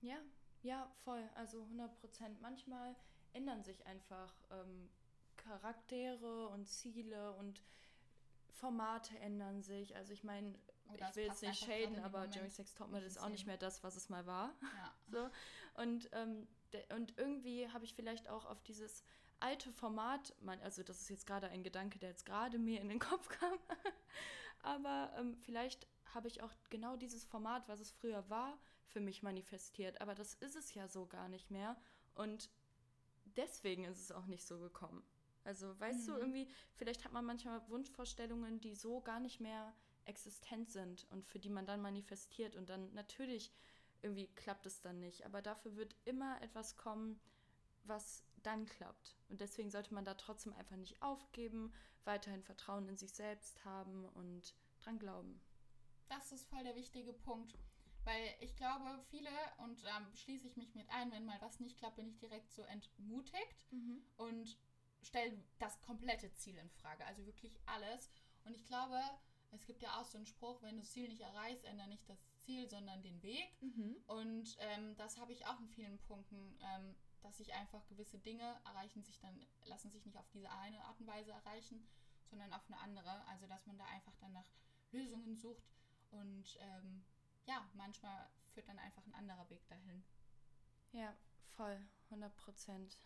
Ja, 0.00 0.18
ja, 0.62 0.90
voll. 1.04 1.28
Also 1.34 1.62
100 1.62 1.94
Prozent. 2.00 2.40
Manchmal 2.40 2.96
ändern 3.32 3.62
sich 3.62 3.86
einfach 3.86 4.34
ähm, 4.50 4.90
Charaktere 5.36 6.48
und 6.48 6.66
Ziele 6.66 7.32
und 7.34 7.62
Formate 8.50 9.18
ändern 9.18 9.62
sich. 9.62 9.96
Also 9.96 10.12
ich 10.12 10.24
meine, 10.24 10.54
ich 10.94 11.16
will 11.16 11.24
jetzt 11.24 11.42
nicht 11.42 11.64
shaden, 11.64 11.98
aber 12.00 12.26
Jerry 12.26 12.50
Sex 12.50 12.74
Topmodel 12.74 13.06
ist 13.06 13.18
auch 13.18 13.28
nicht 13.28 13.46
mehr 13.46 13.56
das, 13.56 13.82
was 13.82 13.96
es 13.96 14.08
mal 14.08 14.26
war. 14.26 14.54
Ja. 14.62 14.94
so. 15.10 15.30
Und, 15.82 16.10
ähm, 16.12 16.46
und 16.94 17.16
irgendwie 17.16 17.68
habe 17.68 17.84
ich 17.84 17.94
vielleicht 17.94 18.28
auch 18.28 18.44
auf 18.46 18.62
dieses 18.62 19.04
alte 19.40 19.72
Format, 19.72 20.34
also 20.62 20.82
das 20.82 21.00
ist 21.00 21.10
jetzt 21.10 21.26
gerade 21.26 21.48
ein 21.48 21.62
Gedanke, 21.62 21.98
der 21.98 22.10
jetzt 22.10 22.26
gerade 22.26 22.58
mir 22.58 22.80
in 22.80 22.88
den 22.88 22.98
Kopf 22.98 23.28
kam, 23.28 23.58
aber 24.62 25.12
ähm, 25.18 25.36
vielleicht 25.42 25.86
habe 26.14 26.28
ich 26.28 26.42
auch 26.42 26.52
genau 26.70 26.96
dieses 26.96 27.24
Format, 27.24 27.68
was 27.68 27.80
es 27.80 27.90
früher 27.90 28.28
war, 28.28 28.58
für 28.86 29.00
mich 29.00 29.22
manifestiert. 29.22 30.00
Aber 30.00 30.14
das 30.14 30.34
ist 30.34 30.56
es 30.56 30.74
ja 30.74 30.88
so 30.88 31.06
gar 31.06 31.28
nicht 31.28 31.50
mehr. 31.50 31.76
Und 32.14 32.50
deswegen 33.36 33.84
ist 33.84 34.00
es 34.00 34.12
auch 34.12 34.26
nicht 34.26 34.44
so 34.44 34.58
gekommen. 34.58 35.02
Also, 35.44 35.78
weißt 35.80 36.08
mhm. 36.08 36.12
du, 36.12 36.18
irgendwie, 36.18 36.48
vielleicht 36.74 37.04
hat 37.04 37.12
man 37.12 37.24
manchmal 37.24 37.66
Wunschvorstellungen, 37.68 38.60
die 38.60 38.74
so 38.74 39.00
gar 39.00 39.20
nicht 39.20 39.40
mehr 39.40 39.72
existent 40.04 40.70
sind 40.70 41.06
und 41.10 41.24
für 41.24 41.38
die 41.38 41.50
man 41.50 41.66
dann 41.66 41.80
manifestiert 41.80 42.56
und 42.56 42.68
dann 42.68 42.92
natürlich 42.94 43.52
irgendwie 44.02 44.26
klappt 44.28 44.66
es 44.66 44.80
dann 44.80 44.98
nicht. 44.98 45.24
Aber 45.24 45.42
dafür 45.42 45.76
wird 45.76 45.94
immer 46.04 46.40
etwas 46.42 46.76
kommen, 46.76 47.20
was 47.84 48.24
dann 48.42 48.66
klappt. 48.66 49.16
Und 49.28 49.40
deswegen 49.40 49.70
sollte 49.70 49.94
man 49.94 50.04
da 50.04 50.14
trotzdem 50.14 50.52
einfach 50.54 50.76
nicht 50.76 51.00
aufgeben, 51.02 51.72
weiterhin 52.04 52.42
Vertrauen 52.42 52.88
in 52.88 52.96
sich 52.96 53.12
selbst 53.12 53.64
haben 53.64 54.06
und 54.06 54.54
dran 54.78 54.98
glauben. 54.98 55.40
Das 56.08 56.32
ist 56.32 56.48
voll 56.48 56.64
der 56.64 56.76
wichtige 56.76 57.12
Punkt. 57.12 57.56
Weil 58.04 58.34
ich 58.40 58.56
glaube, 58.56 58.98
viele, 59.10 59.28
und 59.58 59.84
da 59.84 59.98
ähm, 59.98 60.06
schließe 60.14 60.46
ich 60.46 60.56
mich 60.56 60.74
mit 60.74 60.88
ein, 60.90 61.12
wenn 61.12 61.26
mal 61.26 61.40
was 61.40 61.60
nicht 61.60 61.78
klappt, 61.78 61.96
bin 61.96 62.08
ich 62.08 62.18
direkt 62.18 62.50
so 62.50 62.62
entmutigt 62.62 63.70
mhm. 63.70 64.02
und 64.16 64.56
stelle 65.02 65.42
das 65.58 65.80
komplette 65.82 66.32
Ziel 66.32 66.56
in 66.56 66.70
Frage. 66.70 67.04
Also 67.04 67.26
wirklich 67.26 67.60
alles. 67.66 68.10
Und 68.44 68.54
ich 68.54 68.64
glaube, 68.64 68.98
es 69.50 69.66
gibt 69.66 69.82
ja 69.82 70.00
auch 70.00 70.04
so 70.04 70.16
einen 70.16 70.26
Spruch, 70.26 70.62
wenn 70.62 70.76
du 70.76 70.80
das 70.80 70.92
Ziel 70.92 71.08
nicht 71.08 71.20
erreichst, 71.20 71.64
ändere 71.64 71.88
nicht 71.88 72.08
das 72.08 72.29
Ziel, 72.50 72.68
sondern 72.68 73.02
den 73.02 73.22
Weg. 73.22 73.50
Mhm. 73.60 73.96
Und 74.06 74.56
ähm, 74.58 74.96
das 74.96 75.18
habe 75.18 75.32
ich 75.32 75.46
auch 75.46 75.58
in 75.60 75.68
vielen 75.68 75.98
Punkten 75.98 76.58
ähm, 76.62 76.96
dass 77.22 77.36
sich 77.36 77.52
einfach 77.54 77.86
gewisse 77.88 78.18
Dinge 78.18 78.60
erreichen 78.64 79.02
sich 79.02 79.18
dann, 79.20 79.38
lassen 79.64 79.90
sich 79.90 80.04
nicht 80.04 80.18
auf 80.18 80.28
diese 80.30 80.50
eine 80.50 80.82
Art 80.84 80.98
und 81.00 81.06
Weise 81.06 81.32
erreichen, 81.32 81.86
sondern 82.28 82.52
auf 82.52 82.62
eine 82.66 82.78
andere. 82.80 83.26
Also 83.26 83.46
dass 83.46 83.66
man 83.66 83.78
da 83.78 83.84
einfach 83.86 84.16
dann 84.20 84.32
nach 84.32 84.50
Lösungen 84.92 85.36
sucht 85.36 85.70
und 86.10 86.58
ähm, 86.60 87.04
ja, 87.46 87.68
manchmal 87.74 88.28
führt 88.52 88.68
dann 88.68 88.78
einfach 88.78 89.04
ein 89.06 89.14
anderer 89.14 89.48
Weg 89.50 89.66
dahin. 89.68 90.02
Ja, 90.92 91.14
voll, 91.50 91.80
100 92.06 92.34
Prozent. 92.36 92.98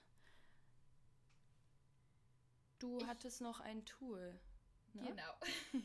Du 2.79 2.99
ich, 2.99 3.07
hattest 3.07 3.41
noch 3.41 3.61
ein 3.61 3.85
Tool. 3.85 4.39
Ne? 4.95 5.09
Genau. 5.09 5.35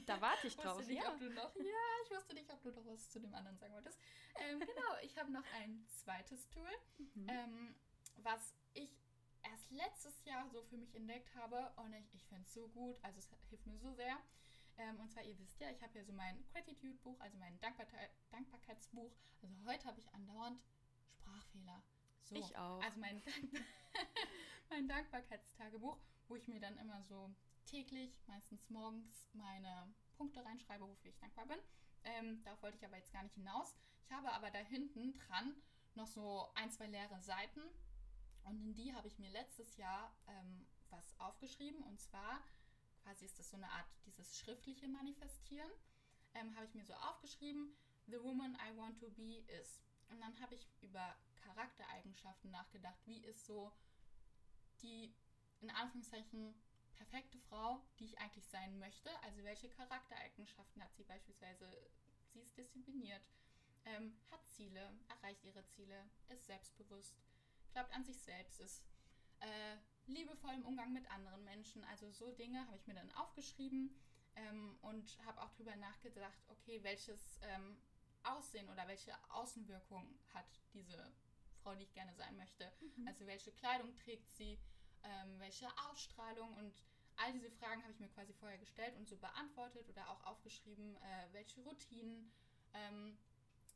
Da 0.06 0.22
warte 0.22 0.48
ich 0.48 0.56
drauf. 0.58 0.86
Nicht, 0.86 1.02
ja. 1.02 1.15
Noch, 1.15 1.56
ja, 1.56 1.63
ich 2.04 2.12
wusste 2.12 2.34
nicht, 2.34 2.52
ob 2.52 2.62
du 2.62 2.72
noch 2.72 2.86
was 2.86 3.10
zu 3.10 3.19
dem 3.19 3.34
anderen 3.34 3.58
sagen 3.58 3.74
wolltest. 3.74 4.00
Ähm, 4.36 4.60
genau, 4.60 4.98
ich 5.04 5.17
habe 5.17 5.32
noch 5.32 5.43
ein 5.56 5.86
zweites 5.88 6.48
Tool, 6.50 6.69
mhm. 6.98 7.28
ähm, 7.28 7.76
was 8.17 8.54
ich 8.74 8.91
erst 9.43 9.72
letztes 9.72 10.24
Jahr 10.26 10.48
so 10.50 10.62
für 10.63 10.78
mich 10.78 10.93
entdeckt 10.95 11.34
habe 11.36 11.72
und 11.78 11.93
ich, 11.93 12.13
ich 12.13 12.26
finde 12.26 12.43
es 12.43 12.54
so 12.54 12.67
gut, 12.67 12.98
also 13.02 13.19
es 13.19 13.30
hilft 13.50 13.65
mir 13.65 13.78
so 13.78 13.93
sehr. 13.93 14.17
Ähm, 14.78 14.98
und 15.00 15.12
zwar, 15.12 15.24
ihr 15.24 15.38
wisst 15.39 15.60
ja, 15.60 15.69
ich 15.69 15.82
habe 15.82 15.98
ja 15.98 16.06
so 16.06 16.13
mein 16.13 16.41
Gratitude-Buch, 16.54 17.19
also 17.19 17.38
mein 17.38 17.60
Dankbar 17.60 17.88
Dankbarkeitsbuch. 18.32 19.12
Also 19.41 19.56
heute 19.65 19.86
habe 19.86 20.00
ich 20.00 20.13
andauernd 20.13 20.62
Sprachfehler. 21.10 21.84
So, 22.24 22.36
ich 22.36 22.58
auch. 22.58 22.82
Also 22.82 23.00
mein, 23.00 23.22
mein 24.69 24.88
Dankbarkeitstagebuch, 24.88 25.98
wo 26.28 26.36
ich 26.36 26.48
mir 26.48 26.60
dann 26.60 26.78
immer 26.78 27.04
so 27.04 27.34
täglich, 27.69 28.19
meistens 28.27 28.69
morgens, 28.69 29.27
meine 29.34 29.93
Punkte 30.17 30.43
reinschreibe, 30.43 30.88
wofür 30.88 31.12
ich 31.12 31.19
dankbar 31.19 31.45
bin. 31.45 31.60
Ähm, 32.03 32.41
darauf 32.43 32.62
wollte 32.63 32.77
ich 32.77 32.86
aber 32.86 32.97
jetzt 32.97 33.13
gar 33.13 33.23
nicht 33.23 33.36
hinaus. 33.36 33.75
Ich 34.03 34.12
habe 34.12 34.32
aber 34.32 34.49
da 34.49 34.60
hinten 34.60 35.13
dran 35.13 35.55
noch 35.93 36.08
so 36.08 36.49
ein, 36.55 36.71
zwei 36.71 36.88
leere 36.88 37.21
Seiten. 37.21 37.62
Und 38.43 38.60
in 38.62 38.73
die 38.73 38.93
habe 38.93 39.08
ich 39.08 39.19
mir 39.19 39.29
letztes 39.29 39.77
Jahr 39.77 40.15
ähm, 40.27 40.65
was 40.89 41.19
aufgeschrieben. 41.19 41.84
Und 41.84 41.99
zwar, 41.99 42.41
quasi 43.03 43.25
ist 43.25 43.38
das 43.38 43.49
so 43.51 43.58
eine 43.58 43.69
Art, 43.69 43.86
dieses 44.05 44.39
schriftliche 44.39 44.88
Manifestieren. 44.88 45.69
Ähm, 46.34 46.55
habe 46.55 46.65
ich 46.65 46.73
mir 46.73 46.86
so 46.86 46.93
aufgeschrieben, 46.93 47.75
The 48.08 48.21
woman 48.23 48.55
I 48.55 48.75
want 48.75 48.99
to 48.99 49.12
be 49.12 49.43
is. 49.62 49.84
Und 50.10 50.19
dann 50.19 50.39
habe 50.39 50.55
ich 50.55 50.67
über 50.82 51.15
Charaktereigenschaften 51.36 52.49
nachgedacht. 52.49 52.97
Wie 53.05 53.19
ist 53.19 53.45
so 53.45 53.71
die, 54.82 55.13
in 55.60 55.69
Anführungszeichen, 55.69 56.55
perfekte 56.99 57.39
Frau, 57.39 57.81
die 57.97 58.05
ich 58.05 58.19
eigentlich 58.19 58.47
sein 58.47 58.77
möchte? 58.77 59.09
Also 59.23 59.43
welche 59.43 59.69
Charaktereigenschaften 59.69 60.83
hat 60.83 60.93
sie 60.95 61.03
beispielsweise? 61.03 61.65
Sie 62.33 62.41
ist 62.41 62.57
diszipliniert, 62.57 63.23
ähm, 63.85 64.13
hat 64.29 64.45
Ziele, 64.45 64.93
erreicht 65.07 65.43
ihre 65.45 65.65
Ziele, 65.65 66.09
ist 66.27 66.45
selbstbewusst, 66.45 67.15
glaubt 67.71 67.93
an 67.95 68.03
sich 68.03 68.21
selbst, 68.21 68.59
ist 68.59 68.83
äh, 69.39 69.77
liebevoll 70.07 70.53
im 70.53 70.65
Umgang 70.65 70.93
mit 70.93 71.09
anderen 71.09 71.43
Menschen. 71.43 71.83
Also 71.85 72.12
so 72.12 72.31
Dinge 72.31 72.59
habe 72.67 72.75
ich 72.75 72.85
mir 72.85 72.95
dann 72.95 73.12
aufgeschrieben 73.13 73.95
ähm, 74.35 74.77
und 74.81 75.17
habe 75.25 75.41
auch 75.41 75.51
darüber 75.53 75.75
nachgedacht, 75.77 76.43
okay, 76.49 76.83
welches 76.83 77.39
ähm, 77.43 77.77
Aussehen 78.23 78.67
oder 78.69 78.88
welche 78.88 79.13
Außenwirkung 79.31 80.19
hat 80.33 80.59
diese 80.73 81.12
Frau, 81.63 81.73
die 81.75 81.83
ich 81.83 81.93
gerne 81.93 82.13
sein 82.13 82.35
möchte. 82.38 82.71
Mhm. 82.81 83.07
Also 83.07 83.25
welche 83.25 83.51
Kleidung 83.53 83.95
trägt 83.95 84.27
sie, 84.27 84.59
ähm, 85.03 85.39
welche 85.39 85.67
Ausstrahlung 85.89 86.53
und 86.57 86.73
all 87.17 87.33
diese 87.33 87.51
Fragen 87.51 87.81
habe 87.81 87.91
ich 87.91 87.99
mir 87.99 88.09
quasi 88.09 88.33
vorher 88.33 88.57
gestellt 88.57 88.95
und 88.97 89.07
so 89.07 89.17
beantwortet 89.17 89.88
oder 89.89 90.09
auch 90.09 90.23
aufgeschrieben, 90.25 90.95
äh, 90.95 91.33
welche 91.33 91.62
Routinen 91.62 92.31
ähm, 92.73 93.17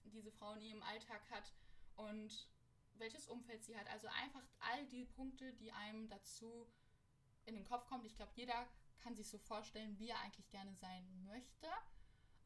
diese 0.05 0.31
Frau 0.31 0.53
in 0.53 0.61
ihrem 0.61 0.83
Alltag 0.83 1.21
hat 1.29 1.53
und 1.95 2.47
welches 2.95 3.27
Umfeld 3.27 3.63
sie 3.63 3.77
hat. 3.77 3.87
Also 3.87 4.07
einfach 4.07 4.43
all 4.59 4.85
die 4.87 5.05
Punkte, 5.05 5.53
die 5.53 5.71
einem 5.71 6.07
dazu 6.09 6.67
in 7.45 7.55
den 7.55 7.65
Kopf 7.65 7.85
kommen. 7.87 8.05
Ich 8.05 8.15
glaube, 8.15 8.31
jeder 8.35 8.67
kann 8.99 9.15
sich 9.15 9.27
so 9.29 9.37
vorstellen, 9.37 9.97
wie 9.99 10.09
er 10.09 10.19
eigentlich 10.19 10.49
gerne 10.49 10.73
sein 10.75 11.05
möchte. 11.25 11.67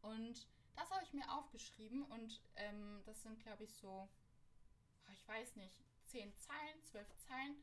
Und 0.01 0.47
das 0.75 0.89
habe 0.91 1.03
ich 1.03 1.13
mir 1.13 1.31
aufgeschrieben 1.31 2.03
und 2.05 2.41
ähm, 2.55 3.01
das 3.05 3.21
sind, 3.21 3.39
glaube 3.39 3.63
ich, 3.63 3.73
so, 3.73 4.09
ich 5.11 5.27
weiß 5.27 5.55
nicht, 5.55 5.83
zehn 6.05 6.33
Zeilen, 6.35 6.83
zwölf 6.83 7.07
Zeilen. 7.17 7.55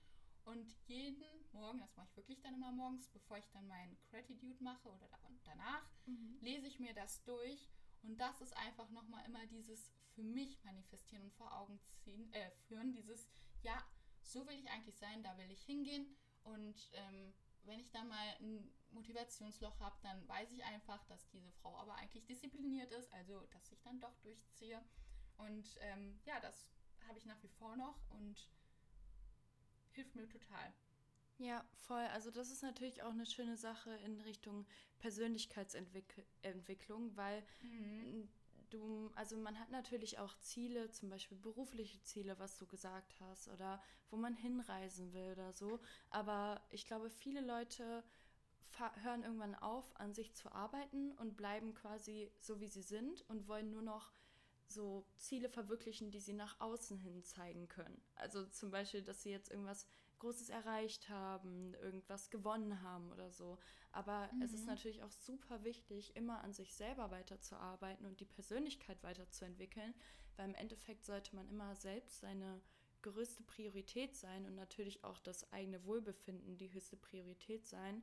Und 0.45 0.77
jeden 0.87 1.25
Morgen, 1.53 1.79
das 1.81 1.97
mache 1.97 2.09
ich 2.11 2.17
wirklich 2.17 2.41
dann 2.43 2.55
immer 2.55 2.73
morgens, 2.73 3.09
bevor 3.09 3.39
ich 3.39 3.49
dann 3.51 3.67
mein 3.67 3.97
Gratitude 4.11 4.63
mache 4.63 4.89
oder 4.89 5.09
danach, 5.45 5.89
mhm. 6.07 6.39
lese 6.41 6.67
ich 6.67 6.79
mir 6.79 6.95
das 6.95 7.23
durch. 7.25 7.71
Und 8.03 8.19
das 8.19 8.41
ist 8.41 8.55
einfach 8.57 8.91
nochmal 8.91 9.25
immer 9.27 9.47
dieses 9.47 9.93
für 10.15 10.23
mich 10.23 10.63
manifestieren 10.65 11.25
und 11.25 11.35
vor 11.35 11.57
Augen 11.57 11.81
ziehen, 12.03 12.33
äh, 12.33 12.51
führen. 12.69 12.93
Dieses, 12.93 13.29
ja, 13.63 13.83
so 14.23 14.47
will 14.47 14.59
ich 14.59 14.69
eigentlich 14.71 14.97
sein, 14.97 15.23
da 15.23 15.37
will 15.39 15.51
ich 15.51 15.63
hingehen. 15.63 16.15
Und 16.43 16.91
ähm, 16.93 17.33
wenn 17.65 17.81
ich 17.81 17.91
dann 17.91 18.09
mal 18.09 18.37
ein 18.41 18.71
Motivationsloch 18.91 19.81
habe, 19.81 19.97
dann 20.03 20.27
weiß 20.29 20.53
ich 20.53 20.63
einfach, 20.65 21.05
dass 21.07 21.29
diese 21.31 21.51
Frau 21.53 21.77
aber 21.79 21.95
eigentlich 21.97 22.27
diszipliniert 22.27 22.93
ist, 22.93 23.13
also 23.13 23.47
dass 23.53 23.73
ich 23.73 23.83
dann 23.83 24.01
doch 24.01 24.17
durchziehe. 24.21 24.83
Und 25.39 25.77
ähm, 25.81 26.21
ja, 26.25 26.39
das 26.41 26.69
habe 27.09 27.19
ich 27.19 27.27
nach 27.27 27.43
wie 27.43 27.49
vor 27.49 27.77
noch 27.77 27.99
und 28.11 28.49
hilft 29.95 30.15
mir 30.15 30.29
total. 30.29 30.73
Ja, 31.39 31.65
voll. 31.79 32.05
Also 32.13 32.31
das 32.31 32.51
ist 32.51 32.63
natürlich 32.63 33.03
auch 33.03 33.11
eine 33.11 33.27
schöne 33.27 33.57
Sache 33.57 33.91
in 34.05 34.21
Richtung 34.21 34.67
Persönlichkeitsentwicklung, 34.99 37.17
weil 37.17 37.43
mhm. 37.63 38.29
du, 38.71 39.11
also 39.17 39.37
man 39.37 39.59
hat 39.59 39.71
natürlich 39.71 40.19
auch 40.19 40.39
Ziele, 40.39 40.93
zum 40.93 41.11
Beispiel 41.11 41.37
berufliche 41.37 42.01
Ziele, 42.03 42.39
was 42.39 42.57
du 42.57 42.67
gesagt 42.67 43.21
hast, 43.21 43.49
oder 43.49 43.83
wo 44.11 44.17
man 44.17 44.37
hinreisen 44.37 45.13
will 45.13 45.33
oder 45.33 45.53
so. 45.53 45.81
Aber 46.11 46.63
ich 46.71 46.87
glaube, 46.87 47.11
viele 47.11 47.41
Leute 47.41 48.05
hören 49.03 49.23
irgendwann 49.23 49.55
auf, 49.55 49.99
an 50.01 50.15
sich 50.15 50.35
zu 50.35 50.51
arbeiten 50.53 51.13
und 51.13 51.37
bleiben 51.37 51.75
quasi 51.75 52.31
so, 52.41 52.61
wie 52.61 52.69
sie 52.69 52.83
sind 52.83 53.23
und 53.29 53.49
wollen 53.49 53.71
nur 53.71 53.83
noch 53.83 54.13
so 54.69 55.07
Ziele 55.17 55.49
verwirklichen, 55.49 56.11
die 56.11 56.21
sie 56.21 56.33
nach 56.33 56.59
außen 56.61 56.99
hin 56.99 57.23
zeigen 57.25 57.69
können. 57.69 58.01
Also 58.15 58.47
zum 58.47 58.71
Beispiel, 58.71 59.03
dass 59.03 59.23
sie 59.23 59.31
jetzt 59.31 59.51
irgendwas 59.51 59.87
Großes 60.19 60.49
erreicht 60.49 61.09
haben, 61.09 61.75
irgendwas 61.75 62.31
gewonnen 62.31 62.83
haben 62.83 63.13
oder 63.13 63.31
so. 63.31 63.59
Aber 63.93 64.31
mhm. 64.33 64.43
es 64.43 64.53
ist 64.53 64.63
mhm. 64.63 64.69
natürlich 64.69 65.03
auch 65.03 65.11
super 65.11 65.65
wichtig, 65.65 66.17
immer 66.17 66.43
an 66.43 66.53
sich 66.53 66.75
selber 66.75 67.11
weiterzuarbeiten 67.11 68.07
und 68.07 68.21
die 68.21 68.25
Persönlichkeit 68.25 69.03
weiterzuentwickeln, 69.03 69.95
weil 70.37 70.49
im 70.49 70.55
Endeffekt 70.55 71.05
sollte 71.05 71.37
man 71.37 71.49
immer 71.49 71.75
selbst 71.77 72.21
seine 72.21 72.61
größte 73.03 73.43
Priorität 73.43 74.17
sein 74.17 74.47
und 74.47 74.55
natürlich 74.55 75.05
auch 75.05 75.19
das 75.19 75.53
eigene 75.53 75.85
Wohlbefinden 75.85 76.57
die 76.57 76.73
höchste 76.73 76.97
Priorität 76.97 77.67
sein. 77.67 78.03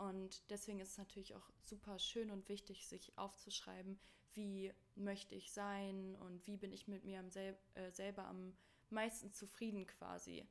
Und 0.00 0.48
deswegen 0.48 0.80
ist 0.80 0.92
es 0.92 0.98
natürlich 0.98 1.34
auch 1.34 1.50
super 1.60 1.98
schön 1.98 2.30
und 2.30 2.48
wichtig, 2.48 2.86
sich 2.86 3.12
aufzuschreiben, 3.18 4.00
wie 4.32 4.72
möchte 4.94 5.34
ich 5.34 5.52
sein 5.52 6.16
und 6.16 6.46
wie 6.46 6.56
bin 6.56 6.72
ich 6.72 6.88
mit 6.88 7.04
mir 7.04 7.20
am 7.20 7.30
sel 7.30 7.54
äh, 7.74 7.90
selber 7.90 8.24
am 8.24 8.56
meisten 8.88 9.30
zufrieden 9.30 9.86
quasi. 9.86 10.48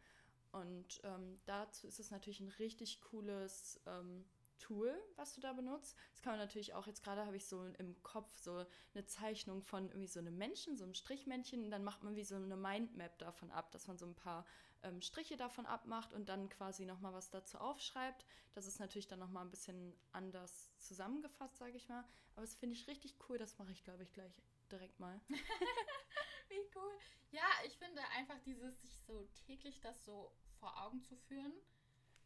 Und 0.51 1.01
ähm, 1.03 1.39
dazu 1.45 1.87
ist 1.87 1.99
es 1.99 2.11
natürlich 2.11 2.41
ein 2.41 2.53
richtig 2.59 3.01
cooles 3.01 3.79
ähm, 3.87 4.23
Tool, 4.59 4.93
was 5.15 5.33
du 5.33 5.41
da 5.41 5.53
benutzt. 5.53 5.97
Das 6.11 6.21
kann 6.21 6.33
man 6.33 6.39
natürlich 6.39 6.73
auch, 6.73 6.85
jetzt 6.85 7.03
gerade 7.03 7.25
habe 7.25 7.37
ich 7.37 7.45
so 7.45 7.65
im 7.65 8.01
Kopf 8.03 8.37
so 8.37 8.65
eine 8.93 9.05
Zeichnung 9.05 9.63
von 9.63 9.87
irgendwie 9.87 10.07
so 10.07 10.19
einem 10.19 10.37
Menschen, 10.37 10.77
so 10.77 10.83
einem 10.83 10.93
Strichmännchen, 10.93 11.63
und 11.63 11.71
dann 11.71 11.83
macht 11.83 12.03
man 12.03 12.15
wie 12.15 12.23
so 12.23 12.35
eine 12.35 12.55
Mindmap 12.55 13.17
davon 13.17 13.51
ab, 13.51 13.71
dass 13.71 13.87
man 13.87 13.97
so 13.97 14.05
ein 14.05 14.15
paar 14.15 14.45
ähm, 14.83 15.01
Striche 15.01 15.37
davon 15.37 15.65
abmacht 15.65 16.13
und 16.13 16.29
dann 16.29 16.49
quasi 16.49 16.85
nochmal 16.85 17.13
was 17.13 17.29
dazu 17.29 17.57
aufschreibt. 17.57 18.25
Das 18.53 18.67
ist 18.67 18.79
natürlich 18.79 19.07
dann 19.07 19.19
nochmal 19.19 19.45
ein 19.45 19.51
bisschen 19.51 19.93
anders 20.11 20.71
zusammengefasst, 20.77 21.57
sage 21.57 21.75
ich 21.75 21.87
mal. 21.89 22.03
Aber 22.35 22.41
das 22.41 22.55
finde 22.55 22.75
ich 22.75 22.87
richtig 22.87 23.15
cool, 23.27 23.37
das 23.37 23.57
mache 23.57 23.71
ich, 23.71 23.83
glaube 23.83 24.03
ich, 24.03 24.13
gleich 24.13 24.41
direkt 24.71 24.99
mal. 24.99 25.19
wie 26.49 26.59
cool. 26.75 26.91
Ja, 27.31 27.47
ich 27.65 27.77
finde 27.77 28.01
einfach 28.17 28.39
dieses, 28.45 28.81
sich 28.81 28.99
so 29.05 29.27
täglich 29.45 29.79
das 29.81 30.03
so 30.05 30.31
vor 30.59 30.81
Augen 30.81 31.01
zu 31.03 31.15
führen, 31.15 31.53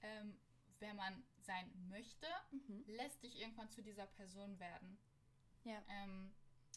ähm, 0.01 0.37
wer 0.79 0.93
man 0.93 1.23
sein 1.45 1.71
möchte, 1.89 2.27
mhm. 2.51 2.83
lässt 2.87 3.21
dich 3.23 3.39
irgendwann 3.39 3.71
zu 3.71 3.81
dieser 3.81 4.07
Person 4.07 4.59
werden. 4.59 4.97
Ja. 5.63 5.81
Ähm, 5.89 6.33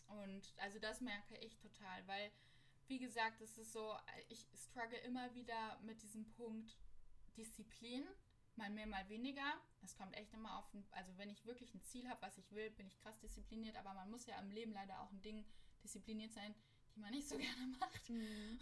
und 0.09 0.55
also 0.59 0.79
das 0.79 1.01
merke 1.01 1.37
ich 1.39 1.57
total, 1.59 2.07
weil, 2.07 2.31
wie 2.87 2.99
gesagt, 2.99 3.41
es 3.41 3.59
ist 3.59 3.73
so, 3.73 3.97
ich 4.29 4.47
struggle 4.55 4.99
immer 4.99 5.35
wieder 5.35 5.79
mit 5.83 6.03
diesem 6.03 6.29
Punkt 6.31 6.77
Disziplin, 7.37 8.05
mal 8.57 8.71
mehr, 8.71 8.87
mal 8.87 9.09
weniger. 9.09 9.61
Es 9.83 9.97
kommt 9.97 10.15
echt 10.17 10.33
immer 10.33 10.59
auf, 10.59 10.65
also 10.93 11.17
wenn 11.19 11.31
ich 11.31 11.45
wirklich 11.45 11.75
ein 11.75 11.83
Ziel 11.83 12.09
habe, 12.09 12.23
was 12.23 12.39
ich 12.39 12.51
will, 12.53 12.71
bin 12.71 12.87
ich 12.87 12.99
krass 12.99 13.19
diszipliniert, 13.19 13.77
aber 13.77 13.93
man 13.95 14.11
muss 14.11 14.27
ja 14.27 14.39
im 14.41 14.51
Leben 14.51 14.73
leider 14.73 15.01
auch 15.01 15.11
ein 15.11 15.23
Ding 15.23 15.45
diszipliniert 15.83 16.33
sein, 16.33 16.55
die 16.95 17.01
man 17.01 17.11
nicht 17.11 17.29
so 17.29 17.37
gerne 17.39 17.67
macht. 17.81 18.09
Mhm. 18.09 18.59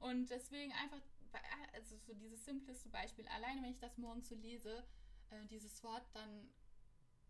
Und 0.00 0.30
deswegen 0.30 0.72
einfach, 0.72 1.00
also 1.72 1.96
so 1.98 2.14
dieses 2.14 2.44
simpleste 2.44 2.88
Beispiel, 2.88 3.26
alleine 3.28 3.62
wenn 3.62 3.70
ich 3.70 3.78
das 3.78 3.96
morgens 3.98 4.28
so 4.28 4.34
lese, 4.34 4.84
äh, 5.30 5.46
dieses 5.46 5.82
Wort, 5.82 6.04
dann 6.14 6.50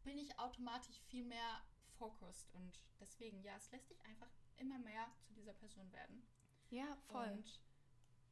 bin 0.04 0.18
ich 0.18 0.38
automatisch 0.38 1.00
viel 1.08 1.24
mehr 1.24 1.62
focused 1.98 2.50
und 2.54 2.80
deswegen, 3.00 3.42
ja, 3.42 3.56
es 3.56 3.70
lässt 3.72 3.90
dich 3.90 4.02
einfach 4.04 4.30
immer 4.56 4.78
mehr 4.78 5.10
zu 5.22 5.32
dieser 5.34 5.52
Person 5.54 5.90
werden. 5.92 6.22
Ja, 6.70 6.96
voll. 7.08 7.28
Und 7.30 7.60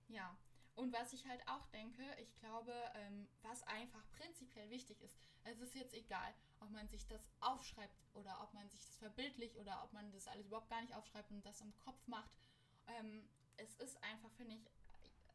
ja, 0.09 0.37
Und 0.77 0.93
was 0.93 1.15
ich 1.15 1.27
halt 1.27 1.47
auch 1.49 1.67
denke, 1.69 2.05
ich 2.21 2.35
glaube, 2.35 2.73
ähm, 2.95 3.27
was 3.43 3.63
einfach 3.63 4.05
prinzipiell 4.13 4.69
wichtig 4.71 5.01
ist, 5.01 5.19
es 5.45 5.59
ist 5.61 5.75
jetzt 5.75 5.95
egal, 5.95 6.35
ob 6.61 6.71
man 6.71 6.87
sich 6.89 7.07
das 7.07 7.27
aufschreibt 7.41 7.99
oder 8.13 8.43
ob 8.43 8.53
man 8.53 8.69
sich 8.69 8.85
das 8.85 8.99
verbildlicht 8.99 9.57
oder 9.57 9.83
ob 9.85 9.93
man 9.95 10.13
das 10.13 10.29
alles 10.29 10.47
überhaupt 10.47 10.69
gar 10.69 10.83
nicht 10.83 10.95
aufschreibt 10.95 11.31
und 11.31 11.45
das 11.47 11.63
im 11.63 11.75
Kopf 11.79 12.07
macht. 12.07 12.31
Ähm, 12.89 13.27
es 13.57 13.75
ist 13.77 14.03
einfach, 14.03 14.31
finde 14.33 14.55
ich, 14.57 14.71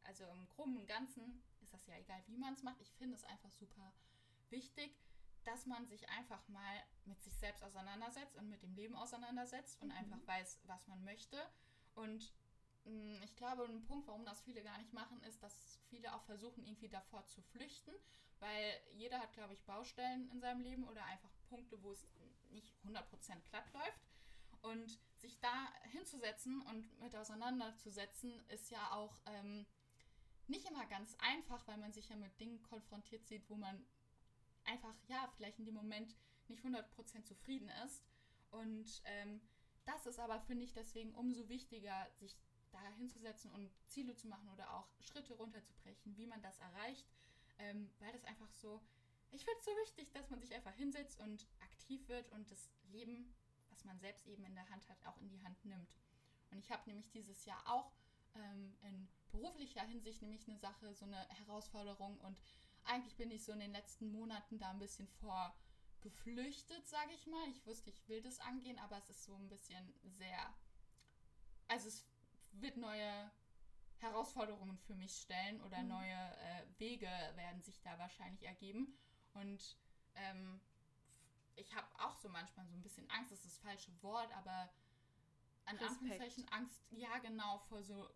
also 0.04 0.26
im 0.26 0.48
Groben 0.50 0.78
und 0.78 0.86
Ganzen 0.88 1.42
ist 1.62 1.74
das 1.74 1.88
ja 1.88 1.98
egal, 1.98 2.22
wie 2.28 2.38
man 2.38 2.54
es 2.54 2.62
macht. 2.62 2.80
Ich 2.80 2.92
finde 2.94 3.16
es 3.16 3.24
einfach 3.24 3.52
super 3.52 3.94
wichtig, 4.52 4.98
dass 5.44 5.66
man 5.66 5.88
sich 5.88 6.08
einfach 6.10 6.48
mal 6.50 6.84
mit 7.06 7.20
sich 7.22 7.36
selbst 7.38 7.64
auseinandersetzt 7.64 8.36
und 8.38 8.50
mit 8.50 8.62
dem 8.62 8.74
Leben 8.76 8.96
auseinandersetzt 8.96 9.82
und 9.82 9.90
mhm. 9.90 9.96
einfach 9.96 10.20
weiß, 10.28 10.60
was 10.66 10.88
man 10.88 11.04
möchte. 11.04 11.38
Und 11.96 12.34
hm, 12.84 13.22
ich 13.24 13.36
glaube, 13.36 13.66
ein 13.66 13.84
Punkt, 13.86 14.08
warum 14.08 14.26
das 14.26 14.42
viele 14.42 14.64
gar 14.64 14.78
nicht 14.78 14.94
machen, 14.94 15.22
ist, 15.24 15.42
dass 15.42 15.80
viele 15.90 16.14
auch 16.14 16.24
versuchen, 16.24 16.64
irgendwie 16.64 16.90
davor 16.90 17.26
zu 17.28 17.42
flüchten, 17.42 17.94
weil 18.40 18.82
jeder 18.92 19.20
hat, 19.20 19.34
glaube 19.34 19.54
ich, 19.54 19.64
Baustellen 19.66 20.30
in 20.32 20.40
seinem 20.40 20.62
Leben 20.62 20.88
oder 20.88 21.04
einfach 21.06 21.32
Punkte, 21.50 21.82
wo 21.84 21.92
es 21.92 22.06
nicht 22.50 22.74
100% 22.86 23.04
glatt 23.50 23.72
läuft. 23.74 24.02
Und 24.62 25.00
sich 25.18 25.40
da 25.40 25.72
hinzusetzen 25.92 26.62
und 26.62 27.00
mit 27.00 27.16
auseinanderzusetzen, 27.16 28.32
ist 28.50 28.70
ja 28.70 28.92
auch 28.92 29.20
ähm, 29.26 29.66
nicht 30.48 30.66
immer 30.70 30.86
ganz 30.86 31.16
einfach, 31.20 31.66
weil 31.68 31.78
man 31.78 31.94
sich 31.94 32.10
ja 32.10 32.16
mit 32.16 32.40
Dingen 32.40 32.62
konfrontiert 32.62 33.26
sieht, 33.28 33.50
wo 33.50 33.56
man 33.56 33.84
einfach, 34.66 34.96
ja, 35.08 35.30
vielleicht 35.36 35.60
in 35.60 35.66
dem 35.66 35.76
Moment 35.76 36.16
nicht 36.48 36.64
100% 36.64 37.24
zufrieden 37.24 37.70
ist. 37.86 38.04
Und 38.52 39.02
ähm, 39.06 39.42
das 39.86 40.06
ist 40.06 40.20
aber, 40.20 40.40
finde 40.42 40.66
ich, 40.66 40.74
deswegen 40.74 41.14
umso 41.16 41.50
wichtiger, 41.50 42.08
sich 42.20 42.38
da 42.72 42.82
hinzusetzen 42.98 43.52
und 43.52 43.70
Ziele 43.88 44.16
zu 44.16 44.28
machen 44.28 44.50
oder 44.50 44.74
auch 44.74 44.88
Schritte 45.00 45.34
runterzubrechen, 45.34 46.16
wie 46.18 46.28
man 46.28 46.42
das 46.42 46.58
erreicht, 46.60 47.06
ähm, 47.60 47.90
weil 48.00 48.12
das 48.14 48.24
einfach 48.26 48.52
so, 48.54 48.82
ich 49.32 49.44
finde 49.44 49.60
es 49.60 49.66
so 49.66 49.72
wichtig, 49.84 50.12
dass 50.12 50.30
man 50.30 50.40
sich 50.40 50.54
einfach 50.54 50.74
hinsetzt 50.76 51.20
und 51.20 51.48
aktiv 51.62 52.08
wird 52.08 52.30
und 52.32 52.50
das 52.52 52.70
Leben, 52.92 53.34
was 53.70 53.84
man 53.84 54.00
selbst 54.00 54.26
eben 54.28 54.46
in 54.46 54.56
der 54.56 54.70
Hand 54.70 54.88
hat, 54.90 55.06
auch 55.06 55.18
in 55.18 55.30
die 55.30 55.42
Hand 55.44 55.64
nimmt. 55.66 55.94
Und 56.52 56.60
ich 56.60 56.72
habe 56.72 56.84
nämlich 56.90 57.10
dieses 57.12 57.46
Jahr 57.46 57.62
auch 57.68 57.92
ähm, 58.36 58.76
in 58.82 59.08
beruflicher 59.32 59.84
Hinsicht 59.84 60.22
nämlich 60.22 60.48
eine 60.48 60.58
Sache, 60.58 60.94
so 60.94 61.06
eine 61.06 61.28
Herausforderung 61.30 62.20
und 62.20 62.42
eigentlich 62.86 63.16
bin 63.16 63.32
ich 63.32 63.44
so 63.44 63.52
in 63.52 63.60
den 63.60 63.72
letzten 63.72 64.12
Monaten 64.12 64.60
da 64.60 64.72
ein 64.72 64.80
bisschen 64.80 65.08
vor 65.08 65.56
geflüchtet, 66.02 66.88
sage 66.88 67.14
ich 67.14 67.28
mal. 67.28 67.48
Ich 67.50 67.66
wusste, 67.66 67.90
ich 67.90 68.08
will 68.10 68.22
das 68.22 68.40
angehen, 68.40 68.80
aber 68.80 68.98
es 68.98 69.10
ist 69.10 69.24
so 69.24 69.36
ein 69.36 69.50
bisschen 69.50 69.94
sehr, 70.04 70.54
also 71.68 71.88
es 71.88 72.06
wird 72.54 72.78
neue 72.78 73.32
Herausforderungen 74.00 74.78
für 74.80 74.96
mich 74.96 75.16
stellen 75.16 75.62
oder 75.62 75.82
mhm. 75.84 75.90
neue 75.90 76.12
äh, 76.14 76.80
Wege 76.80 77.10
werden 77.36 77.62
sich 77.62 77.82
da 77.82 77.98
wahrscheinlich 78.00 78.44
ergeben. 78.44 78.98
Und 79.34 79.78
ähm, 80.16 80.60
ich 81.56 81.74
habe 81.76 81.88
auch 82.00 82.18
so 82.18 82.30
manchmal 82.30 82.66
so 82.68 82.76
ein 82.76 82.82
bisschen 82.82 83.10
Angst, 83.12 83.32
das 83.32 83.46
ist 83.46 83.58
das 83.58 83.58
falsche 83.60 83.92
Wort, 84.02 84.32
aber 84.36 84.70
an. 85.66 85.78
Anführungszeichen 85.78 86.48
Angst, 86.50 86.84
ja 86.90 87.18
genau, 87.20 87.60
vor 87.70 87.84
so 87.84 88.10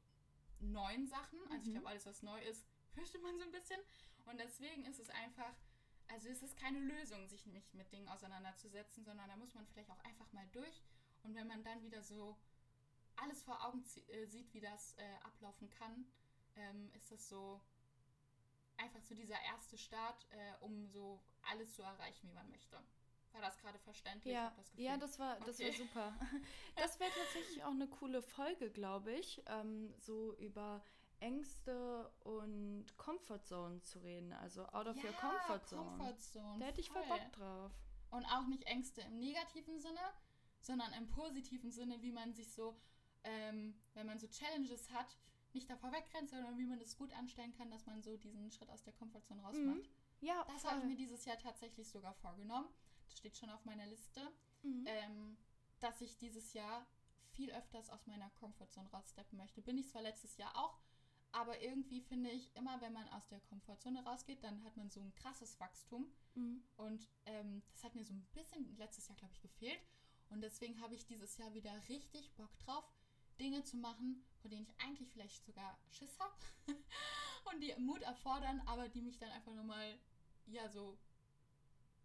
neuen 0.59 1.07
Sachen. 1.07 1.39
Also 1.51 1.55
mhm. 1.55 1.61
ich 1.61 1.72
glaube, 1.72 1.88
alles, 1.88 2.05
was 2.05 2.24
neu 2.24 2.41
ist, 2.41 2.66
fürchtet 2.93 3.22
man 3.22 3.38
so 3.38 3.43
ein 3.43 3.51
bisschen. 3.51 3.80
Und 4.26 4.39
deswegen 4.39 4.86
ist 4.86 4.99
es 4.99 5.09
einfach, 5.09 5.53
also 6.07 6.30
es 6.30 6.41
ist 6.41 6.57
keine 6.57 6.80
Lösung, 6.80 7.28
sich 7.28 7.45
nicht 7.45 7.73
mit 7.73 7.91
Dingen 7.91 8.07
auseinanderzusetzen, 8.09 9.03
sondern 9.03 9.30
da 9.30 9.36
muss 9.36 9.53
man 9.53 9.65
vielleicht 9.67 9.91
auch 9.91 10.03
einfach 10.03 10.32
mal 10.34 10.47
durch. 10.51 10.84
Und 11.23 11.36
wenn 11.36 11.47
man 11.47 11.63
dann 11.63 11.82
wieder 11.84 12.01
so 12.01 12.38
alles 13.15 13.41
vor 13.43 13.65
Augen 13.65 13.84
äh, 14.07 14.26
sieht, 14.26 14.53
wie 14.53 14.61
das 14.61 14.93
äh, 14.97 15.15
ablaufen 15.23 15.69
kann, 15.69 16.05
ähm, 16.55 16.91
ist 16.93 17.11
das 17.11 17.30
so 17.30 17.61
einfach 18.78 19.01
so 19.01 19.15
dieser 19.15 19.39
erste 19.41 19.78
Start, 19.78 20.28
äh, 20.32 20.63
um 20.63 20.88
so 20.88 21.21
alles 21.49 21.73
zu 21.73 21.82
erreichen, 21.82 22.28
wie 22.28 22.34
man 22.34 22.49
möchte. 22.49 22.78
War 23.32 23.41
das 23.41 23.57
gerade 23.57 23.78
verständlich? 23.80 24.34
Ja, 24.34 24.53
das 24.55 24.71
ja 24.78 24.97
das, 24.97 25.19
war, 25.19 25.38
das 25.41 25.59
okay. 25.59 25.67
war 25.67 25.73
super. 25.73 26.19
Das 26.78 26.99
wäre 26.99 27.11
tatsächlich 27.11 27.63
auch 27.63 27.71
eine 27.71 27.88
coole 27.88 28.21
Folge, 28.21 28.69
glaube 28.69 29.13
ich, 29.13 29.43
ähm, 29.47 29.93
so 29.97 30.36
über 30.38 30.84
Ängste 31.20 32.11
und 32.22 32.86
Comfort 32.97 33.43
Zone 33.45 33.82
zu 33.82 33.99
reden. 33.99 34.34
Also 34.34 34.66
out 34.68 34.88
of 34.88 34.97
ja, 34.97 35.05
your 35.05 35.13
Comfort 35.13 35.68
Zone. 35.68 35.97
Comfort 35.97 36.20
Zone. 36.20 36.59
Da 36.59 36.66
hätte 36.66 36.82
ich 36.82 36.89
voll 36.89 37.05
Bock 37.07 37.32
drauf. 37.34 37.72
Und 38.11 38.26
auch 38.26 38.47
nicht 38.47 38.63
Ängste 38.63 39.01
im 39.01 39.20
negativen 39.20 39.80
Sinne, 39.80 39.99
sondern 40.61 40.93
im 40.93 41.09
positiven 41.09 41.72
Sinne, 41.72 42.01
wie 42.01 42.11
man 42.11 42.34
sich 42.34 42.51
so 42.51 42.76
ähm, 43.26 43.76
wenn 43.93 44.05
man 44.05 44.20
so 44.20 44.28
Challenges 44.28 44.91
hat, 44.91 45.18
nicht 45.53 45.70
davor 45.70 45.91
wegrennt, 45.91 46.30
sondern 46.30 46.57
wie 46.57 46.66
man 46.66 46.80
das 46.80 46.97
gut 46.97 47.11
anstellen 47.13 47.53
kann, 47.53 47.72
dass 47.72 47.86
man 47.86 48.01
so 48.01 48.18
diesen 48.18 48.51
Schritt 48.51 48.70
aus 48.70 48.84
der 48.84 48.93
Komfortzone 48.93 49.41
rausmacht. 49.41 49.78
Mhm. 49.78 49.89
Ja, 50.22 50.45
das 50.47 50.66
habe 50.66 50.80
ich 50.80 50.86
mir 50.86 50.95
dieses 50.95 51.26
Jahr 51.26 51.38
tatsächlich 51.38 51.89
sogar 51.89 52.13
vorgenommen. 52.13 52.68
Das 53.07 53.18
steht 53.18 53.38
schon 53.38 53.49
auf 53.49 53.63
meiner 53.66 53.86
Liste, 53.88 54.22
mhm. 54.63 54.86
ähm, 54.88 55.38
dass 55.80 56.01
ich 56.01 56.18
dieses 56.18 56.53
Jahr 56.53 56.86
viel 57.32 57.51
öfters 57.51 57.89
aus 57.89 58.05
meiner 58.05 58.30
Komfortzone 58.32 58.89
raussteppen 58.89 59.38
möchte. 59.38 59.61
Bin 59.61 59.78
ich 59.78 59.89
zwar 59.89 60.01
letztes 60.01 60.38
Jahr 60.38 60.55
auch, 60.55 60.80
aber 61.36 61.61
irgendwie 61.61 61.99
finde 61.99 62.29
ich, 62.29 62.55
immer 62.55 62.79
wenn 62.79 62.93
man 62.93 63.09
aus 63.09 63.27
der 63.27 63.41
Komfortzone 63.41 64.01
rausgeht, 64.05 64.41
dann 64.41 64.63
hat 64.63 64.77
man 64.77 64.89
so 64.89 65.01
ein 65.01 65.13
krasses 65.15 65.59
Wachstum. 65.59 66.07
Mhm. 66.33 66.63
Und 66.77 67.09
ähm, 67.25 67.61
das 67.73 67.83
hat 67.83 67.93
mir 67.93 68.05
so 68.05 68.13
ein 68.13 68.25
bisschen 68.33 68.77
letztes 68.77 69.09
Jahr, 69.09 69.17
glaube 69.17 69.33
ich, 69.33 69.41
gefehlt. 69.41 69.81
Und 70.29 70.39
deswegen 70.39 70.79
habe 70.79 70.95
ich 70.95 71.05
dieses 71.05 71.38
Jahr 71.38 71.53
wieder 71.53 71.73
richtig 71.89 72.33
Bock 72.36 72.57
drauf, 72.59 72.86
Dinge 73.38 73.63
zu 73.65 73.75
machen, 73.75 74.25
vor 74.38 74.49
denen 74.49 74.63
ich 74.63 74.73
eigentlich 74.79 75.09
vielleicht 75.09 75.45
sogar 75.45 75.77
Schiss 75.89 76.17
habe 76.21 76.33
und 77.51 77.59
die 77.59 77.75
Mut 77.79 78.01
erfordern, 78.01 78.61
aber 78.65 78.88
die 78.88 79.01
mich 79.01 79.17
dann 79.17 79.31
einfach 79.31 79.53
nochmal, 79.53 79.99
ja, 80.45 80.69
so 80.69 80.97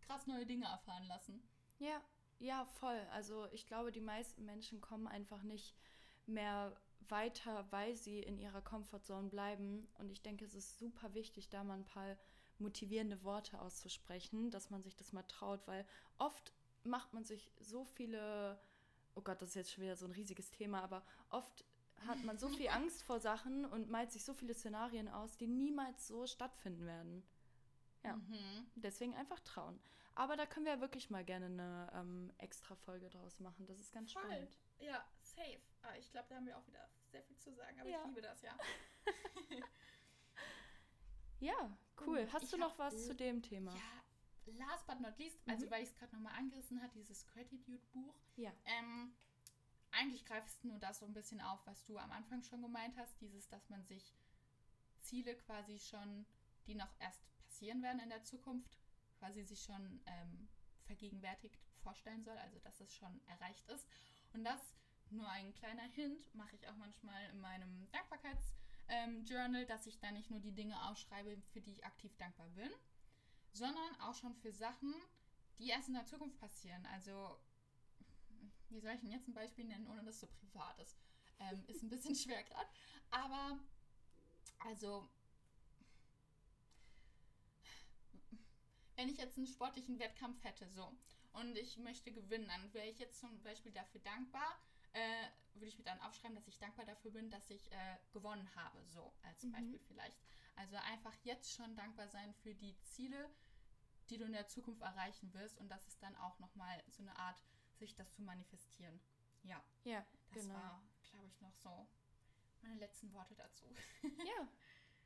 krass 0.01 0.27
neue 0.27 0.45
Dinge 0.45 0.67
erfahren 0.67 1.07
lassen. 1.07 1.41
Ja, 1.79 2.03
ja, 2.41 2.65
voll. 2.65 3.07
Also 3.13 3.47
ich 3.53 3.65
glaube, 3.69 3.93
die 3.93 4.01
meisten 4.01 4.45
Menschen 4.45 4.81
kommen 4.81 5.07
einfach 5.07 5.45
nicht 5.45 5.77
mehr 6.27 6.77
weiter, 7.09 7.67
weil 7.71 7.97
sie 7.97 8.21
in 8.21 8.39
ihrer 8.39 8.63
Komfortzone 8.63 9.29
bleiben. 9.29 9.89
Und 9.99 10.11
ich 10.11 10.23
denke, 10.23 10.45
es 10.45 10.55
ist 10.55 10.79
super 10.79 11.15
wichtig, 11.15 11.49
da 11.49 11.65
mal 11.65 11.75
ein 11.75 11.85
paar 11.85 12.17
motivierende 12.59 13.23
Worte 13.25 13.61
auszusprechen, 13.61 14.51
dass 14.51 14.71
man 14.71 14.83
sich 14.83 14.95
das 14.95 15.13
mal 15.13 15.23
traut, 15.23 15.67
weil 15.67 15.87
oft 16.19 16.53
macht 16.85 17.13
man 17.15 17.25
sich 17.25 17.51
so 17.59 17.85
viele 17.85 18.61
oh 19.15 19.23
Gott, 19.23 19.41
das 19.43 19.51
ist 19.51 19.55
jetzt 19.55 19.73
schon 19.73 19.85
wieder 19.85 19.97
so 19.97 20.07
ein 20.07 20.13
riesiges 20.13 20.51
Thema, 20.51 20.83
aber 20.83 21.03
oft 21.31 21.65
hat 22.07 22.23
man 22.25 22.39
so 22.39 22.49
viel 22.49 22.69
Angst 22.71 23.03
vor 23.03 23.21
Sachen 23.21 23.65
und 23.65 23.91
malt 23.91 24.13
sich 24.13 24.25
so 24.25 24.35
viele 24.35 24.55
Szenarien 24.55 25.09
aus, 25.09 25.37
die 25.37 25.47
niemals 25.47 26.07
so 26.07 26.27
stattfinden 26.27 26.87
werden. 26.87 27.23
Ja, 28.03 28.17
mhm. 28.17 28.67
deswegen 28.77 29.15
einfach 29.15 29.41
trauen. 29.41 29.79
Aber 30.15 30.37
da 30.37 30.47
können 30.47 30.67
wir 30.67 30.75
ja 30.75 30.81
wirklich 30.81 31.11
mal 31.11 31.25
gerne 31.25 31.47
eine 31.47 31.93
ähm, 31.95 32.33
extra 32.39 32.75
Folge 32.75 33.09
draus 33.11 33.41
machen. 33.41 33.67
Das 33.67 33.79
ist 33.79 33.93
ganz 33.93 34.13
Voll. 34.13 34.23
spannend. 34.23 34.59
Ja, 34.79 35.05
safe. 35.41 35.61
Ah, 35.83 35.97
ich 35.99 36.11
glaube, 36.11 36.29
da 36.29 36.37
haben 36.37 36.47
wir 36.47 36.57
auch 36.57 36.67
wieder 36.67 36.89
sehr 37.11 37.23
viel 37.23 37.37
zu 37.39 37.53
sagen, 37.55 37.81
aber 37.81 37.89
ja. 37.89 38.01
ich 38.01 38.07
liebe 38.07 38.21
das, 38.21 38.43
ja. 38.43 38.57
ja, 41.41 41.79
cool. 42.01 42.29
Hast 42.33 42.45
ich 42.45 42.51
du 42.51 42.59
noch 42.59 42.79
was 42.79 43.07
zu 43.07 43.15
dem 43.15 43.43
Thema? 43.43 43.75
Ja, 43.75 44.55
last 44.67 44.87
but 44.87 45.01
not 45.01 45.19
least, 45.19 45.41
also 45.49 45.67
mhm. 45.67 45.71
weil 45.71 45.83
ich 45.83 45.89
es 45.89 45.97
gerade 45.97 46.15
nochmal 46.15 46.35
angerissen 46.35 46.83
habe, 46.83 46.93
dieses 46.93 47.27
Gratitude-Buch. 47.29 48.15
Ja. 48.37 48.53
Ähm, 48.67 49.15
eigentlich 49.93 50.25
greifst 50.25 50.63
du 50.63 50.69
nur 50.69 50.79
das 50.79 50.99
so 50.99 51.07
ein 51.07 51.15
bisschen 51.15 51.41
auf, 51.41 51.67
was 51.67 51.85
du 51.85 51.99
am 51.99 52.13
Anfang 52.13 52.43
schon 52.43 52.63
gemeint 52.63 52.97
hast, 52.97 53.21
dieses, 53.21 53.49
dass 53.49 53.69
man 53.69 53.85
sich 53.87 54.15
Ziele 55.01 55.35
quasi 55.35 55.79
schon, 55.79 56.27
die 56.67 56.75
noch 56.75 56.93
erst 57.01 57.23
passieren 57.43 57.83
werden 57.83 58.01
in 58.01 58.11
der 58.11 58.23
Zukunft, 58.23 58.79
quasi 59.19 59.43
sich 59.43 59.63
schon 59.63 60.01
ähm, 60.07 60.49
vergegenwärtigt 60.85 61.59
vorstellen 61.83 62.23
soll, 62.23 62.37
also 62.39 62.59
dass 62.61 62.81
es 62.81 62.95
schon 62.95 63.21
erreicht 63.27 63.69
ist. 63.69 63.89
Und 64.33 64.45
das, 64.45 64.61
nur 65.13 65.29
ein 65.29 65.53
kleiner 65.55 65.83
Hint, 65.95 66.35
mache 66.35 66.55
ich 66.57 66.69
auch 66.69 66.77
manchmal 66.77 67.31
in 67.31 67.41
meinem 67.41 67.91
Dankbarkeits-Journal, 67.93 69.63
ähm, 69.63 69.69
dass 69.69 69.87
ich 69.87 69.99
da 69.99 70.11
nicht 70.11 70.31
nur 70.31 70.41
die 70.41 70.53
Dinge 70.53 70.81
aufschreibe, 70.89 71.37
für 71.53 71.61
die 71.61 71.73
ich 71.73 71.85
aktiv 71.85 72.17
dankbar 72.17 72.49
bin, 72.51 72.71
sondern 73.53 74.01
auch 74.01 74.15
schon 74.15 74.35
für 74.35 74.53
Sachen, 74.53 74.95
die 75.59 75.69
erst 75.69 75.89
in 75.89 75.95
der 75.95 76.07
Zukunft 76.07 76.39
passieren. 76.39 76.85
Also, 76.87 77.39
wie 78.69 78.81
soll 78.81 78.93
ich 78.93 79.01
denn 79.01 79.11
jetzt 79.11 79.29
ein 79.29 79.35
Beispiel 79.35 79.65
nennen, 79.65 79.87
ohne 79.89 80.03
dass 80.05 80.15
es 80.15 80.21
so 80.21 80.27
privat 80.27 80.79
ist? 80.79 80.97
Ähm, 81.39 81.65
ist 81.69 81.83
ein 81.83 81.91
bisschen 81.91 82.15
schwer 82.15 82.43
gerade. 82.45 82.69
Aber, 83.11 83.59
also, 84.61 85.09
wenn 88.97 89.09
ich 89.09 89.19
jetzt 89.19 89.37
einen 89.37 89.47
sportlichen 89.47 89.99
Wettkampf 89.99 90.43
hätte, 90.45 90.69
so, 90.69 90.95
und 91.33 91.57
ich 91.57 91.79
möchte 91.79 92.13
gewinnen, 92.13 92.49
dann 92.49 92.73
wäre 92.75 92.89
ich 92.89 92.99
jetzt 92.99 93.19
zum 93.21 93.43
Beispiel 93.43 93.73
dafür 93.73 94.01
dankbar, 94.01 94.59
äh, 94.93 95.27
würde 95.55 95.67
ich 95.67 95.79
mir 95.79 95.85
dann 95.85 96.01
aufschreiben, 96.01 96.35
dass 96.35 96.49
ich 96.49 96.59
dankbar 96.59 96.85
dafür 96.85 97.11
bin, 97.11 97.31
dass 97.31 97.51
ich 97.51 97.71
äh, 97.73 97.97
gewonnen 98.13 98.49
habe, 98.55 98.83
so 98.87 99.13
als 99.23 99.43
mhm. 99.43 99.53
Beispiel 99.53 99.81
vielleicht. 99.89 100.19
Also 100.57 100.77
einfach 100.77 101.15
jetzt 101.25 101.53
schon 101.53 101.75
dankbar 101.77 102.09
sein 102.09 102.35
für 102.35 102.55
die 102.55 102.79
Ziele, 102.83 103.31
die 104.09 104.19
du 104.19 104.25
in 104.25 104.33
der 104.33 104.49
Zukunft 104.49 104.83
erreichen 104.83 105.33
wirst 105.35 105.59
und 105.59 105.69
das 105.69 105.87
ist 105.87 106.03
dann 106.03 106.17
auch 106.17 106.39
nochmal 106.39 106.83
so 106.89 107.03
eine 107.03 107.17
Art, 107.17 107.43
sich 107.79 107.95
das 107.95 108.13
zu 108.13 108.23
manifestieren. 108.23 109.01
Ja. 109.43 109.63
Ja, 109.85 110.05
das 110.35 110.45
genau. 110.45 110.55
war, 110.55 110.83
glaube 111.11 111.27
ich, 111.27 111.41
noch 111.41 111.55
so 111.55 111.89
meine 112.63 112.75
letzten 112.75 113.13
Worte 113.13 113.35
dazu. 113.35 113.65
ja. 114.03 114.49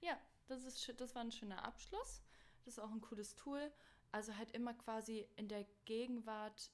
Ja, 0.01 0.20
das, 0.49 0.64
ist, 0.64 1.01
das 1.01 1.14
war 1.14 1.22
ein 1.22 1.32
schöner 1.32 1.64
Abschluss. 1.64 2.22
Das 2.64 2.74
ist 2.74 2.78
auch 2.78 2.91
ein 2.91 3.01
cooles 3.01 3.37
Tool. 3.37 3.72
Also 4.12 4.37
halt 4.37 4.51
immer 4.53 4.74
quasi 4.74 5.28
in 5.37 5.49
der 5.49 5.64
Gegenwart 5.85 6.70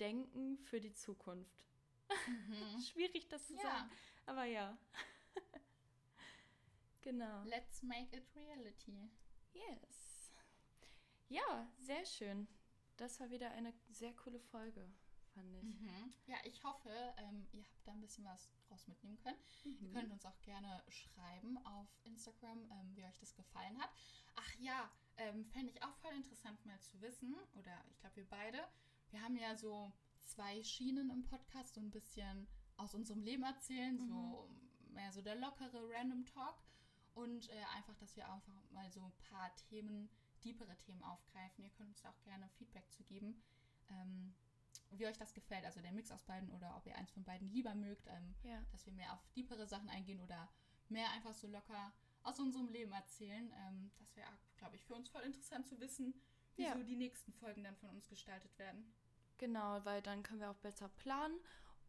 denken 0.00 0.58
für 0.58 0.80
die 0.80 0.92
Zukunft. 0.92 1.64
Mhm. 2.08 2.80
Schwierig, 2.92 3.28
das 3.28 3.46
zu 3.46 3.54
ja. 3.54 3.62
sagen. 3.62 3.90
Aber 4.26 4.44
ja. 4.44 4.76
genau. 7.02 7.42
Let's 7.44 7.82
make 7.82 8.16
it 8.16 8.26
reality. 8.34 9.10
Yes. 9.52 10.32
Ja, 11.28 11.68
sehr 11.78 12.04
schön. 12.04 12.48
Das 12.96 13.18
war 13.20 13.30
wieder 13.30 13.50
eine 13.50 13.74
sehr 13.90 14.14
coole 14.14 14.38
Folge, 14.38 14.88
fand 15.34 15.52
ich. 15.56 15.64
Mhm. 15.64 16.14
Ja, 16.26 16.36
ich 16.44 16.62
hoffe, 16.62 16.90
ähm, 17.18 17.46
ihr 17.52 17.64
habt 17.64 17.86
da 17.86 17.92
ein 17.92 18.00
bisschen 18.00 18.24
was 18.24 18.48
draus 18.68 18.86
mitnehmen 18.86 19.18
können. 19.18 19.38
Mhm. 19.64 19.78
Ihr 19.80 19.92
könnt 19.92 20.12
uns 20.12 20.24
auch 20.26 20.40
gerne 20.42 20.82
schreiben 20.88 21.58
auf 21.66 21.88
Instagram, 22.04 22.70
ähm, 22.70 22.94
wie 22.94 23.04
euch 23.04 23.18
das 23.18 23.34
gefallen 23.34 23.80
hat. 23.80 23.90
Ach 24.36 24.54
ja, 24.58 24.90
ähm, 25.16 25.44
fände 25.46 25.72
ich 25.72 25.82
auch 25.82 25.94
voll 25.96 26.14
interessant 26.14 26.64
mal 26.66 26.80
zu 26.80 27.00
wissen, 27.00 27.36
oder 27.54 27.84
ich 27.88 27.98
glaube 27.98 28.16
wir 28.16 28.28
beide, 28.28 28.68
wir 29.10 29.22
haben 29.22 29.36
ja 29.36 29.56
so 29.56 29.92
zwei 30.26 30.62
Schienen 30.62 31.10
im 31.10 31.24
Podcast, 31.24 31.74
so 31.74 31.80
ein 31.80 31.90
bisschen 31.90 32.46
aus 32.76 32.94
unserem 32.94 33.22
Leben 33.22 33.42
erzählen, 33.42 33.96
mhm. 33.96 34.08
so 34.08 34.50
mehr 34.92 35.12
so 35.12 35.22
der 35.22 35.36
lockere 35.36 35.88
Random 35.90 36.24
Talk 36.26 36.62
und 37.14 37.48
äh, 37.50 37.64
einfach, 37.76 37.96
dass 37.96 38.16
wir 38.16 38.30
einfach 38.30 38.52
mal 38.70 38.90
so 38.90 39.00
ein 39.00 39.12
paar 39.30 39.54
Themen, 39.56 40.08
deepere 40.42 40.76
Themen 40.78 41.02
aufgreifen. 41.02 41.64
Ihr 41.64 41.70
könnt 41.70 41.90
uns 41.90 42.04
auch 42.04 42.20
gerne 42.22 42.48
Feedback 42.50 42.90
zu 42.90 43.02
geben, 43.04 43.42
ähm, 43.90 44.34
wie 44.90 45.06
euch 45.06 45.16
das 45.16 45.32
gefällt, 45.32 45.64
also 45.64 45.80
der 45.80 45.92
Mix 45.92 46.10
aus 46.10 46.22
beiden 46.24 46.50
oder 46.50 46.76
ob 46.76 46.86
ihr 46.86 46.96
eins 46.96 47.10
von 47.12 47.24
beiden 47.24 47.48
lieber 47.50 47.74
mögt, 47.74 48.06
ähm, 48.08 48.34
ja. 48.42 48.62
dass 48.72 48.86
wir 48.86 48.92
mehr 48.92 49.12
auf 49.12 49.26
deepere 49.34 49.66
Sachen 49.66 49.88
eingehen 49.88 50.20
oder 50.20 50.48
mehr 50.88 51.10
einfach 51.12 51.32
so 51.32 51.46
locker 51.48 51.92
aus 52.22 52.38
unserem 52.38 52.68
Leben 52.68 52.92
erzählen. 52.92 53.52
Ähm, 53.66 53.90
das 53.98 54.16
wäre, 54.16 54.30
glaube 54.56 54.76
ich, 54.76 54.84
für 54.84 54.94
uns 54.94 55.08
voll 55.08 55.22
interessant 55.22 55.66
zu 55.66 55.80
wissen, 55.80 56.14
wie 56.56 56.62
ja. 56.64 56.76
so 56.76 56.82
die 56.82 56.96
nächsten 56.96 57.32
Folgen 57.32 57.64
dann 57.64 57.76
von 57.76 57.90
uns 57.90 58.08
gestaltet 58.08 58.56
werden. 58.58 58.92
Genau, 59.44 59.84
weil 59.84 60.00
dann 60.00 60.22
können 60.22 60.40
wir 60.40 60.50
auch 60.50 60.56
besser 60.62 60.88
planen 60.88 61.38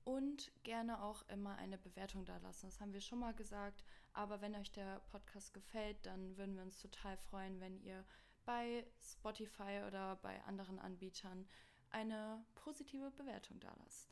und 0.04 0.52
gerne 0.64 1.02
auch 1.02 1.26
immer 1.30 1.56
eine 1.56 1.78
Bewertung 1.78 2.26
da 2.26 2.36
lassen. 2.40 2.66
Das 2.66 2.82
haben 2.82 2.92
wir 2.92 3.00
schon 3.00 3.20
mal 3.20 3.34
gesagt. 3.34 3.86
Aber 4.12 4.42
wenn 4.42 4.56
euch 4.56 4.74
der 4.74 5.00
Podcast 5.10 5.54
gefällt, 5.54 6.06
dann 6.06 6.36
würden 6.36 6.58
wir 6.58 6.64
uns 6.64 6.82
total 6.82 7.16
freuen, 7.16 7.62
wenn 7.62 7.80
ihr 7.80 8.04
bei 8.44 8.86
Spotify 9.02 9.84
oder 9.88 10.18
bei 10.18 10.44
anderen 10.44 10.80
Anbietern 10.80 11.48
eine 11.92 12.44
positive 12.56 13.10
Bewertung 13.12 13.58
da 13.62 13.74
lasst. 13.86 14.12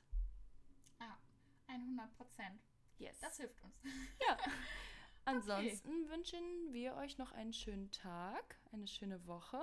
Ah, 1.00 1.18
100 1.68 2.16
Prozent. 2.16 2.62
Yes. 2.98 3.20
Das 3.20 3.36
hilft 3.36 3.62
uns. 3.62 3.76
Ja. 4.26 4.38
Ansonsten 5.26 5.90
okay. 5.90 6.10
wünschen 6.10 6.72
wir 6.72 6.96
euch 6.96 7.18
noch 7.18 7.34
einen 7.34 7.52
schönen 7.52 7.92
Tag, 7.92 8.56
eine 8.72 8.88
schöne 8.88 9.28
Woche. 9.28 9.62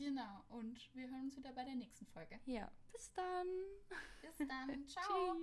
Genau, 0.00 0.42
und 0.48 0.88
wir 0.94 1.10
hören 1.10 1.24
uns 1.24 1.36
wieder 1.36 1.52
bei 1.52 1.62
der 1.62 1.74
nächsten 1.74 2.06
Folge. 2.06 2.40
Ja, 2.46 2.72
bis 2.90 3.12
dann. 3.12 3.46
Bis 4.22 4.48
dann. 4.48 4.86
Ciao. 4.88 5.36